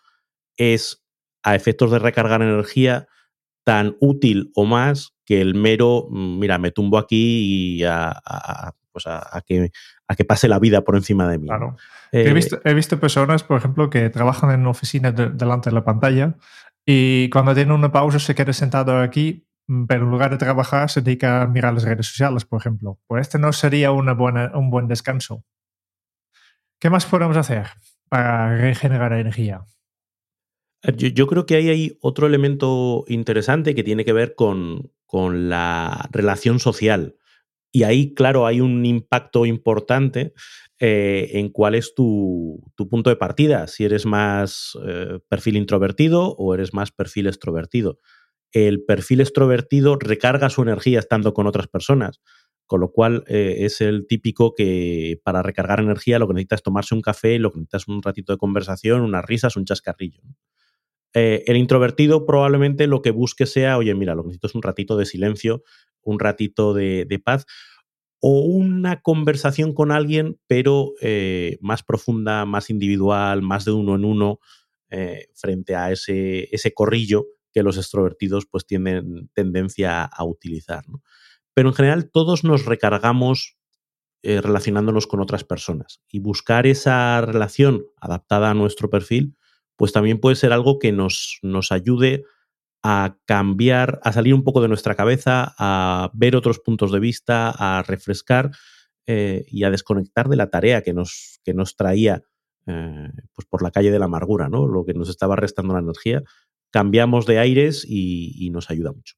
es, 0.56 1.04
a 1.42 1.54
efectos 1.54 1.90
de 1.90 1.98
recargar 1.98 2.42
energía, 2.42 3.08
tan 3.64 3.96
útil 4.00 4.50
o 4.54 4.64
más 4.64 5.12
que 5.24 5.42
el 5.42 5.54
mero, 5.54 6.08
mm, 6.10 6.38
mira, 6.38 6.58
me 6.58 6.70
tumbo 6.70 6.96
aquí 6.96 7.76
y 7.76 7.84
a, 7.84 8.10
a, 8.24 8.72
pues 8.92 9.06
a, 9.06 9.42
que, 9.46 9.70
a 10.08 10.16
que 10.16 10.24
pase 10.24 10.48
la 10.48 10.58
vida 10.58 10.82
por 10.82 10.96
encima 10.96 11.28
de 11.28 11.38
mí. 11.38 11.48
Claro. 11.48 11.76
he, 12.12 12.32
visto, 12.32 12.60
he, 12.64 12.72
visto, 12.72 12.98
personas, 12.98 13.42
por 13.44 13.58
ejemplo, 13.58 13.90
que 13.90 14.08
trabajan 14.08 14.50
en 14.52 14.60
una 14.60 14.70
oficina 14.70 15.12
delante 15.12 15.68
de 15.68 15.74
la 15.74 15.84
pantalla 15.84 16.36
y 16.86 17.28
cuando 17.28 17.54
tienen 17.54 17.72
una 17.72 17.92
pausa 17.92 18.18
se 18.18 18.34
queda 18.34 18.54
sentado 18.54 19.02
aquí, 19.02 19.46
mm, 19.66 19.84
pero 19.84 20.04
en 20.04 20.10
lugar 20.10 20.30
de 20.30 20.38
trabajar 20.38 20.88
se 20.88 21.02
dedica 21.02 21.42
a 21.42 21.46
mirar 21.46 21.74
las 21.74 21.84
redes 21.84 22.06
sociales, 22.06 22.46
por 22.46 22.60
ejemplo. 22.60 22.98
Pues 23.06 23.20
este 23.20 23.38
no 23.38 23.52
sería 23.52 23.92
una 23.92 24.14
buena, 24.14 24.52
un 24.54 24.70
buen 24.70 24.88
descanso. 24.88 25.44
¿Qué 26.80 26.88
más 26.88 27.04
podemos 27.04 27.36
hacer 27.36 27.66
para 28.08 28.56
regenerar 28.56 29.12
energía? 29.12 29.64
Yo, 30.82 31.26
creo 31.26 31.44
que 31.44 31.56
ahí 31.56 31.68
hay 31.68 31.98
otro 32.00 32.26
elemento 32.26 33.04
interesante 33.08 33.74
que 33.74 33.82
tiene 33.82 34.04
que 34.04 34.12
ver 34.12 34.34
con, 34.36 34.92
con 35.06 35.48
la 35.48 36.08
relación 36.12 36.60
social. 36.60 37.16
Y 37.72 37.82
ahí, 37.82 38.14
claro, 38.14 38.46
hay 38.46 38.60
un 38.60 38.86
impacto 38.86 39.44
importante 39.44 40.32
eh, 40.80 41.30
en 41.34 41.48
cuál 41.48 41.74
es 41.74 41.94
tu, 41.94 42.62
punto 42.88 43.10
de 43.10 43.16
partida, 43.16 43.66
si 43.66 43.84
eres 43.84 44.06
más 44.06 44.78
eh, 44.86 45.18
perfil 45.28 45.56
introvertido 45.56 46.34
o 46.38 46.54
eres 46.54 46.72
más 46.72 46.92
perfil 46.92 47.26
extrovertido. 47.26 47.98
El 48.52 48.84
perfil 48.84 49.20
extrovertido 49.20 49.96
recarga 49.96 50.48
su 50.50 50.62
energía 50.62 51.00
estando 51.00 51.34
con 51.34 51.46
otras 51.46 51.66
personas, 51.66 52.20
con 52.66 52.80
lo 52.80 52.92
cual 52.92 53.24
eh, 53.26 53.56
es 53.60 53.80
el 53.80 54.06
típico 54.06 54.54
que 54.54 55.20
para 55.24 55.42
recargar 55.42 55.80
energía 55.80 56.18
lo 56.18 56.28
que 56.28 56.34
necesitas 56.34 56.60
es 56.60 56.62
tomarse 56.62 56.94
un 56.94 57.02
café, 57.02 57.38
lo 57.38 57.50
que 57.50 57.58
necesitas 57.58 57.82
es 57.82 57.88
un 57.88 58.02
ratito 58.02 58.32
de 58.32 58.38
conversación, 58.38 59.00
unas 59.00 59.24
risas, 59.24 59.56
un 59.56 59.64
chascarrillo. 59.64 60.22
El 61.14 61.56
introvertido 61.56 62.26
probablemente 62.26 62.86
lo 62.86 63.02
que 63.02 63.10
busque 63.10 63.46
sea, 63.46 63.78
oye, 63.78 63.94
mira, 63.94 64.14
lo 64.14 64.22
que 64.22 64.28
necesito 64.28 64.46
es 64.48 64.54
un 64.54 64.62
ratito 64.62 64.96
de 64.96 65.06
silencio, 65.06 65.62
un 66.02 66.18
ratito 66.18 66.74
de, 66.74 67.22
paz, 67.24 67.46
o 68.20 68.40
una 68.40 69.00
conversación 69.00 69.74
con 69.74 69.92
alguien, 69.92 70.40
pero 70.46 70.94
eh, 71.00 71.58
más 71.60 71.82
profunda, 71.82 72.44
más 72.44 72.70
individual, 72.70 73.42
más 73.42 73.64
de 73.64 73.72
uno 73.72 73.94
en 73.94 74.04
uno, 74.04 74.40
eh, 74.90 75.28
frente 75.34 75.76
a 75.76 75.92
ese, 75.92 76.48
ese, 76.50 76.72
corrillo 76.72 77.26
que 77.52 77.62
los 77.62 77.76
extrovertidos 77.76 78.46
pues 78.46 78.66
tienen 78.66 79.28
tendencia 79.34 80.04
a 80.04 80.24
utilizar. 80.24 80.84
Pero 81.54 81.68
en 81.68 81.74
general 81.74 82.10
todos 82.10 82.42
nos 82.42 82.64
recargamos 82.64 83.58
eh, 84.22 84.40
relacionándonos 84.40 85.06
con 85.06 85.20
otras 85.20 85.44
personas 85.44 86.00
y 86.10 86.18
buscar 86.18 86.66
esa 86.66 87.20
relación 87.20 87.84
adaptada 88.00 88.50
a 88.50 88.54
nuestro 88.54 88.90
perfil, 88.90 89.36
pues 89.78 89.92
también 89.92 90.18
puede 90.18 90.34
ser 90.34 90.52
algo 90.52 90.80
que 90.80 90.90
nos, 90.90 91.38
nos 91.42 91.70
ayude 91.70 92.24
a 92.82 93.16
cambiar, 93.26 94.00
a 94.02 94.12
salir 94.12 94.34
un 94.34 94.42
poco 94.42 94.60
de 94.60 94.66
nuestra 94.66 94.96
cabeza, 94.96 95.54
a 95.56 96.10
ver 96.14 96.34
otros 96.34 96.58
puntos 96.58 96.90
de 96.90 96.98
vista, 96.98 97.50
a 97.50 97.82
refrescar 97.84 98.50
eh, 99.06 99.44
y 99.46 99.62
a 99.62 99.70
desconectar 99.70 100.28
de 100.28 100.36
la 100.36 100.50
tarea 100.50 100.82
que 100.82 100.92
nos, 100.92 101.40
que 101.44 101.54
nos 101.54 101.76
traía 101.76 102.24
eh, 102.66 103.08
pues 103.32 103.46
por 103.48 103.62
la 103.62 103.70
calle 103.70 103.92
de 103.92 104.00
la 104.00 104.06
amargura, 104.06 104.48
¿no? 104.48 104.66
lo 104.66 104.84
que 104.84 104.94
nos 104.94 105.08
estaba 105.08 105.36
restando 105.36 105.74
la 105.74 105.80
energía. 105.80 106.24
Cambiamos 106.70 107.24
de 107.24 107.38
aires 107.38 107.86
y, 107.88 108.50
nos 108.50 108.70
ayuda 108.70 108.92
mucho. 108.92 109.14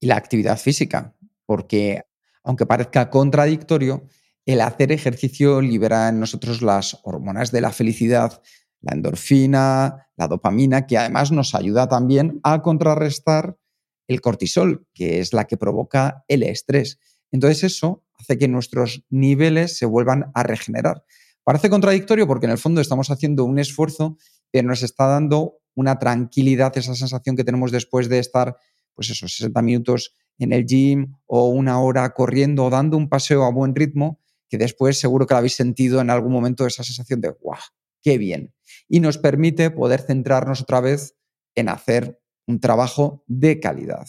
Y 0.00 0.06
la 0.06 0.16
actividad 0.16 0.58
física, 0.58 1.14
porque 1.44 2.04
aunque 2.42 2.64
parezca 2.64 3.10
contradictorio, 3.10 4.08
el 4.46 4.62
hacer 4.62 4.92
ejercicio 4.92 5.60
libera 5.60 6.08
en 6.08 6.20
nosotros 6.20 6.62
las 6.62 6.98
hormonas 7.04 7.52
de 7.52 7.60
la 7.60 7.70
felicidad, 7.70 8.42
la 8.86 8.94
endorfina, 8.94 10.08
la 10.16 10.28
dopamina, 10.28 10.86
que 10.86 10.96
además 10.96 11.32
nos 11.32 11.54
ayuda 11.54 11.88
también 11.88 12.40
a 12.44 12.62
contrarrestar 12.62 13.58
el 14.06 14.20
cortisol, 14.20 14.86
que 14.94 15.18
es 15.18 15.32
la 15.32 15.46
que 15.46 15.56
provoca 15.56 16.24
el 16.28 16.44
estrés. 16.44 17.00
Entonces 17.32 17.64
eso 17.64 18.04
hace 18.16 18.38
que 18.38 18.46
nuestros 18.46 19.04
niveles 19.10 19.76
se 19.76 19.86
vuelvan 19.86 20.30
a 20.34 20.44
regenerar. 20.44 21.04
Parece 21.42 21.68
contradictorio 21.68 22.28
porque 22.28 22.46
en 22.46 22.52
el 22.52 22.58
fondo 22.58 22.80
estamos 22.80 23.10
haciendo 23.10 23.44
un 23.44 23.58
esfuerzo, 23.58 24.16
pero 24.52 24.68
nos 24.68 24.84
está 24.84 25.06
dando 25.06 25.58
una 25.74 25.98
tranquilidad, 25.98 26.76
esa 26.78 26.94
sensación 26.94 27.36
que 27.36 27.44
tenemos 27.44 27.72
después 27.72 28.08
de 28.08 28.20
estar, 28.20 28.56
pues 28.94 29.10
esos 29.10 29.34
60 29.36 29.62
minutos 29.62 30.14
en 30.38 30.52
el 30.52 30.64
gym 30.64 31.16
o 31.26 31.48
una 31.48 31.80
hora 31.80 32.08
corriendo 32.14 32.64
o 32.64 32.70
dando 32.70 32.96
un 32.96 33.08
paseo 33.08 33.44
a 33.44 33.50
buen 33.50 33.74
ritmo, 33.74 34.20
que 34.48 34.58
después 34.58 34.98
seguro 35.00 35.26
que 35.26 35.34
lo 35.34 35.38
habéis 35.38 35.56
sentido 35.56 36.00
en 36.00 36.10
algún 36.10 36.32
momento 36.32 36.66
esa 36.66 36.84
sensación 36.84 37.20
de, 37.20 37.30
¡guau! 37.30 37.58
¡Qué 38.00 38.16
bien! 38.16 38.55
Y 38.88 39.00
nos 39.00 39.18
permite 39.18 39.70
poder 39.70 40.00
centrarnos 40.00 40.62
otra 40.62 40.80
vez 40.80 41.16
en 41.54 41.68
hacer 41.68 42.20
un 42.46 42.60
trabajo 42.60 43.24
de 43.26 43.60
calidad. 43.60 44.06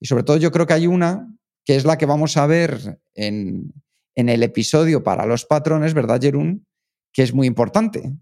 Y 0.00 0.06
sobre 0.06 0.24
todo 0.24 0.36
yo 0.36 0.50
creo 0.50 0.66
que 0.66 0.72
hay 0.74 0.86
una 0.86 1.28
que 1.64 1.76
es 1.76 1.84
la 1.84 1.98
que 1.98 2.06
vamos 2.06 2.36
a 2.36 2.46
ver 2.46 3.00
en, 3.14 3.72
el 4.14 4.42
episodio 4.42 5.02
para 5.02 5.24
los 5.24 5.46
patrones, 5.46 5.94
¿verdad, 5.94 6.20
Jerún? 6.20 6.66
Que 7.12 7.22
es 7.22 7.32
muy 7.32 7.46
importante. 7.46 8.12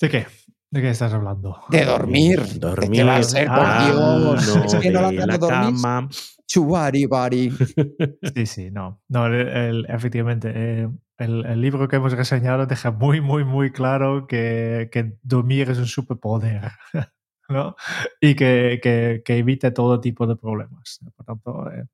¿De 0.00 0.08
qué? 0.08 0.26
¿De 0.70 0.82
qué 0.82 0.90
estás 0.90 1.12
hablando? 1.12 1.62
De 1.70 1.84
dormir. 1.84 2.58
Dormir. 2.58 3.06
va 3.06 3.16
a 3.16 3.22
ser, 3.22 3.46
por 3.46 3.56
ah, 3.58 3.86
Dios. 3.86 4.74
es 4.74 4.80
que 4.80 4.90
no 4.90 5.00
la, 5.00 5.12
la 5.12 5.38
dormir. 5.38 6.08
Chuari, 6.46 7.06
bari. 7.06 7.50
Sí, 8.34 8.46
sí, 8.46 8.70
no. 8.70 9.02
No, 9.08 9.26
efectivamente. 9.34 10.52
Eh, 10.54 10.88
el, 11.18 11.60
libro 11.60 11.88
que 11.88 11.96
hemos 11.96 12.12
reseñado 12.12 12.66
deja 12.66 12.90
muy, 12.90 13.20
muy, 13.20 13.44
muy 13.44 13.70
claro 13.70 14.26
que, 14.26 14.88
dormir 15.22 15.70
es 15.70 15.78
un 15.78 15.86
superpoder. 15.86 16.72
¿no? 17.48 17.76
Y 18.20 18.34
que, 18.34 18.80
que, 19.24 19.38
evite 19.38 19.70
todo 19.70 20.00
tipo 20.00 20.26
de 20.26 20.36
problemas. 20.36 21.00
Por 21.14 21.26
tanto, 21.26 21.70
eh, 21.72 21.84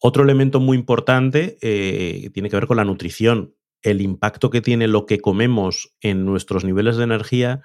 Otro 0.00 0.22
elemento 0.22 0.60
muy 0.60 0.76
importante 0.76 1.58
eh, 1.60 2.30
tiene 2.32 2.48
que 2.48 2.56
ver 2.56 2.66
con 2.66 2.76
la 2.76 2.84
nutrición. 2.84 3.54
El 3.82 4.00
impacto 4.00 4.50
que 4.50 4.60
tiene 4.60 4.86
lo 4.86 5.06
que 5.06 5.20
comemos 5.20 5.94
en 6.00 6.24
nuestros 6.24 6.64
niveles 6.64 6.96
de 6.96 7.04
energía 7.04 7.62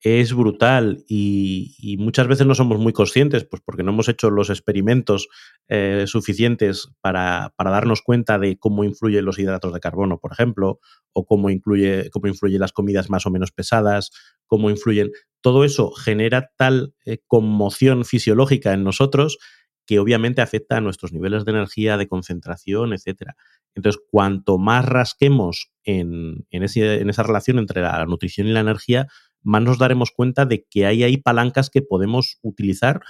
es 0.00 0.32
brutal 0.32 1.04
y, 1.08 1.96
muchas 1.98 2.28
veces 2.28 2.46
no 2.46 2.54
somos 2.54 2.78
muy 2.78 2.92
conscientes, 2.92 3.44
pues 3.44 3.62
porque 3.64 3.82
no 3.82 3.90
hemos 3.90 4.08
hecho 4.08 4.30
los 4.30 4.48
experimentos 4.50 5.28
eh, 5.68 6.04
suficientes 6.06 6.88
para, 7.00 7.52
darnos 7.58 8.02
cuenta 8.02 8.38
de 8.38 8.58
cómo 8.58 8.84
influyen 8.84 9.24
los 9.24 9.38
hidratos 9.38 9.72
de 9.72 9.80
carbono, 9.80 10.18
por 10.18 10.32
ejemplo, 10.32 10.78
o 11.12 11.26
cómo, 11.26 11.50
incluye, 11.50 12.10
cómo 12.10 12.28
influyen 12.28 12.60
las 12.60 12.72
comidas 12.72 13.10
más 13.10 13.26
o 13.26 13.30
menos 13.30 13.50
pesadas, 13.50 14.10
cómo 14.46 14.70
influyen. 14.70 15.10
Todo 15.40 15.64
eso 15.64 15.90
genera 15.90 16.52
tal 16.56 16.94
eh, 17.04 17.18
conmoción 17.26 18.04
fisiológica 18.04 18.72
en 18.72 18.84
nosotros 18.84 19.38
que 19.84 19.98
obviamente 19.98 20.42
afecta 20.42 20.76
a 20.76 20.80
nuestros 20.82 21.14
niveles 21.14 21.46
de 21.46 21.52
energía, 21.52 21.96
de 21.96 22.08
concentración, 22.08 22.92
etc. 22.92 23.32
Entonces, 23.74 24.00
cuanto 24.10 24.58
más 24.58 24.84
rasquemos 24.84 25.72
en, 25.82 26.46
en 26.50 26.62
esa 26.62 27.22
relación 27.22 27.58
entre 27.58 27.80
la 27.80 28.04
nutrición 28.04 28.46
y 28.48 28.52
la 28.52 28.60
energía, 28.60 29.08
más 29.42 29.62
nos 29.62 29.78
daremos 29.78 30.10
cuenta 30.10 30.44
de 30.46 30.64
que 30.68 30.86
hay 30.86 31.02
ahí 31.02 31.16
palancas 31.16 31.70
que 31.70 31.82
podemos 31.82 32.38
utilizar 32.42 33.00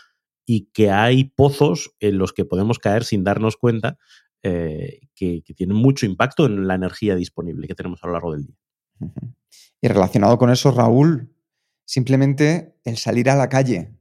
y 0.47 0.71
que 0.73 0.91
hay 0.91 1.25
pozos 1.25 1.95
en 2.01 2.19
los 2.19 2.33
que 2.33 2.45
podemos 2.45 2.79
caer 2.79 3.05
sin 3.05 3.25
darnos 3.25 3.57
cuenta 3.57 3.99
eh, 4.43 5.01
que, 5.15 5.43
tienen 5.57 5.77
mucho 5.77 6.07
impacto 6.07 6.47
en 6.47 6.67
la 6.67 6.75
energía 6.75 7.17
disponible 7.17 7.67
que 7.67 7.75
tenemos 7.75 8.03
a 8.03 8.07
lo 8.07 8.13
largo 8.13 8.33
del 8.33 8.47
día. 8.47 8.57
Y 9.81 9.89
relacionado 9.89 10.39
con 10.39 10.51
eso, 10.51 10.71
Raúl, 10.71 11.35
simplemente 11.85 12.77
el 12.85 12.97
salir 12.97 13.29
a 13.31 13.37
la 13.37 13.49
calle. 13.49 13.95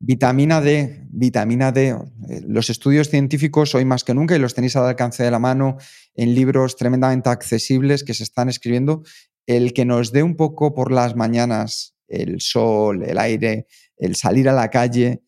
Vitamina 0.00 0.60
D, 0.60 1.06
vitamina 1.10 1.72
D. 1.72 1.88
Eh, 1.88 2.42
los 2.46 2.68
estudios 2.68 3.08
científicos 3.08 3.74
hoy 3.74 3.84
más 3.84 4.02
que 4.02 4.14
nunca, 4.14 4.34
y 4.34 4.38
los 4.38 4.54
tenéis 4.54 4.76
al 4.76 4.86
alcance 4.86 5.22
de 5.22 5.30
la 5.30 5.38
mano 5.38 5.76
en 6.14 6.34
libros 6.34 6.76
tremendamente 6.76 7.28
accesibles 7.28 8.02
que 8.02 8.14
se 8.14 8.24
están 8.24 8.48
escribiendo, 8.48 9.02
el 9.46 9.72
que 9.72 9.84
nos 9.84 10.12
dé 10.12 10.22
un 10.22 10.36
poco 10.36 10.74
por 10.74 10.92
las 10.92 11.16
mañanas 11.16 11.94
el 12.08 12.40
sol, 12.40 13.02
el 13.04 13.18
aire, 13.18 13.66
el 13.96 14.16
salir 14.16 14.48
a 14.48 14.52
la 14.52 14.70
calle, 14.70 15.22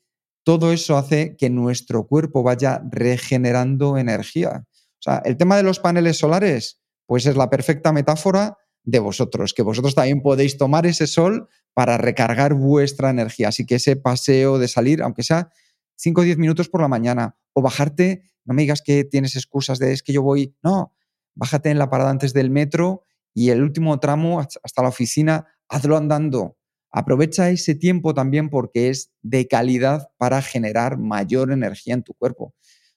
todo 0.45 0.73
eso 0.73 0.97
hace 0.97 1.37
que 1.37 1.51
nuestro 1.51 2.07
cuerpo 2.07 2.43
vaya 2.43 2.81
regenerando 2.91 3.99
energía. 3.99 4.65
O 4.67 5.03
sea, 5.03 5.23
el 5.25 5.37
tema 5.37 5.57
de 5.57 5.63
los 5.63 5.81
paneles 5.81 6.19
solares, 6.19 6.81
pues 7.07 7.27
es 7.27 7.37
la 7.37 7.51
perfecta 7.51 7.93
metáfora 7.93 8.57
de 8.85 9.01
vosotros, 9.01 9.53
que 9.53 9.63
vosotros 9.63 9.95
también 9.95 10.23
podéis 10.23 10.57
tomar 10.57 10.87
ese 10.87 11.07
sol 11.07 11.49
para 11.75 11.99
recargar 11.99 12.55
vuestra 12.55 13.11
energía. 13.11 13.49
Así 13.49 13.67
que 13.67 13.75
ese 13.77 13.97
paseo 13.97 14.59
de 14.59 14.69
salir, 14.69 15.03
aunque 15.03 15.25
sea 15.25 15.51
5 15.97 16.21
o 16.21 16.25
10 16.25 16.39
minutos 16.39 16.69
por 16.69 16.81
la 16.81 16.89
mañana, 16.89 17.37
o 17.53 17.63
bajarte, 17.63 18.23
no 18.45 18.55
me 18.55 18.63
digas 18.63 18.83
que 18.83 19.05
tienes 19.05 19.35
excusas 19.35 19.79
de 19.79 19.93
es 19.93 20.03
que 20.03 20.13
yo 20.13 20.23
voy, 20.23 20.55
no, 20.63 20.95
bájate 21.35 21.71
en 21.71 21.79
la 21.79 21.91
parada 21.91 22.11
antes 22.11 22.33
del 22.33 22.51
metro 22.51 23.03
y 23.37 23.51
el 23.51 23.63
último 23.63 24.01
tramo 24.01 24.41
hasta 24.41 24.83
la 24.83 24.89
oficina, 24.89 25.47
hazlo 25.69 25.99
andando. 25.99 26.57
Aprovecha 26.91 27.51
ese 27.51 27.75
tiempo 27.75 28.15
también 28.15 28.49
porque 28.49 28.89
es 28.89 29.13
de 29.21 29.47
calidad 29.47 30.09
para 30.17 30.41
generar 30.41 30.97
mayor 30.97 31.53
energía 31.53 31.93
en 31.93 32.03
tu 32.03 32.15
cuerpo. 32.15 32.55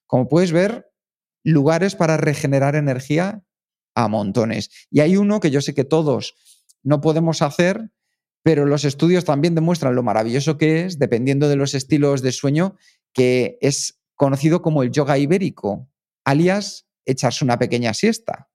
Como 0.08 0.30
puedes 0.30 0.54
ver, 0.54 0.90
lugares 1.44 1.96
para 1.96 2.16
regenerar 2.16 2.78
energía 2.78 3.44
a 3.96 4.08
montones. 4.08 4.70
Y 4.90 5.02
hay 5.02 5.18
uno 5.18 5.42
que 5.42 5.52
yo 5.52 5.60
sé 5.60 5.74
que 5.74 5.84
todos 5.84 6.36
no 6.84 7.02
podemos 7.02 7.42
hacer, 7.42 7.92
pero 8.42 8.66
los 8.66 8.86
estudios 8.86 9.26
también 9.26 9.56
demuestran 9.56 9.94
lo 9.94 10.04
maravilloso 10.04 10.58
que 10.58 10.86
es, 10.86 11.00
dependiendo 11.00 11.50
de 11.50 11.58
los 11.58 11.74
estilos 11.74 12.22
de 12.22 12.32
sueño, 12.32 12.78
que 13.12 13.58
es 13.60 14.00
conocido 14.16 14.62
como 14.62 14.84
el 14.84 14.92
yoga 14.92 15.18
ibérico, 15.18 15.90
alias 16.24 16.88
echarse 17.04 17.44
una 17.44 17.60
pequeña 17.60 17.94
siesta. 17.94 18.50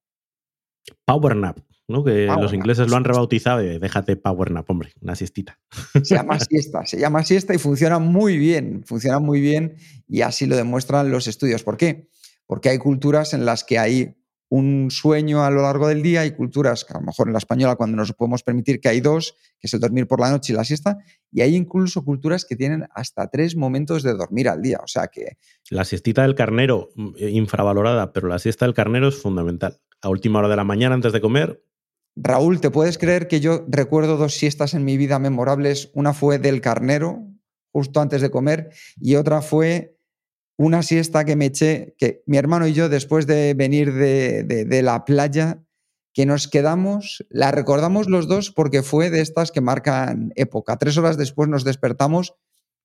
Power 1.05 1.37
nap, 1.37 1.59
¿no? 1.89 2.05
Que 2.05 2.27
Power 2.27 2.43
los 2.43 2.53
nap, 2.53 2.61
ingleses 2.61 2.91
lo 2.91 2.97
han 2.97 3.05
rebautizado 3.05 3.59
de 3.59 3.79
déjate 3.79 4.17
power 4.17 4.51
nap, 4.51 4.69
hombre, 4.71 4.93
una 5.01 5.15
siestita. 5.15 5.59
Se 6.03 6.15
llama 6.15 6.39
siesta, 6.41 6.87
se 6.87 6.99
llama 6.99 7.23
siesta 7.25 7.55
y 7.55 7.59
funciona 7.59 7.99
muy 7.99 8.39
bien, 8.39 8.83
funciona 8.85 9.19
muy 9.19 9.41
bien 9.41 9.77
y 10.09 10.23
así 10.23 10.47
lo 10.47 10.57
demuestran 10.57 11.11
los 11.11 11.27
estudios. 11.27 11.63
¿Por 11.63 11.77
qué? 11.77 12.09
Porque 12.47 12.69
hay 12.69 12.79
culturas 12.79 13.35
en 13.35 13.45
las 13.45 13.65
que 13.65 13.79
hay 13.79 14.17
un 14.49 14.91
sueño 14.91 15.45
a 15.45 15.51
lo 15.51 15.63
largo 15.63 15.89
del 15.89 16.03
día 16.03 16.25
y 16.27 16.31
culturas 16.31 16.85
que 16.85 16.93
a 16.93 17.01
lo 17.01 17.07
mejor 17.07 17.27
en 17.27 17.33
la 17.33 17.39
española 17.39 17.75
cuando 17.75 17.97
nos 17.97 18.13
podemos 18.13 18.43
permitir 18.43 18.79
que 18.81 18.89
hay 18.89 19.01
dos, 19.01 19.37
que 19.59 19.67
es 19.67 19.75
el 19.75 19.81
dormir 19.81 20.07
por 20.07 20.21
la 20.21 20.31
noche 20.31 20.53
y 20.53 20.57
la 20.57 20.65
siesta, 20.65 20.99
y 21.33 21.41
hay 21.41 21.57
incluso 21.57 22.05
culturas 22.05 22.45
que 22.45 22.55
tienen 22.55 22.87
hasta 22.95 23.29
tres 23.29 23.57
momentos 23.57 24.03
de 24.03 24.15
dormir 24.15 24.49
al 24.49 24.63
día. 24.63 24.79
O 24.83 24.87
sea 24.87 25.09
que 25.09 25.39
La 25.71 25.85
siestita 25.85 26.23
del 26.23 26.37
carnero, 26.37 26.91
mm, 26.95 27.09
eh, 27.19 27.31
infravalorada, 27.31 28.13
pero 28.13 28.29
la 28.29 28.39
siesta 28.39 28.65
del 28.65 28.75
carnero 28.75 29.09
es 29.09 29.21
fundamental. 29.21 29.81
A 30.01 30.09
última 30.09 30.39
hora 30.39 30.49
de 30.49 30.57
la 30.57 30.65
mañana, 30.65 30.95
antes 30.95 31.13
de 31.13 31.21
comer, 31.21 31.65
Raúl, 32.17 32.61
¿te 32.61 32.71
puedes 32.71 32.97
creer 32.99 33.27
que 33.29 33.41
yo 33.41 33.65
recuerdo 33.69 34.17
dos 34.17 34.35
siestas 34.35 34.75
en 34.75 34.85
mi 34.85 34.97
vida 34.97 35.19
memorables? 35.19 35.91
Una 35.95 36.13
fue 36.15 36.39
del 36.39 36.61
carnero, 36.61 37.25
justo 37.73 38.01
antes 38.01 38.21
de 38.23 38.31
comer, 38.31 38.71
y 39.01 39.17
otra 39.17 39.43
fue 39.43 39.97
una 40.57 40.83
siesta 40.85 41.25
que 41.25 41.35
me 41.35 41.47
eché, 41.47 41.95
que 41.99 42.23
mi 42.27 42.37
hermano 42.37 42.69
y 42.69 42.73
yo, 42.73 42.89
después 42.89 43.27
de 43.27 43.55
venir 43.55 43.93
de, 43.93 44.45
de- 44.45 44.65
de 44.65 44.83
la 44.83 45.05
playa, 45.05 45.59
que 46.13 46.27
nos 46.27 46.47
quedamos, 46.47 47.27
la 47.29 47.51
recordamos 47.51 48.09
los 48.09 48.29
dos 48.29 48.53
porque 48.53 48.85
fue 48.85 49.11
de 49.11 49.21
estas 49.21 49.51
que 49.51 49.61
marcan 49.61 50.33
época. 50.37 50.77
Tres 50.77 50.97
horas 50.97 51.17
después 51.17 51.49
nos 51.49 51.65
despertamos, 51.65 52.35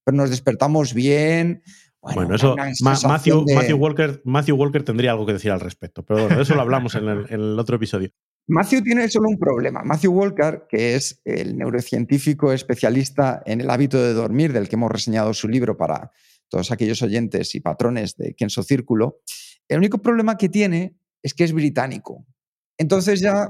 pero 0.04 0.18
nos 0.18 0.32
despertamos 0.32 0.96
bien. 0.96 1.62
Bueno, 2.02 2.34
eso 2.34 2.56
Matthew, 3.10 3.46
de- 3.46 3.56
Matthew 3.56 3.78
Walker, 3.78 4.22
Matthew 4.26 4.56
Walker 4.56 4.84
tendría 4.84 5.12
algo 5.12 5.28
que 5.28 5.34
decir 5.34 5.52
al 5.52 5.60
respecto, 5.60 6.02
pero 6.04 6.24
bueno, 6.26 6.42
eso 6.42 6.56
lo 6.56 6.62
hablamos 6.62 6.96
en 6.96 7.08
el, 7.08 7.26
en 7.30 7.42
el 7.42 7.60
otro 7.60 7.76
episodio. 7.76 8.10
Matthew 8.52 8.82
tiene 8.82 9.08
solo 9.10 9.30
un 9.30 9.38
problema. 9.38 9.84
Matthew 9.84 10.12
Walker, 10.12 10.66
que 10.68 10.96
es 10.96 11.22
el 11.24 11.56
neurocientífico 11.56 12.52
especialista 12.52 13.44
en 13.46 13.62
el 13.62 13.70
hábito 13.70 14.02
de 14.02 14.14
dormir, 14.14 14.54
del 14.54 14.68
que 14.68 14.76
hemos 14.76 14.92
reseñado 14.92 15.36
su 15.36 15.48
libro 15.48 15.78
para 15.78 16.12
todos 16.50 16.72
aquellos 16.72 17.00
oyentes 17.04 17.54
y 17.54 17.60
patrones 17.60 18.18
de 18.18 18.34
Kenso 18.34 18.64
Círculo, 18.64 19.22
el 19.68 19.78
único 19.78 20.00
problema 20.00 20.36
que 20.36 20.50
tiene 20.50 20.98
es 21.22 21.36
que 21.36 21.44
es 21.44 21.54
británico. 21.54 22.26
Entonces 22.76 23.22
ya, 23.22 23.48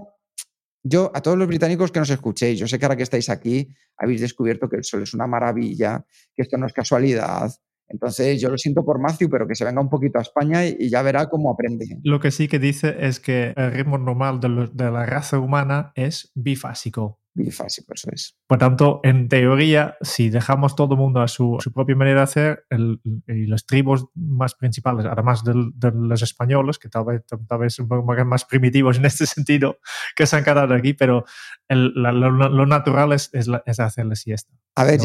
yo 0.84 1.12
a 1.16 1.22
todos 1.22 1.38
los 1.38 1.48
británicos 1.48 1.94
que 1.94 2.00
nos 2.00 2.10
escuchéis, 2.10 2.60
yo 2.60 2.68
sé 2.68 2.78
que 2.78 2.84
ahora 2.84 2.98
que 2.98 3.04
estáis 3.04 3.30
aquí 3.30 3.70
habéis 3.96 4.20
descubierto 4.20 4.68
que 4.68 4.76
el 4.76 4.84
sol 4.84 5.04
es 5.04 5.14
una 5.14 5.28
maravilla, 5.28 6.06
que 6.36 6.42
esto 6.42 6.58
no 6.58 6.68
es 6.68 6.74
casualidad. 6.74 7.50
Entonces 7.90 8.40
yo 8.40 8.50
lo 8.50 8.58
siento 8.58 8.86
por 8.86 9.00
Matthew, 9.02 9.30
pero 9.30 9.48
que 9.48 9.56
se 9.56 9.66
venga 9.66 9.82
un 9.82 9.90
poquito 9.90 10.20
a 10.20 10.22
España 10.22 10.66
y, 10.66 10.78
y 10.80 10.90
ya 10.90 11.02
verá 11.02 11.28
cómo 11.28 11.52
aprende. 11.52 11.86
Lo 12.04 12.20
que 12.20 12.32
sí 12.32 12.48
que 12.48 12.60
dice 12.60 12.96
es 13.00 13.20
que 13.20 13.54
el 13.58 13.72
ritmo 13.72 13.98
normal 13.98 14.40
de, 14.40 14.50
lo- 14.50 14.68
de 14.68 14.92
la 14.92 15.06
raza 15.06 15.40
humana 15.40 15.92
es 15.96 16.32
bifásico. 16.36 17.20
Bifásico, 17.34 17.94
eso 17.94 18.10
es. 18.12 18.39
Por 18.50 18.58
tanto, 18.58 19.00
en 19.04 19.30
teoría, 19.30 19.96
si 20.02 20.32
dejamos 20.32 20.76
todo 20.76 20.96
el 20.96 21.00
mundo 21.00 21.22
a 21.22 21.28
su, 21.28 21.58
su 21.60 21.72
propia 21.72 21.96
manera 21.96 22.22
de 22.22 22.24
hacer, 22.24 22.66
el- 22.72 23.00
y 23.28 23.46
los 23.46 23.68
tribus 23.68 24.08
más 24.16 24.56
principales, 24.56 25.06
además 25.06 25.44
del- 25.44 25.70
de, 25.76 25.92
los 25.94 26.24
españoles, 26.24 26.80
que 26.80 26.90
tal 26.90 27.06
vez, 27.06 27.24
tal 27.48 27.60
vez 27.60 27.76
son 27.76 27.88
más 28.26 28.46
primitivos 28.46 28.98
en 28.98 29.06
este 29.06 29.28
sentido, 29.28 29.78
que 30.16 30.26
se 30.26 30.36
han 30.36 30.44
quedado 30.44 30.74
aquí, 30.74 30.94
pero 30.94 31.26
el- 31.68 31.94
la- 31.94 32.12
lo, 32.12 32.32
lo 32.32 32.66
natural 32.66 33.14
es, 33.14 33.30
es, 33.34 33.48
la- 33.48 33.62
es 33.68 33.78
siesta. 34.16 34.52
A 34.74 34.84
ver, 34.84 34.98
Lo 34.98 35.04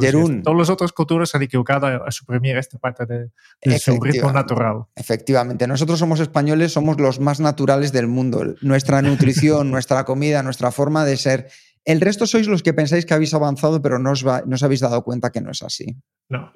Jerún, 0.00 0.26
siesta. 0.26 0.42
Todas 0.44 0.58
las 0.60 0.70
otras 0.70 0.92
culturas 0.92 1.28
se 1.28 1.36
han 1.36 1.42
equivocado 1.42 1.86
a, 1.86 1.96
a 2.06 2.10
suprimir 2.10 2.56
esta 2.56 2.78
parte 2.78 3.04
de, 3.04 3.30
de 3.62 3.78
su 3.78 4.00
ritmo 4.00 4.32
natural. 4.32 4.84
Efectivamente, 4.96 5.66
nosotros 5.66 5.98
somos 5.98 6.18
españoles, 6.18 6.72
somos 6.72 6.98
los 6.98 7.20
más 7.20 7.40
naturales 7.40 7.92
del 7.92 8.06
mundo. 8.06 8.42
Nuestra 8.62 9.02
nutrición, 9.02 9.70
nuestra 9.70 10.04
comida, 10.06 10.42
nuestra 10.42 10.70
forma 10.70 11.04
de 11.04 11.18
ser. 11.18 11.48
El 11.84 12.00
resto 12.00 12.26
sois 12.26 12.48
los 12.48 12.62
que 12.62 12.72
pensáis 12.72 13.04
que 13.06 13.14
habéis 13.14 13.34
avanzado, 13.34 13.82
pero 13.82 13.98
no 13.98 14.12
os, 14.12 14.26
va- 14.26 14.42
no 14.46 14.54
os 14.54 14.62
habéis 14.62 14.80
dado 14.80 15.02
cuenta 15.04 15.30
que 15.30 15.40
no 15.40 15.50
es 15.50 15.62
así. 15.62 15.96
No. 16.28 16.50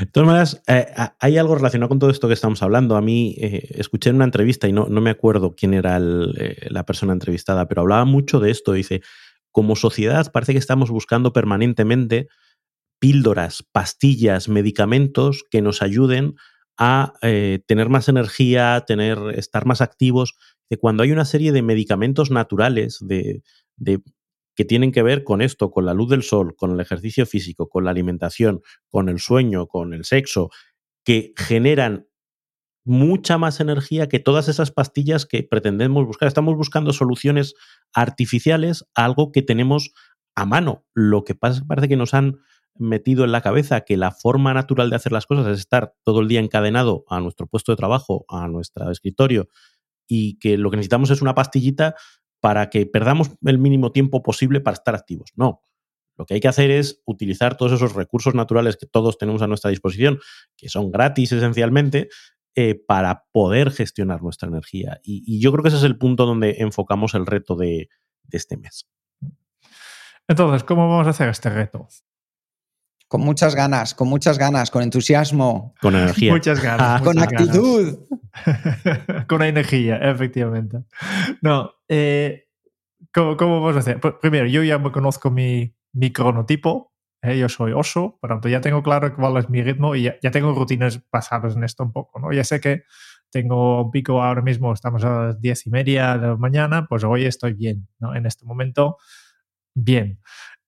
De 0.00 0.06
todas 0.06 0.26
maneras, 0.26 0.62
eh, 0.66 0.86
hay 1.18 1.36
algo 1.36 1.56
relacionado 1.56 1.88
con 1.90 1.98
todo 1.98 2.10
esto 2.10 2.28
que 2.28 2.34
estamos 2.34 2.62
hablando. 2.62 2.96
A 2.96 3.02
mí 3.02 3.34
eh, 3.38 3.68
escuché 3.78 4.10
en 4.10 4.16
una 4.16 4.24
entrevista 4.24 4.66
y 4.68 4.72
no, 4.72 4.86
no 4.88 5.00
me 5.00 5.10
acuerdo 5.10 5.54
quién 5.54 5.74
era 5.74 5.96
el, 5.96 6.34
eh, 6.38 6.68
la 6.70 6.86
persona 6.86 7.12
entrevistada, 7.12 7.66
pero 7.68 7.82
hablaba 7.82 8.04
mucho 8.04 8.40
de 8.40 8.50
esto. 8.50 8.72
Dice, 8.72 9.02
como 9.50 9.76
sociedad 9.76 10.32
parece 10.32 10.52
que 10.52 10.58
estamos 10.58 10.90
buscando 10.90 11.32
permanentemente 11.32 12.28
píldoras, 13.00 13.62
pastillas, 13.72 14.48
medicamentos 14.48 15.44
que 15.50 15.60
nos 15.60 15.82
ayuden 15.82 16.34
a 16.78 17.12
eh, 17.22 17.60
tener 17.66 17.88
más 17.88 18.08
energía, 18.08 18.84
tener, 18.86 19.18
estar 19.36 19.66
más 19.66 19.80
activos. 19.80 20.34
De 20.70 20.78
cuando 20.78 21.02
hay 21.02 21.12
una 21.12 21.26
serie 21.26 21.52
de 21.52 21.60
medicamentos 21.62 22.30
naturales 22.30 22.98
de, 23.02 23.42
de- 23.76 24.00
que 24.54 24.64
tienen 24.64 24.92
que 24.92 25.02
ver 25.02 25.24
con 25.24 25.42
esto, 25.42 25.70
con 25.70 25.84
la 25.84 25.94
luz 25.94 26.10
del 26.10 26.22
sol, 26.22 26.54
con 26.56 26.72
el 26.72 26.80
ejercicio 26.80 27.26
físico, 27.26 27.68
con 27.68 27.84
la 27.84 27.90
alimentación, 27.90 28.62
con 28.88 29.08
el 29.08 29.18
sueño, 29.18 29.66
con 29.66 29.94
el 29.94 30.04
sexo, 30.04 30.50
que 31.04 31.32
generan 31.36 32.06
mucha 32.84 33.38
más 33.38 33.60
energía 33.60 34.08
que 34.08 34.18
todas 34.18 34.48
esas 34.48 34.70
pastillas 34.70 35.26
que 35.26 35.42
pretendemos 35.42 36.06
buscar. 36.06 36.28
Estamos 36.28 36.54
buscando 36.56 36.92
soluciones 36.92 37.54
artificiales 37.92 38.84
a 38.94 39.04
algo 39.04 39.32
que 39.32 39.42
tenemos 39.42 39.92
a 40.34 40.44
mano. 40.44 40.84
Lo 40.94 41.24
que 41.24 41.34
pasa 41.34 41.54
es 41.54 41.60
que 41.62 41.66
parece 41.66 41.88
que 41.88 41.96
nos 41.96 42.14
han 42.14 42.40
metido 42.76 43.24
en 43.24 43.32
la 43.32 43.40
cabeza 43.40 43.82
que 43.82 43.96
la 43.96 44.10
forma 44.10 44.52
natural 44.52 44.90
de 44.90 44.96
hacer 44.96 45.12
las 45.12 45.26
cosas 45.26 45.46
es 45.46 45.60
estar 45.60 45.94
todo 46.02 46.20
el 46.20 46.28
día 46.28 46.40
encadenado 46.40 47.04
a 47.08 47.20
nuestro 47.20 47.46
puesto 47.46 47.72
de 47.72 47.76
trabajo, 47.76 48.24
a 48.28 48.48
nuestro 48.48 48.90
escritorio, 48.90 49.48
y 50.06 50.38
que 50.38 50.58
lo 50.58 50.70
que 50.70 50.76
necesitamos 50.76 51.10
es 51.10 51.22
una 51.22 51.34
pastillita 51.34 51.94
para 52.44 52.68
que 52.68 52.84
perdamos 52.84 53.30
el 53.46 53.56
mínimo 53.58 53.90
tiempo 53.90 54.22
posible 54.22 54.60
para 54.60 54.74
estar 54.74 54.94
activos. 54.94 55.30
No. 55.34 55.62
Lo 56.18 56.26
que 56.26 56.34
hay 56.34 56.40
que 56.40 56.48
hacer 56.48 56.70
es 56.70 57.00
utilizar 57.06 57.56
todos 57.56 57.72
esos 57.72 57.94
recursos 57.94 58.34
naturales 58.34 58.76
que 58.76 58.84
todos 58.84 59.16
tenemos 59.16 59.40
a 59.40 59.46
nuestra 59.46 59.70
disposición, 59.70 60.20
que 60.54 60.68
son 60.68 60.90
gratis 60.90 61.32
esencialmente, 61.32 62.10
eh, 62.54 62.74
para 62.74 63.24
poder 63.32 63.70
gestionar 63.70 64.22
nuestra 64.22 64.46
energía. 64.46 65.00
Y, 65.02 65.40
yo 65.40 65.52
creo 65.52 65.62
que 65.62 65.68
ese 65.68 65.78
es 65.78 65.84
el 65.84 65.96
punto 65.96 66.26
donde 66.26 66.56
enfocamos 66.58 67.14
el 67.14 67.24
reto 67.24 67.56
de 67.56 67.88
este 68.30 68.58
mes. 68.58 68.86
Entonces, 70.28 70.64
¿cómo 70.64 70.86
vamos 70.86 71.06
a 71.06 71.10
hacer 71.10 71.30
este 71.30 71.48
reto? 71.48 71.88
Con 73.14 73.20
muchas 73.20 73.54
ganas, 73.54 73.94
con 73.94 74.08
muchas 74.08 74.38
ganas, 74.38 74.72
con 74.72 74.82
entusiasmo, 74.82 75.72
Con 75.80 75.94
energía. 75.94 76.32
Muchas 76.32 76.60
ganas. 76.60 77.00
con 77.00 77.14
muchas 77.14 77.30
ganas. 77.30 77.48
actitud. 77.48 77.98
con 79.28 79.42
energía, 79.42 79.98
efectivamente. 79.98 80.78
No, 81.40 81.70
eh, 81.86 82.48
¿cómo, 83.12 83.36
cómo 83.36 83.60
vamos 83.60 83.76
a 83.76 83.78
hacer? 83.78 84.00
Pues, 84.00 84.14
primero, 84.20 84.46
yo 84.46 84.64
ya 84.64 84.80
me 84.80 84.90
conozco 84.90 85.30
mi, 85.30 85.76
mi 85.92 86.12
cronotipo. 86.12 86.92
eh, 87.22 87.38
yo 87.38 87.48
soy 87.48 87.70
oso, 87.70 88.18
por 88.20 88.30
tanto 88.30 88.48
ya 88.48 88.60
tengo 88.60 88.82
claro 88.82 89.14
cuál 89.14 89.36
es 89.36 89.48
mi 89.48 89.62
ritmo 89.62 89.94
y 89.94 90.02
ya, 90.02 90.16
ya 90.20 90.32
tengo 90.32 90.52
rutinas 90.52 91.00
basadas 91.12 91.54
en 91.54 91.62
esto 91.62 91.84
un 91.84 91.92
poco. 91.92 92.18
¿no? 92.18 92.32
Ya 92.32 92.42
sé 92.42 92.58
que 92.58 92.82
tengo 93.30 93.80
un 93.84 93.92
pico 93.92 94.20
ahora 94.20 94.42
mismo, 94.42 94.72
estamos 94.72 95.04
a 95.04 95.26
las 95.26 95.40
diez 95.40 95.68
y 95.68 95.70
media 95.70 96.18
de 96.18 96.26
la 96.26 96.36
mañana, 96.36 96.86
pues 96.88 97.04
hoy 97.04 97.26
estoy 97.26 97.52
bien, 97.52 97.86
¿no? 98.00 98.12
En 98.16 98.26
este 98.26 98.44
momento, 98.44 98.96
bien. 99.72 100.18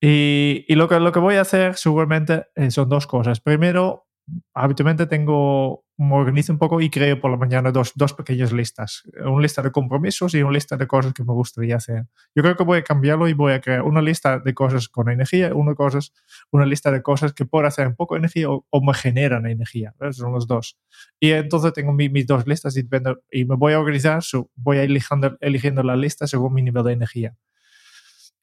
Y, 0.08 0.64
y 0.68 0.74
lo, 0.76 0.88
que, 0.88 1.00
lo 1.00 1.10
que 1.10 1.18
voy 1.18 1.34
a 1.34 1.40
hacer 1.40 1.74
seguramente 1.74 2.46
eh, 2.54 2.70
son 2.70 2.88
dos 2.88 3.06
cosas. 3.08 3.40
Primero, 3.40 4.06
habitualmente 4.54 5.06
tengo, 5.06 5.84
me 5.96 6.14
organizo 6.14 6.52
un 6.52 6.60
poco 6.60 6.80
y 6.80 6.90
creo 6.90 7.20
por 7.20 7.30
la 7.32 7.36
mañana 7.36 7.72
dos, 7.72 7.90
dos 7.96 8.12
pequeñas 8.12 8.52
listas. 8.52 9.02
Una 9.24 9.42
lista 9.42 9.62
de 9.62 9.72
compromisos 9.72 10.32
y 10.34 10.42
una 10.42 10.52
lista 10.52 10.76
de 10.76 10.86
cosas 10.86 11.12
que 11.12 11.24
me 11.24 11.32
gustaría 11.32 11.74
hacer. 11.76 12.04
Yo 12.36 12.42
creo 12.44 12.56
que 12.56 12.62
voy 12.62 12.78
a 12.78 12.82
cambiarlo 12.84 13.26
y 13.26 13.32
voy 13.32 13.52
a 13.54 13.60
crear 13.60 13.82
una 13.82 14.00
lista 14.00 14.38
de 14.38 14.54
cosas 14.54 14.88
con 14.88 15.08
energía, 15.10 15.52
una, 15.54 15.74
cosas, 15.74 16.12
una 16.52 16.66
lista 16.66 16.92
de 16.92 17.02
cosas 17.02 17.32
que 17.32 17.44
puedo 17.44 17.66
hacer 17.66 17.88
un 17.88 17.96
poco 17.96 18.16
energía 18.16 18.48
o, 18.50 18.64
o 18.70 18.80
me 18.84 18.94
generan 18.94 19.46
energía. 19.46 19.92
¿ves? 19.98 20.18
Son 20.18 20.32
los 20.32 20.46
dos. 20.46 20.78
Y 21.18 21.32
entonces 21.32 21.72
tengo 21.72 21.92
mi- 21.92 22.10
mis 22.10 22.28
dos 22.28 22.46
listas 22.46 22.76
y, 22.76 22.86
y 23.32 23.44
me 23.44 23.56
voy 23.56 23.72
a 23.72 23.80
organizar, 23.80 24.22
voy 24.54 24.76
a 24.78 24.82
eligiendo, 24.84 25.36
eligiendo 25.40 25.82
la 25.82 25.96
lista 25.96 26.28
según 26.28 26.54
mi 26.54 26.62
nivel 26.62 26.84
de 26.84 26.92
energía. 26.92 27.34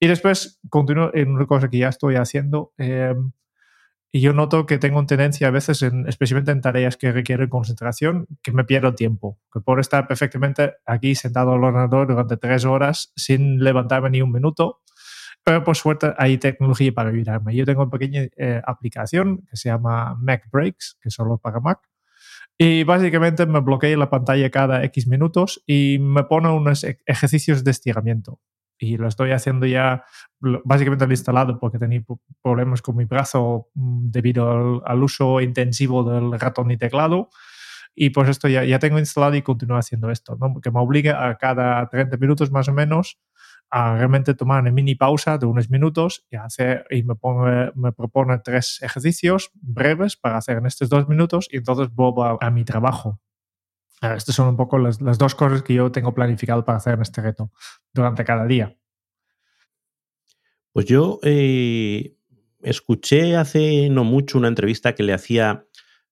Y 0.04 0.08
después 0.08 0.60
continúo 0.70 1.12
en 1.14 1.30
una 1.30 1.45
cosa 1.45 1.70
que 1.70 1.78
ya 1.78 1.88
estoy 1.88 2.16
haciendo. 2.18 2.74
eh, 2.78 3.16
y 4.12 4.20
yo 4.20 4.34
noto 4.34 4.66
que 4.66 4.78
tengo 4.78 5.06
tendencia 5.06 5.47
a 5.47 5.51
veces, 5.51 5.82
en, 5.82 6.10
especialmente 6.10 6.51
en 6.51 6.60
tareas 6.60 6.97
que 6.97 7.14
requieren 7.14 7.47
concentración, 7.47 8.28
que 8.41 8.51
me 8.51 8.66
pierdo 8.66 8.93
tiempo. 8.95 9.39
Que 9.51 9.62
puedo 9.62 9.80
estar 9.80 10.06
perfectamente 10.06 10.74
aquí 10.86 11.16
sentado 11.16 11.54
al 11.54 11.64
ordenador 11.64 12.10
durante 12.10 12.36
tres 12.36 12.66
horas 12.66 13.14
sin 13.16 13.64
levantarme 13.64 14.10
ni 14.10 14.22
un 14.22 14.34
minuto. 14.34 14.82
Pero 15.41 15.64
por 15.64 15.78
suerte 15.78 16.14
hay 16.18 16.38
tecnología 16.38 16.91
para 16.91 17.10
ayudarme. 17.10 17.56
Yo 17.56 17.64
tengo 17.64 17.84
una 17.84 17.89
pequeña 17.91 18.24
eh, 18.36 18.62
aplicación 18.66 19.45
que 19.49 19.56
se 19.56 19.70
llama 19.70 20.16
Mac 20.20 20.49
Breaks, 20.51 20.97
que 21.01 21.08
es 21.08 21.16
solo 21.16 21.38
para 21.38 21.62
Mac. 21.62 21.80
Y 22.58 22.84
básicamente 22.84 23.45
me 23.45 23.62
bloquea 23.62 23.95
la 23.95 24.10
pantalla 24.10 24.49
cada 24.49 24.84
X 24.84 25.08
minutos 25.08 25.64
y 25.66 25.97
me 25.99 26.26
pone 26.26 26.49
unos 26.49 26.84
e- 26.84 26.99
ejercicios 27.06 27.64
de 27.64 27.72
estiramiento. 27.72 28.41
Y 28.84 28.98
lo 28.98 29.08
estoy 29.08 29.32
haciendo 29.32 29.66
ya, 29.66 30.04
básicamente 30.40 31.06
lo 31.06 31.12
he 31.12 31.14
instalado 31.14 31.58
porque 31.58 31.80
tenía 31.80 32.04
problemas 32.42 32.82
con 32.82 32.98
mi 32.98 33.06
brazo 33.06 33.70
mm, 33.76 34.12
debido 34.12 34.52
al, 34.52 34.82
al 34.86 35.04
uso 35.04 35.40
intensivo 35.40 36.04
del 36.04 36.38
ratón 36.38 36.70
y 36.72 36.78
teclado. 36.78 37.30
Y 37.96 38.10
pues 38.10 38.28
esto 38.28 38.48
ya, 38.48 38.66
ya 38.66 38.80
tengo 38.80 39.00
instalado 39.00 39.36
y 39.36 39.42
continúo 39.42 39.78
haciendo 39.78 40.10
esto, 40.10 40.36
¿no? 40.36 40.60
que 40.60 40.72
me 40.72 40.80
obliga 40.80 41.30
a 41.30 41.38
cada 41.38 41.88
30 41.88 42.18
minutos 42.18 42.52
más 42.52 42.68
o 42.68 42.74
menos 42.74 43.20
a 43.70 43.96
realmente 43.96 44.34
tomar 44.34 44.62
una 44.62 44.72
mini 44.72 44.96
pausa 44.96 45.38
de 45.38 45.46
unos 45.46 45.70
minutos 45.70 46.26
y, 46.30 46.36
hacer, 46.36 46.86
y 46.90 47.04
me, 47.04 47.16
pone, 47.16 47.72
me 47.76 47.92
propone 47.92 48.38
tres 48.40 48.80
ejercicios 48.82 49.50
breves 49.54 50.18
para 50.18 50.38
hacer 50.38 50.58
en 50.58 50.66
estos 50.66 50.90
dos 50.90 51.08
minutos 51.08 51.48
y 51.52 51.58
entonces 51.58 51.88
vuelvo 51.94 52.24
a, 52.24 52.38
a 52.40 52.52
mi 52.52 52.66
trabajo. 52.66 53.20
Estas 54.04 54.36
son 54.36 54.49
un 54.49 54.58
poco 54.58 54.78
las, 54.78 54.99
dos 54.99 55.34
cosas 55.36 55.64
que 55.64 55.74
yo 55.74 55.91
tengo 55.91 56.14
planificado 56.14 56.66
para 56.66 56.78
hacer 56.78 56.95
en 56.95 57.01
este 57.01 57.22
reto 57.22 57.51
durante 57.93 58.26
cada 58.26 58.45
día. 58.45 58.76
Pues 60.74 60.86
yo 60.88 61.20
eh, 61.24 62.16
escuché 62.62 63.38
hace 63.38 63.89
no 63.89 64.04
mucho 64.04 64.38
una 64.38 64.49
entrevista 64.49 64.93
que 64.93 65.04
le 65.04 65.14
hacía 65.14 65.66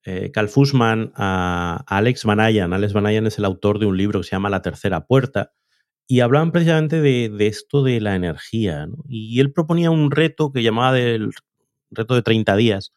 eh, 0.03 0.31
Cal 0.31 0.47
Fussman 0.47 1.11
a, 1.15 1.83
Alex 1.87 2.23
Vanayan. 2.23 2.71
Alex 2.71 2.93
Vanayan 2.93 3.27
es 3.27 3.37
el 3.37 3.45
autor 3.45 3.79
de 3.79 3.87
un 3.87 3.97
libro 3.97 4.21
que 4.21 4.27
se 4.27 4.31
llama 4.31 4.49
La 4.49 4.61
Tercera 4.61 5.05
Puerta 5.05 5.51
y 6.07 6.21
hablaban 6.21 6.51
precisamente 6.51 7.01
de, 7.01 7.29
de 7.29 7.47
esto 7.47 7.83
de 7.83 7.99
la 7.99 8.15
energía. 8.15 8.87
Y 9.09 9.39
él 9.41 9.51
proponía 9.51 9.91
un 9.91 10.11
reto 10.11 10.51
que 10.51 10.63
llamaba 10.63 10.93
del 10.93 11.31
reto 11.89 12.15
de 12.15 12.21
30 12.21 12.55
días, 12.55 12.93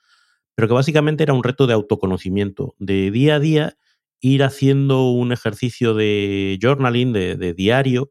pero 0.55 0.69
que 0.69 0.75
básicamente 0.75 1.25
era 1.25 1.33
un 1.33 1.43
reto 1.43 1.67
de 1.67 1.75
autoconocimiento, 1.75 2.75
de 2.79 3.11
día 3.11 3.37
a 3.37 3.41
día 3.41 3.77
ir 4.25 4.43
haciendo 4.43 5.11
un 5.11 5.33
ejercicio 5.33 5.93
de 5.93 6.59
journaling, 6.61 7.13
de, 7.13 7.53
diario, 7.53 8.11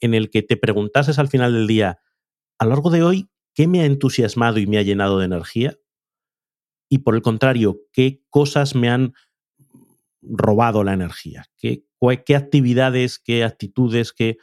en 0.00 0.14
el 0.14 0.30
que 0.30 0.42
te 0.42 0.56
preguntases 0.56 1.18
al 1.18 1.28
final 1.28 1.52
del 1.52 1.66
día, 1.66 2.00
a 2.58 2.64
lo 2.64 2.70
largo 2.70 2.88
de 2.88 3.02
hoy, 3.02 3.28
¿qué 3.54 3.68
me 3.68 3.82
ha 3.82 3.84
entusiasmado 3.84 4.58
y 4.58 4.66
me 4.66 4.78
ha 4.78 4.82
llenado 4.82 5.18
de 5.18 5.26
energía? 5.26 5.76
Y 6.88 6.98
por 6.98 7.14
el 7.14 7.20
contrario, 7.20 7.78
¿qué 7.92 8.22
cosas 8.30 8.74
me 8.74 8.88
han 8.88 9.12
robado 10.22 10.82
la 10.82 10.94
energía? 10.94 11.44
¿Qué, 11.58 11.84
actividades, 12.34 13.18
qué 13.18 13.44
actitudes 13.44 14.14
que 14.14 14.38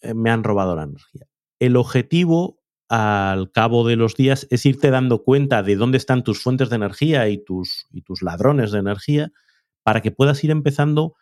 eh, 0.00 0.14
me 0.14 0.30
han 0.30 0.44
robado 0.44 0.76
la 0.76 0.84
energía? 0.84 1.26
El 1.58 1.74
objetivo 1.74 2.60
al 2.88 3.50
cabo 3.50 3.84
de 3.84 3.96
los 3.96 4.14
días 4.14 4.46
es 4.48 4.64
irte 4.64 4.90
dando 4.90 5.24
cuenta 5.24 5.64
de 5.64 5.74
dónde 5.74 5.98
están 5.98 6.22
tus 6.22 6.40
fuentes 6.40 6.70
de 6.70 6.76
energía 6.76 7.28
y 7.28 7.42
tus 7.42 7.88
ladrones 8.22 8.70
de 8.70 8.78
energía 8.78 9.32
para 9.82 10.00
que 10.00 10.10
puedas 10.10 10.42
ir 10.44 10.50
empezando 10.50 11.14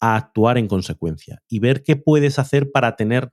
a 0.00 0.16
actuar 0.16 0.58
en 0.58 0.68
consecuencia 0.68 1.42
y 1.48 1.58
ver 1.58 1.82
qué 1.82 1.96
puedes 1.96 2.38
hacer 2.38 2.70
para 2.70 2.96
tener 2.96 3.30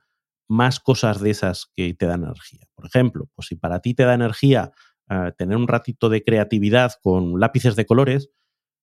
más 0.48 0.80
cosas 0.80 1.20
de 1.20 1.30
esas 1.30 1.70
que 1.74 1.94
te 1.94 2.06
dan 2.06 2.24
energía. 2.24 2.66
Por 2.74 2.86
ejemplo, 2.86 3.28
pues 3.34 3.48
si 3.48 3.56
para 3.56 3.80
ti 3.80 3.94
te 3.94 4.04
da 4.04 4.14
energía 4.14 4.72
uh, 5.10 5.30
tener 5.36 5.56
un 5.56 5.68
ratito 5.68 6.08
de 6.08 6.22
creatividad 6.22 6.92
con 7.02 7.40
lápices 7.40 7.76
de 7.76 7.86
colores, 7.86 8.30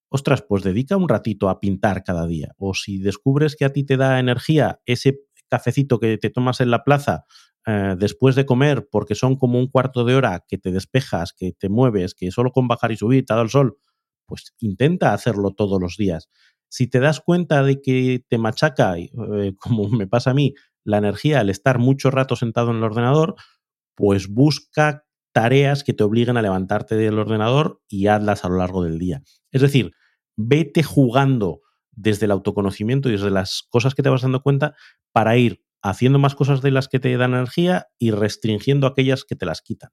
ostras, 0.09 0.43
pues 0.47 0.63
dedica 0.63 0.97
un 0.97 1.09
ratito 1.09 1.49
a 1.49 1.59
pintar 1.59 2.03
cada 2.03 2.27
día. 2.27 2.53
O 2.57 2.73
si 2.73 2.99
descubres 2.99 3.55
que 3.55 3.65
a 3.65 3.73
ti 3.73 3.83
te 3.83 3.97
da 3.97 4.19
energía 4.19 4.79
ese 4.85 5.21
cafecito 5.49 5.99
que 5.99 6.17
te 6.17 6.29
tomas 6.29 6.61
en 6.61 6.71
la 6.71 6.83
plaza 6.83 7.25
eh, 7.67 7.95
después 7.97 8.35
de 8.35 8.45
comer, 8.45 8.87
porque 8.91 9.15
son 9.15 9.35
como 9.35 9.59
un 9.59 9.67
cuarto 9.67 10.03
de 10.03 10.15
hora 10.15 10.43
que 10.47 10.57
te 10.57 10.71
despejas, 10.71 11.33
que 11.33 11.53
te 11.53 11.69
mueves, 11.69 12.15
que 12.15 12.31
solo 12.31 12.51
con 12.51 12.67
bajar 12.67 12.91
y 12.91 12.97
subir 12.97 13.25
te 13.25 13.33
da 13.33 13.41
el 13.41 13.49
sol, 13.49 13.77
pues 14.31 14.53
intenta 14.59 15.13
hacerlo 15.13 15.51
todos 15.51 15.81
los 15.81 15.97
días. 15.97 16.29
Si 16.69 16.87
te 16.87 17.01
das 17.01 17.19
cuenta 17.19 17.63
de 17.63 17.81
que 17.81 18.23
te 18.29 18.37
machaca, 18.37 18.97
eh, 18.97 19.09
como 19.59 19.89
me 19.89 20.07
pasa 20.07 20.31
a 20.31 20.33
mí, 20.33 20.53
la 20.85 20.99
energía 20.99 21.41
al 21.41 21.49
estar 21.49 21.79
mucho 21.79 22.11
rato 22.11 22.37
sentado 22.37 22.71
en 22.71 22.77
el 22.77 22.83
ordenador, 22.83 23.35
pues 23.93 24.29
busca 24.29 25.03
tareas 25.33 25.83
que 25.83 25.91
te 25.91 26.05
obliguen 26.05 26.37
a 26.37 26.41
levantarte 26.41 26.95
del 26.95 27.19
ordenador 27.19 27.81
y 27.89 28.07
hazlas 28.07 28.45
a 28.45 28.47
lo 28.47 28.55
largo 28.55 28.85
del 28.85 28.99
día. 28.99 29.21
Es 29.51 29.61
decir, 29.61 29.91
vete 30.37 30.81
jugando 30.81 31.59
desde 31.91 32.23
el 32.25 32.31
autoconocimiento 32.31 33.09
y 33.09 33.13
desde 33.13 33.31
las 33.31 33.63
cosas 33.69 33.93
que 33.93 34.01
te 34.01 34.09
vas 34.09 34.21
dando 34.21 34.41
cuenta 34.41 34.75
para 35.11 35.35
ir 35.35 35.61
haciendo 35.83 36.19
más 36.19 36.35
cosas 36.35 36.61
de 36.61 36.71
las 36.71 36.87
que 36.87 37.01
te 37.01 37.17
dan 37.17 37.33
energía 37.33 37.87
y 37.99 38.11
restringiendo 38.11 38.87
aquellas 38.87 39.25
que 39.25 39.35
te 39.35 39.45
las 39.45 39.61
quitan. 39.61 39.91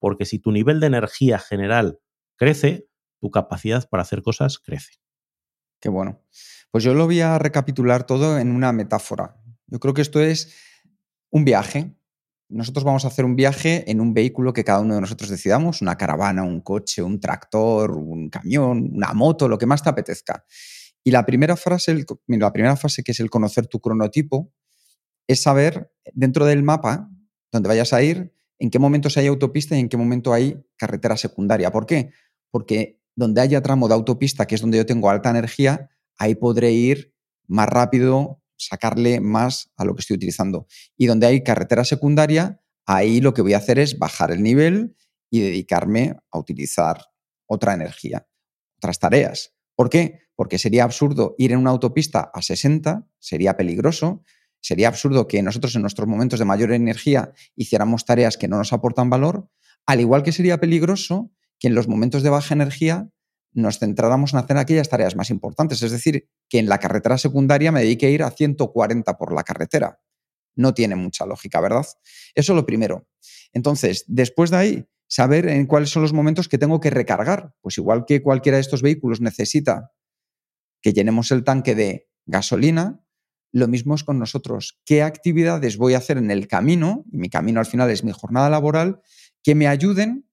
Porque 0.00 0.24
si 0.24 0.40
tu 0.40 0.50
nivel 0.50 0.80
de 0.80 0.88
energía 0.88 1.38
general 1.38 2.00
crece, 2.36 2.89
tu 3.20 3.30
capacidad 3.30 3.88
para 3.88 4.02
hacer 4.02 4.22
cosas 4.22 4.58
crece. 4.58 4.94
Qué 5.80 5.88
bueno. 5.88 6.22
Pues 6.70 6.84
yo 6.84 6.94
lo 6.94 7.06
voy 7.06 7.20
a 7.20 7.38
recapitular 7.38 8.04
todo 8.04 8.38
en 8.38 8.50
una 8.50 8.72
metáfora. 8.72 9.36
Yo 9.66 9.78
creo 9.80 9.94
que 9.94 10.02
esto 10.02 10.20
es 10.20 10.54
un 11.30 11.44
viaje. 11.44 11.94
Nosotros 12.48 12.84
vamos 12.84 13.04
a 13.04 13.08
hacer 13.08 13.24
un 13.24 13.36
viaje 13.36 13.90
en 13.90 14.00
un 14.00 14.12
vehículo 14.12 14.52
que 14.52 14.64
cada 14.64 14.80
uno 14.80 14.94
de 14.94 15.00
nosotros 15.00 15.30
decidamos, 15.30 15.82
una 15.82 15.96
caravana, 15.96 16.42
un 16.42 16.60
coche, 16.60 17.02
un 17.02 17.20
tractor, 17.20 17.92
un 17.92 18.28
camión, 18.28 18.90
una 18.92 19.12
moto, 19.12 19.48
lo 19.48 19.58
que 19.58 19.66
más 19.66 19.82
te 19.82 19.90
apetezca. 19.90 20.44
Y 21.02 21.12
la 21.12 21.24
primera 21.24 21.56
frase, 21.56 22.04
la 22.26 22.52
primera 22.52 22.76
fase 22.76 23.02
que 23.02 23.12
es 23.12 23.20
el 23.20 23.30
conocer 23.30 23.66
tu 23.66 23.80
cronotipo, 23.80 24.52
es 25.26 25.42
saber 25.42 25.92
dentro 26.12 26.44
del 26.44 26.62
mapa 26.62 27.08
donde 27.52 27.68
vayas 27.68 27.92
a 27.92 28.02
ir, 28.02 28.32
en 28.58 28.70
qué 28.70 28.78
momentos 28.78 29.16
hay 29.16 29.26
autopista 29.26 29.76
y 29.76 29.80
en 29.80 29.88
qué 29.88 29.96
momento 29.96 30.32
hay 30.32 30.62
carretera 30.76 31.16
secundaria. 31.16 31.72
¿Por 31.72 31.86
qué? 31.86 32.10
Porque 32.50 32.99
donde 33.20 33.42
haya 33.42 33.62
tramo 33.62 33.86
de 33.86 33.94
autopista, 33.94 34.46
que 34.46 34.56
es 34.56 34.60
donde 34.62 34.78
yo 34.78 34.86
tengo 34.86 35.10
alta 35.10 35.30
energía, 35.30 35.90
ahí 36.18 36.34
podré 36.34 36.72
ir 36.72 37.14
más 37.46 37.68
rápido, 37.68 38.42
sacarle 38.56 39.20
más 39.20 39.70
a 39.76 39.84
lo 39.84 39.94
que 39.94 40.00
estoy 40.00 40.16
utilizando. 40.16 40.66
Y 40.96 41.06
donde 41.06 41.26
hay 41.26 41.44
carretera 41.44 41.84
secundaria, 41.84 42.60
ahí 42.86 43.20
lo 43.20 43.34
que 43.34 43.42
voy 43.42 43.52
a 43.52 43.58
hacer 43.58 43.78
es 43.78 43.98
bajar 43.98 44.30
el 44.30 44.42
nivel 44.42 44.96
y 45.30 45.40
dedicarme 45.40 46.16
a 46.30 46.38
utilizar 46.38 47.04
otra 47.46 47.74
energía, 47.74 48.26
otras 48.78 48.98
tareas. 48.98 49.54
¿Por 49.76 49.90
qué? 49.90 50.20
Porque 50.34 50.58
sería 50.58 50.84
absurdo 50.84 51.34
ir 51.36 51.52
en 51.52 51.58
una 51.58 51.70
autopista 51.70 52.30
a 52.32 52.40
60, 52.40 53.06
sería 53.18 53.56
peligroso, 53.56 54.22
sería 54.62 54.88
absurdo 54.88 55.28
que 55.28 55.42
nosotros 55.42 55.74
en 55.76 55.82
nuestros 55.82 56.08
momentos 56.08 56.38
de 56.38 56.46
mayor 56.46 56.72
energía 56.72 57.32
hiciéramos 57.54 58.06
tareas 58.06 58.38
que 58.38 58.48
no 58.48 58.56
nos 58.56 58.72
aportan 58.72 59.10
valor, 59.10 59.48
al 59.86 60.00
igual 60.00 60.22
que 60.22 60.32
sería 60.32 60.58
peligroso 60.58 61.30
que 61.60 61.68
en 61.68 61.76
los 61.76 61.86
momentos 61.86 62.24
de 62.24 62.30
baja 62.30 62.54
energía 62.54 63.08
nos 63.52 63.78
centráramos 63.78 64.32
en 64.32 64.40
hacer 64.40 64.56
aquellas 64.56 64.88
tareas 64.88 65.14
más 65.14 65.30
importantes. 65.30 65.82
Es 65.82 65.92
decir, 65.92 66.28
que 66.48 66.58
en 66.58 66.68
la 66.68 66.78
carretera 66.78 67.18
secundaria 67.18 67.70
me 67.70 67.80
dedique 67.80 68.06
a 68.06 68.10
ir 68.10 68.22
a 68.22 68.30
140 68.30 69.16
por 69.18 69.32
la 69.32 69.44
carretera. 69.44 70.00
No 70.56 70.74
tiene 70.74 70.96
mucha 70.96 71.26
lógica, 71.26 71.60
¿verdad? 71.60 71.86
Eso 72.34 72.52
es 72.52 72.56
lo 72.56 72.66
primero. 72.66 73.06
Entonces, 73.52 74.04
después 74.08 74.50
de 74.50 74.56
ahí, 74.56 74.86
saber 75.08 75.48
en 75.48 75.66
cuáles 75.66 75.90
son 75.90 76.02
los 76.02 76.12
momentos 76.12 76.48
que 76.48 76.58
tengo 76.58 76.80
que 76.80 76.90
recargar. 76.90 77.54
Pues 77.60 77.76
igual 77.78 78.04
que 78.06 78.22
cualquiera 78.22 78.56
de 78.56 78.62
estos 78.62 78.82
vehículos 78.82 79.20
necesita 79.20 79.92
que 80.80 80.92
llenemos 80.92 81.30
el 81.30 81.44
tanque 81.44 81.74
de 81.74 82.08
gasolina, 82.26 83.04
lo 83.52 83.66
mismo 83.66 83.96
es 83.96 84.04
con 84.04 84.18
nosotros. 84.18 84.80
¿Qué 84.84 85.02
actividades 85.02 85.76
voy 85.76 85.94
a 85.94 85.98
hacer 85.98 86.16
en 86.16 86.30
el 86.30 86.46
camino? 86.46 87.04
Y 87.12 87.18
mi 87.18 87.28
camino 87.28 87.58
al 87.58 87.66
final 87.66 87.90
es 87.90 88.04
mi 88.04 88.12
jornada 88.12 88.48
laboral, 88.48 89.00
que 89.42 89.56
me 89.56 89.66
ayuden 89.66 90.29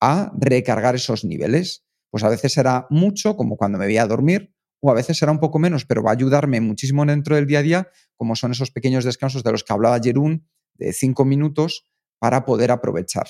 a 0.00 0.32
recargar 0.38 0.94
esos 0.94 1.24
niveles. 1.24 1.84
Pues 2.10 2.24
a 2.24 2.28
veces 2.28 2.52
será 2.52 2.86
mucho, 2.90 3.36
como 3.36 3.56
cuando 3.56 3.78
me 3.78 3.86
voy 3.86 3.98
a 3.98 4.06
dormir, 4.06 4.54
o 4.80 4.90
a 4.90 4.94
veces 4.94 5.18
será 5.18 5.32
un 5.32 5.40
poco 5.40 5.58
menos, 5.58 5.84
pero 5.84 6.02
va 6.02 6.10
a 6.10 6.14
ayudarme 6.14 6.60
muchísimo 6.60 7.04
dentro 7.04 7.36
del 7.36 7.46
día 7.46 7.58
a 7.58 7.62
día, 7.62 7.88
como 8.16 8.36
son 8.36 8.52
esos 8.52 8.70
pequeños 8.70 9.04
descansos 9.04 9.42
de 9.42 9.52
los 9.52 9.64
que 9.64 9.72
hablaba 9.72 10.00
Jerún, 10.00 10.48
de 10.74 10.92
cinco 10.92 11.24
minutos, 11.24 11.84
para 12.18 12.44
poder 12.44 12.70
aprovechar. 12.70 13.26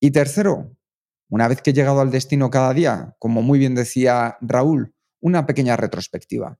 Y 0.00 0.10
tercero, 0.10 0.76
una 1.30 1.48
vez 1.48 1.62
que 1.62 1.70
he 1.70 1.72
llegado 1.72 2.00
al 2.00 2.10
destino 2.10 2.50
cada 2.50 2.74
día, 2.74 3.16
como 3.18 3.42
muy 3.42 3.58
bien 3.58 3.74
decía 3.74 4.36
Raúl, 4.40 4.94
una 5.20 5.46
pequeña 5.46 5.76
retrospectiva. 5.76 6.58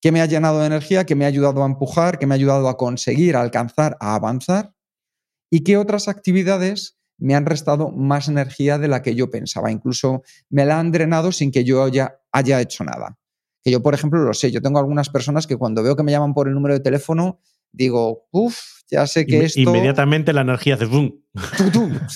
¿Qué 0.00 0.12
me 0.12 0.20
ha 0.20 0.26
llenado 0.26 0.60
de 0.60 0.66
energía? 0.66 1.06
¿Qué 1.06 1.14
me 1.14 1.24
ha 1.24 1.28
ayudado 1.28 1.62
a 1.62 1.66
empujar? 1.66 2.18
¿Qué 2.18 2.26
me 2.26 2.34
ha 2.34 2.36
ayudado 2.36 2.68
a 2.68 2.76
conseguir, 2.76 3.36
a 3.36 3.40
alcanzar, 3.40 3.96
a 4.00 4.14
avanzar? 4.14 4.74
¿Y 5.50 5.64
qué 5.64 5.76
otras 5.76 6.08
actividades 6.08 6.98
me 7.22 7.36
han 7.36 7.46
restado 7.46 7.90
más 7.90 8.28
energía 8.28 8.78
de 8.78 8.88
la 8.88 9.00
que 9.00 9.14
yo 9.14 9.30
pensaba. 9.30 9.70
Incluso 9.70 10.22
me 10.50 10.66
la 10.66 10.80
han 10.80 10.90
drenado 10.90 11.30
sin 11.30 11.52
que 11.52 11.62
yo 11.62 11.84
haya, 11.84 12.18
haya 12.32 12.60
hecho 12.60 12.82
nada. 12.82 13.16
Que 13.62 13.70
yo, 13.70 13.80
por 13.80 13.94
ejemplo, 13.94 14.20
lo 14.20 14.34
sé. 14.34 14.50
Yo 14.50 14.60
tengo 14.60 14.80
algunas 14.80 15.08
personas 15.08 15.46
que 15.46 15.56
cuando 15.56 15.84
veo 15.84 15.94
que 15.94 16.02
me 16.02 16.10
llaman 16.10 16.34
por 16.34 16.48
el 16.48 16.54
número 16.54 16.74
de 16.74 16.80
teléfono, 16.80 17.38
digo, 17.70 18.26
uff, 18.32 18.58
ya 18.90 19.06
sé 19.06 19.24
que 19.24 19.44
esto... 19.44 19.60
Inmediatamente 19.60 20.32
la 20.32 20.40
energía 20.40 20.74
hace 20.74 20.86
boom. 20.86 21.24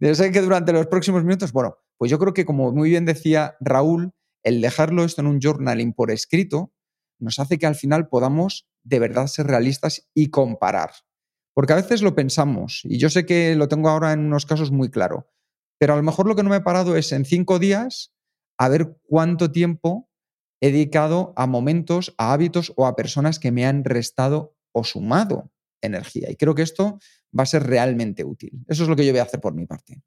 Ya 0.00 0.14
sé 0.14 0.30
que 0.30 0.40
durante 0.40 0.72
los 0.72 0.86
próximos 0.86 1.24
minutos, 1.24 1.52
bueno, 1.52 1.76
pues 1.96 2.08
yo 2.08 2.20
creo 2.20 2.32
que 2.32 2.44
como 2.44 2.70
muy 2.70 2.88
bien 2.88 3.04
decía 3.04 3.56
Raúl, 3.58 4.12
el 4.44 4.60
dejarlo 4.60 5.02
esto 5.02 5.22
en 5.22 5.26
un 5.26 5.40
journaling 5.40 5.92
por 5.92 6.12
escrito 6.12 6.72
nos 7.18 7.40
hace 7.40 7.58
que 7.58 7.66
al 7.66 7.74
final 7.74 8.08
podamos 8.08 8.68
de 8.84 9.00
verdad 9.00 9.26
ser 9.26 9.48
realistas 9.48 10.08
y 10.14 10.30
comparar. 10.30 10.90
Porque 11.58 11.72
a 11.72 11.76
veces 11.76 12.02
lo 12.02 12.14
pensamos, 12.14 12.82
y 12.84 12.98
yo 12.98 13.10
sé 13.10 13.26
que 13.26 13.56
lo 13.56 13.66
tengo 13.66 13.88
ahora 13.88 14.12
en 14.12 14.20
unos 14.20 14.46
casos 14.46 14.70
muy 14.70 14.90
claro, 14.90 15.28
pero 15.76 15.94
a 15.94 15.96
lo 15.96 16.04
mejor 16.04 16.28
lo 16.28 16.36
que 16.36 16.44
no 16.44 16.50
me 16.50 16.56
he 16.58 16.60
parado 16.60 16.94
es 16.94 17.10
en 17.10 17.24
cinco 17.24 17.58
días 17.58 18.14
a 18.58 18.68
ver 18.68 18.96
cuánto 19.02 19.50
tiempo 19.50 20.08
he 20.60 20.70
dedicado 20.70 21.32
a 21.34 21.48
momentos, 21.48 22.14
a 22.16 22.32
hábitos 22.32 22.72
o 22.76 22.86
a 22.86 22.94
personas 22.94 23.40
que 23.40 23.50
me 23.50 23.66
han 23.66 23.82
restado 23.82 24.54
o 24.70 24.84
sumado 24.84 25.50
energía. 25.80 26.30
Y 26.30 26.36
creo 26.36 26.54
que 26.54 26.62
esto 26.62 27.00
va 27.36 27.42
a 27.42 27.46
ser 27.46 27.64
realmente 27.64 28.22
útil. 28.22 28.52
Eso 28.68 28.84
es 28.84 28.88
lo 28.88 28.94
que 28.94 29.04
yo 29.04 29.10
voy 29.10 29.18
a 29.18 29.24
hacer 29.24 29.40
por 29.40 29.54
mi 29.54 29.66
parte. 29.66 30.00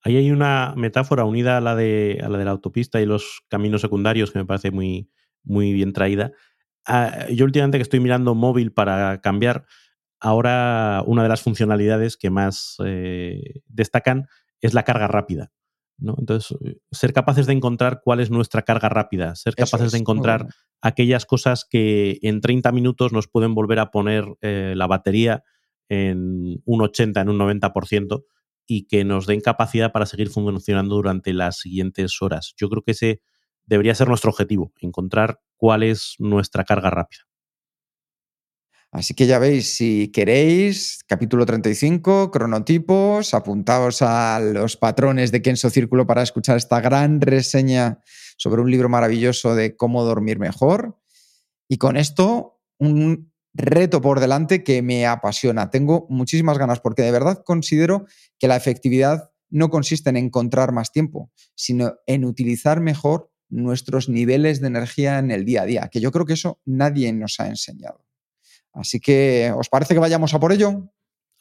Ahí 0.00 0.16
hay 0.16 0.30
una 0.30 0.74
metáfora 0.76 1.24
unida 1.24 1.56
a 1.56 1.60
la, 1.60 1.74
de, 1.74 2.24
la 2.24 2.50
autopista 2.52 3.00
y 3.00 3.04
los 3.04 3.42
caminos 3.48 3.80
secundarios 3.80 4.30
que 4.30 4.38
me 4.38 4.46
parece 4.46 4.70
muy, 4.70 5.10
muy 5.42 5.72
bien 5.72 5.92
traída. 5.92 6.30
Ah, 6.86 7.26
yo 7.30 7.44
últimamente 7.44 7.78
que 7.78 7.82
estoy 7.82 7.98
mirando 7.98 8.36
móvil 8.36 8.70
para 8.70 9.20
cambiar, 9.20 9.66
ahora 10.20 11.02
una 11.06 11.22
de 11.22 11.28
las 11.28 11.42
funcionalidades 11.42 12.16
que 12.16 12.30
más 12.30 12.76
eh, 12.84 13.62
destacan 13.66 14.28
es 14.60 14.74
la 14.74 14.84
carga 14.84 15.08
rápida. 15.08 15.50
¿no? 15.98 16.14
Entonces, 16.18 16.56
ser 16.90 17.12
capaces 17.12 17.46
de 17.46 17.52
encontrar 17.52 18.00
cuál 18.02 18.20
es 18.20 18.30
nuestra 18.30 18.62
carga 18.62 18.88
rápida, 18.88 19.34
ser 19.34 19.54
capaces 19.54 19.92
de 19.92 19.98
encontrar 19.98 20.46
aquellas 20.80 21.26
cosas 21.26 21.66
que 21.68 22.18
en 22.22 22.40
30 22.40 22.72
minutos 22.72 23.12
nos 23.12 23.28
pueden 23.28 23.54
volver 23.54 23.78
a 23.78 23.90
poner 23.90 24.24
eh, 24.40 24.74
la 24.76 24.86
batería 24.86 25.42
en 25.88 26.62
un 26.64 26.82
80, 26.82 27.20
en 27.20 27.28
un 27.28 27.38
90% 27.38 28.24
y 28.66 28.86
que 28.86 29.04
nos 29.04 29.26
den 29.26 29.40
capacidad 29.40 29.92
para 29.92 30.06
seguir 30.06 30.30
funcionando 30.30 30.94
durante 30.94 31.32
las 31.32 31.58
siguientes 31.58 32.22
horas. 32.22 32.54
Yo 32.56 32.68
creo 32.68 32.82
que 32.82 32.92
ese 32.92 33.20
debería 33.66 33.94
ser 33.94 34.08
nuestro 34.08 34.30
objetivo, 34.30 34.72
encontrar 34.80 35.40
cuál 35.56 35.82
es 35.82 36.14
nuestra 36.18 36.64
carga 36.64 36.90
rápida. 36.90 37.22
Así 38.92 39.14
que 39.14 39.28
ya 39.28 39.38
veis, 39.38 39.76
si 39.76 40.08
queréis, 40.08 41.04
capítulo 41.06 41.46
35, 41.46 42.32
cronotipos, 42.32 43.34
apuntaos 43.34 44.02
a 44.02 44.40
los 44.40 44.76
patrones 44.76 45.30
de 45.30 45.42
Kenso 45.42 45.70
Círculo 45.70 46.08
para 46.08 46.22
escuchar 46.22 46.56
esta 46.56 46.80
gran 46.80 47.20
reseña 47.20 48.00
sobre 48.36 48.62
un 48.62 48.70
libro 48.70 48.88
maravilloso 48.88 49.54
de 49.54 49.76
cómo 49.76 50.02
dormir 50.02 50.40
mejor. 50.40 50.98
Y 51.68 51.78
con 51.78 51.96
esto, 51.96 52.60
un 52.78 53.32
reto 53.54 54.00
por 54.00 54.18
delante 54.18 54.64
que 54.64 54.82
me 54.82 55.06
apasiona. 55.06 55.70
Tengo 55.70 56.06
muchísimas 56.08 56.58
ganas 56.58 56.80
porque 56.80 57.02
de 57.02 57.12
verdad 57.12 57.42
considero 57.44 58.06
que 58.40 58.48
la 58.48 58.56
efectividad 58.56 59.30
no 59.50 59.70
consiste 59.70 60.10
en 60.10 60.16
encontrar 60.16 60.72
más 60.72 60.90
tiempo, 60.90 61.30
sino 61.54 61.94
en 62.06 62.24
utilizar 62.24 62.80
mejor 62.80 63.30
nuestros 63.48 64.08
niveles 64.08 64.60
de 64.60 64.66
energía 64.66 65.18
en 65.20 65.30
el 65.30 65.44
día 65.44 65.62
a 65.62 65.66
día, 65.66 65.88
que 65.92 66.00
yo 66.00 66.10
creo 66.10 66.26
que 66.26 66.34
eso 66.34 66.60
nadie 66.64 67.12
nos 67.12 67.38
ha 67.38 67.46
enseñado. 67.46 68.09
Así 68.72 69.00
que, 69.00 69.52
¿os 69.56 69.68
parece 69.68 69.94
que 69.94 70.00
vayamos 70.00 70.34
a 70.34 70.40
por 70.40 70.52
ello? 70.52 70.90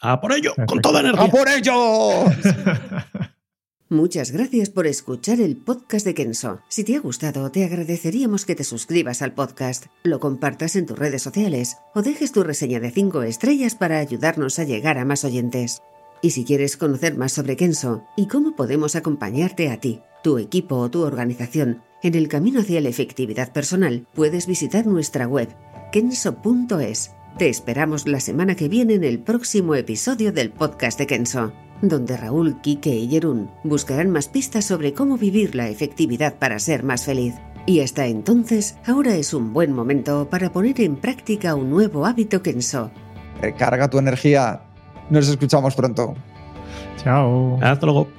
¡A 0.02 0.22
por 0.22 0.34
ello! 0.34 0.54
¡Con 0.68 0.82
toda 0.82 1.02
energía! 1.02 1.26
¡A 1.26 1.28
por 1.30 1.50
ello! 1.50 2.26
Muchas 3.92 4.32
gracias 4.32 4.70
por 4.70 4.86
escuchar 4.86 5.42
el 5.42 5.58
podcast 5.58 6.06
de 6.06 6.14
Kenso. 6.14 6.60
Si 6.70 6.84
te 6.84 6.96
ha 6.96 7.00
gustado, 7.00 7.50
te 7.50 7.66
agradeceríamos 7.66 8.46
que 8.46 8.56
te 8.56 8.64
suscribas 8.64 9.24
al 9.24 9.34
podcast, 9.34 9.88
lo 10.04 10.20
compartas 10.20 10.76
en 10.76 10.86
tus 10.86 10.98
redes 10.98 11.24
sociales 11.24 11.78
o 11.96 12.04
dejes 12.04 12.32
tu 12.32 12.44
reseña 12.44 12.80
de 12.80 12.92
5 12.92 13.24
estrellas 13.24 13.74
para 13.74 13.98
ayudarnos 13.98 14.60
a 14.60 14.64
llegar 14.64 15.00
a 15.00 15.06
más 15.06 15.26
oyentes. 15.26 15.82
Y 16.22 16.32
si 16.32 16.46
quieres 16.46 16.78
conocer 16.78 17.18
más 17.18 17.32
sobre 17.32 17.56
Kenso 17.58 18.04
y 18.16 18.28
cómo 18.28 18.56
podemos 18.56 18.96
acompañarte 18.96 19.72
a 19.72 19.80
ti, 19.80 20.02
tu 20.24 20.38
equipo 20.38 20.76
o 20.76 20.92
tu 20.92 21.02
organización 21.02 21.82
en 22.04 22.14
el 22.14 22.28
camino 22.28 22.62
hacia 22.62 22.82
la 22.82 22.90
efectividad 22.90 23.52
personal, 23.52 24.06
puedes 24.14 24.46
visitar 24.46 24.86
nuestra 24.86 25.28
web 25.28 25.50
kenso.es 25.92 27.12
te 27.40 27.48
esperamos 27.48 28.06
la 28.06 28.20
semana 28.20 28.54
que 28.56 28.68
viene 28.68 28.96
en 28.96 29.06
el 29.06 29.18
próximo 29.18 29.74
episodio 29.74 30.34
del 30.34 30.50
podcast 30.50 31.00
de 31.00 31.08
Kenso, 31.08 31.54
donde 31.82 32.18
Raúl, 32.18 32.60
Kike 32.60 32.94
y 32.94 33.08
Jerún 33.08 33.50
buscarán 33.64 34.10
más 34.10 34.28
pistas 34.28 34.66
sobre 34.66 34.94
cómo 34.94 35.18
vivir 35.18 35.56
la 35.56 35.70
efectividad 35.70 36.38
para 36.38 36.60
ser 36.60 36.84
más 36.84 37.06
feliz. 37.06 37.36
Y 37.66 37.80
hasta 37.80 38.08
entonces, 38.08 38.78
ahora 38.86 39.16
es 39.16 39.34
un 39.34 39.54
buen 39.54 39.72
momento 39.72 40.30
para 40.30 40.52
poner 40.52 40.82
en 40.82 40.98
práctica 40.98 41.56
un 41.56 41.70
nuevo 41.70 42.06
hábito 42.06 42.44
Kenso. 42.44 42.92
Recarga 43.42 43.90
tu 43.90 44.00
energía. 44.00 44.60
Nos 45.10 45.30
escuchamos 45.30 45.74
pronto. 45.76 46.16
Chao. 46.98 47.58
Hasta 47.62 47.86
luego. 47.86 48.19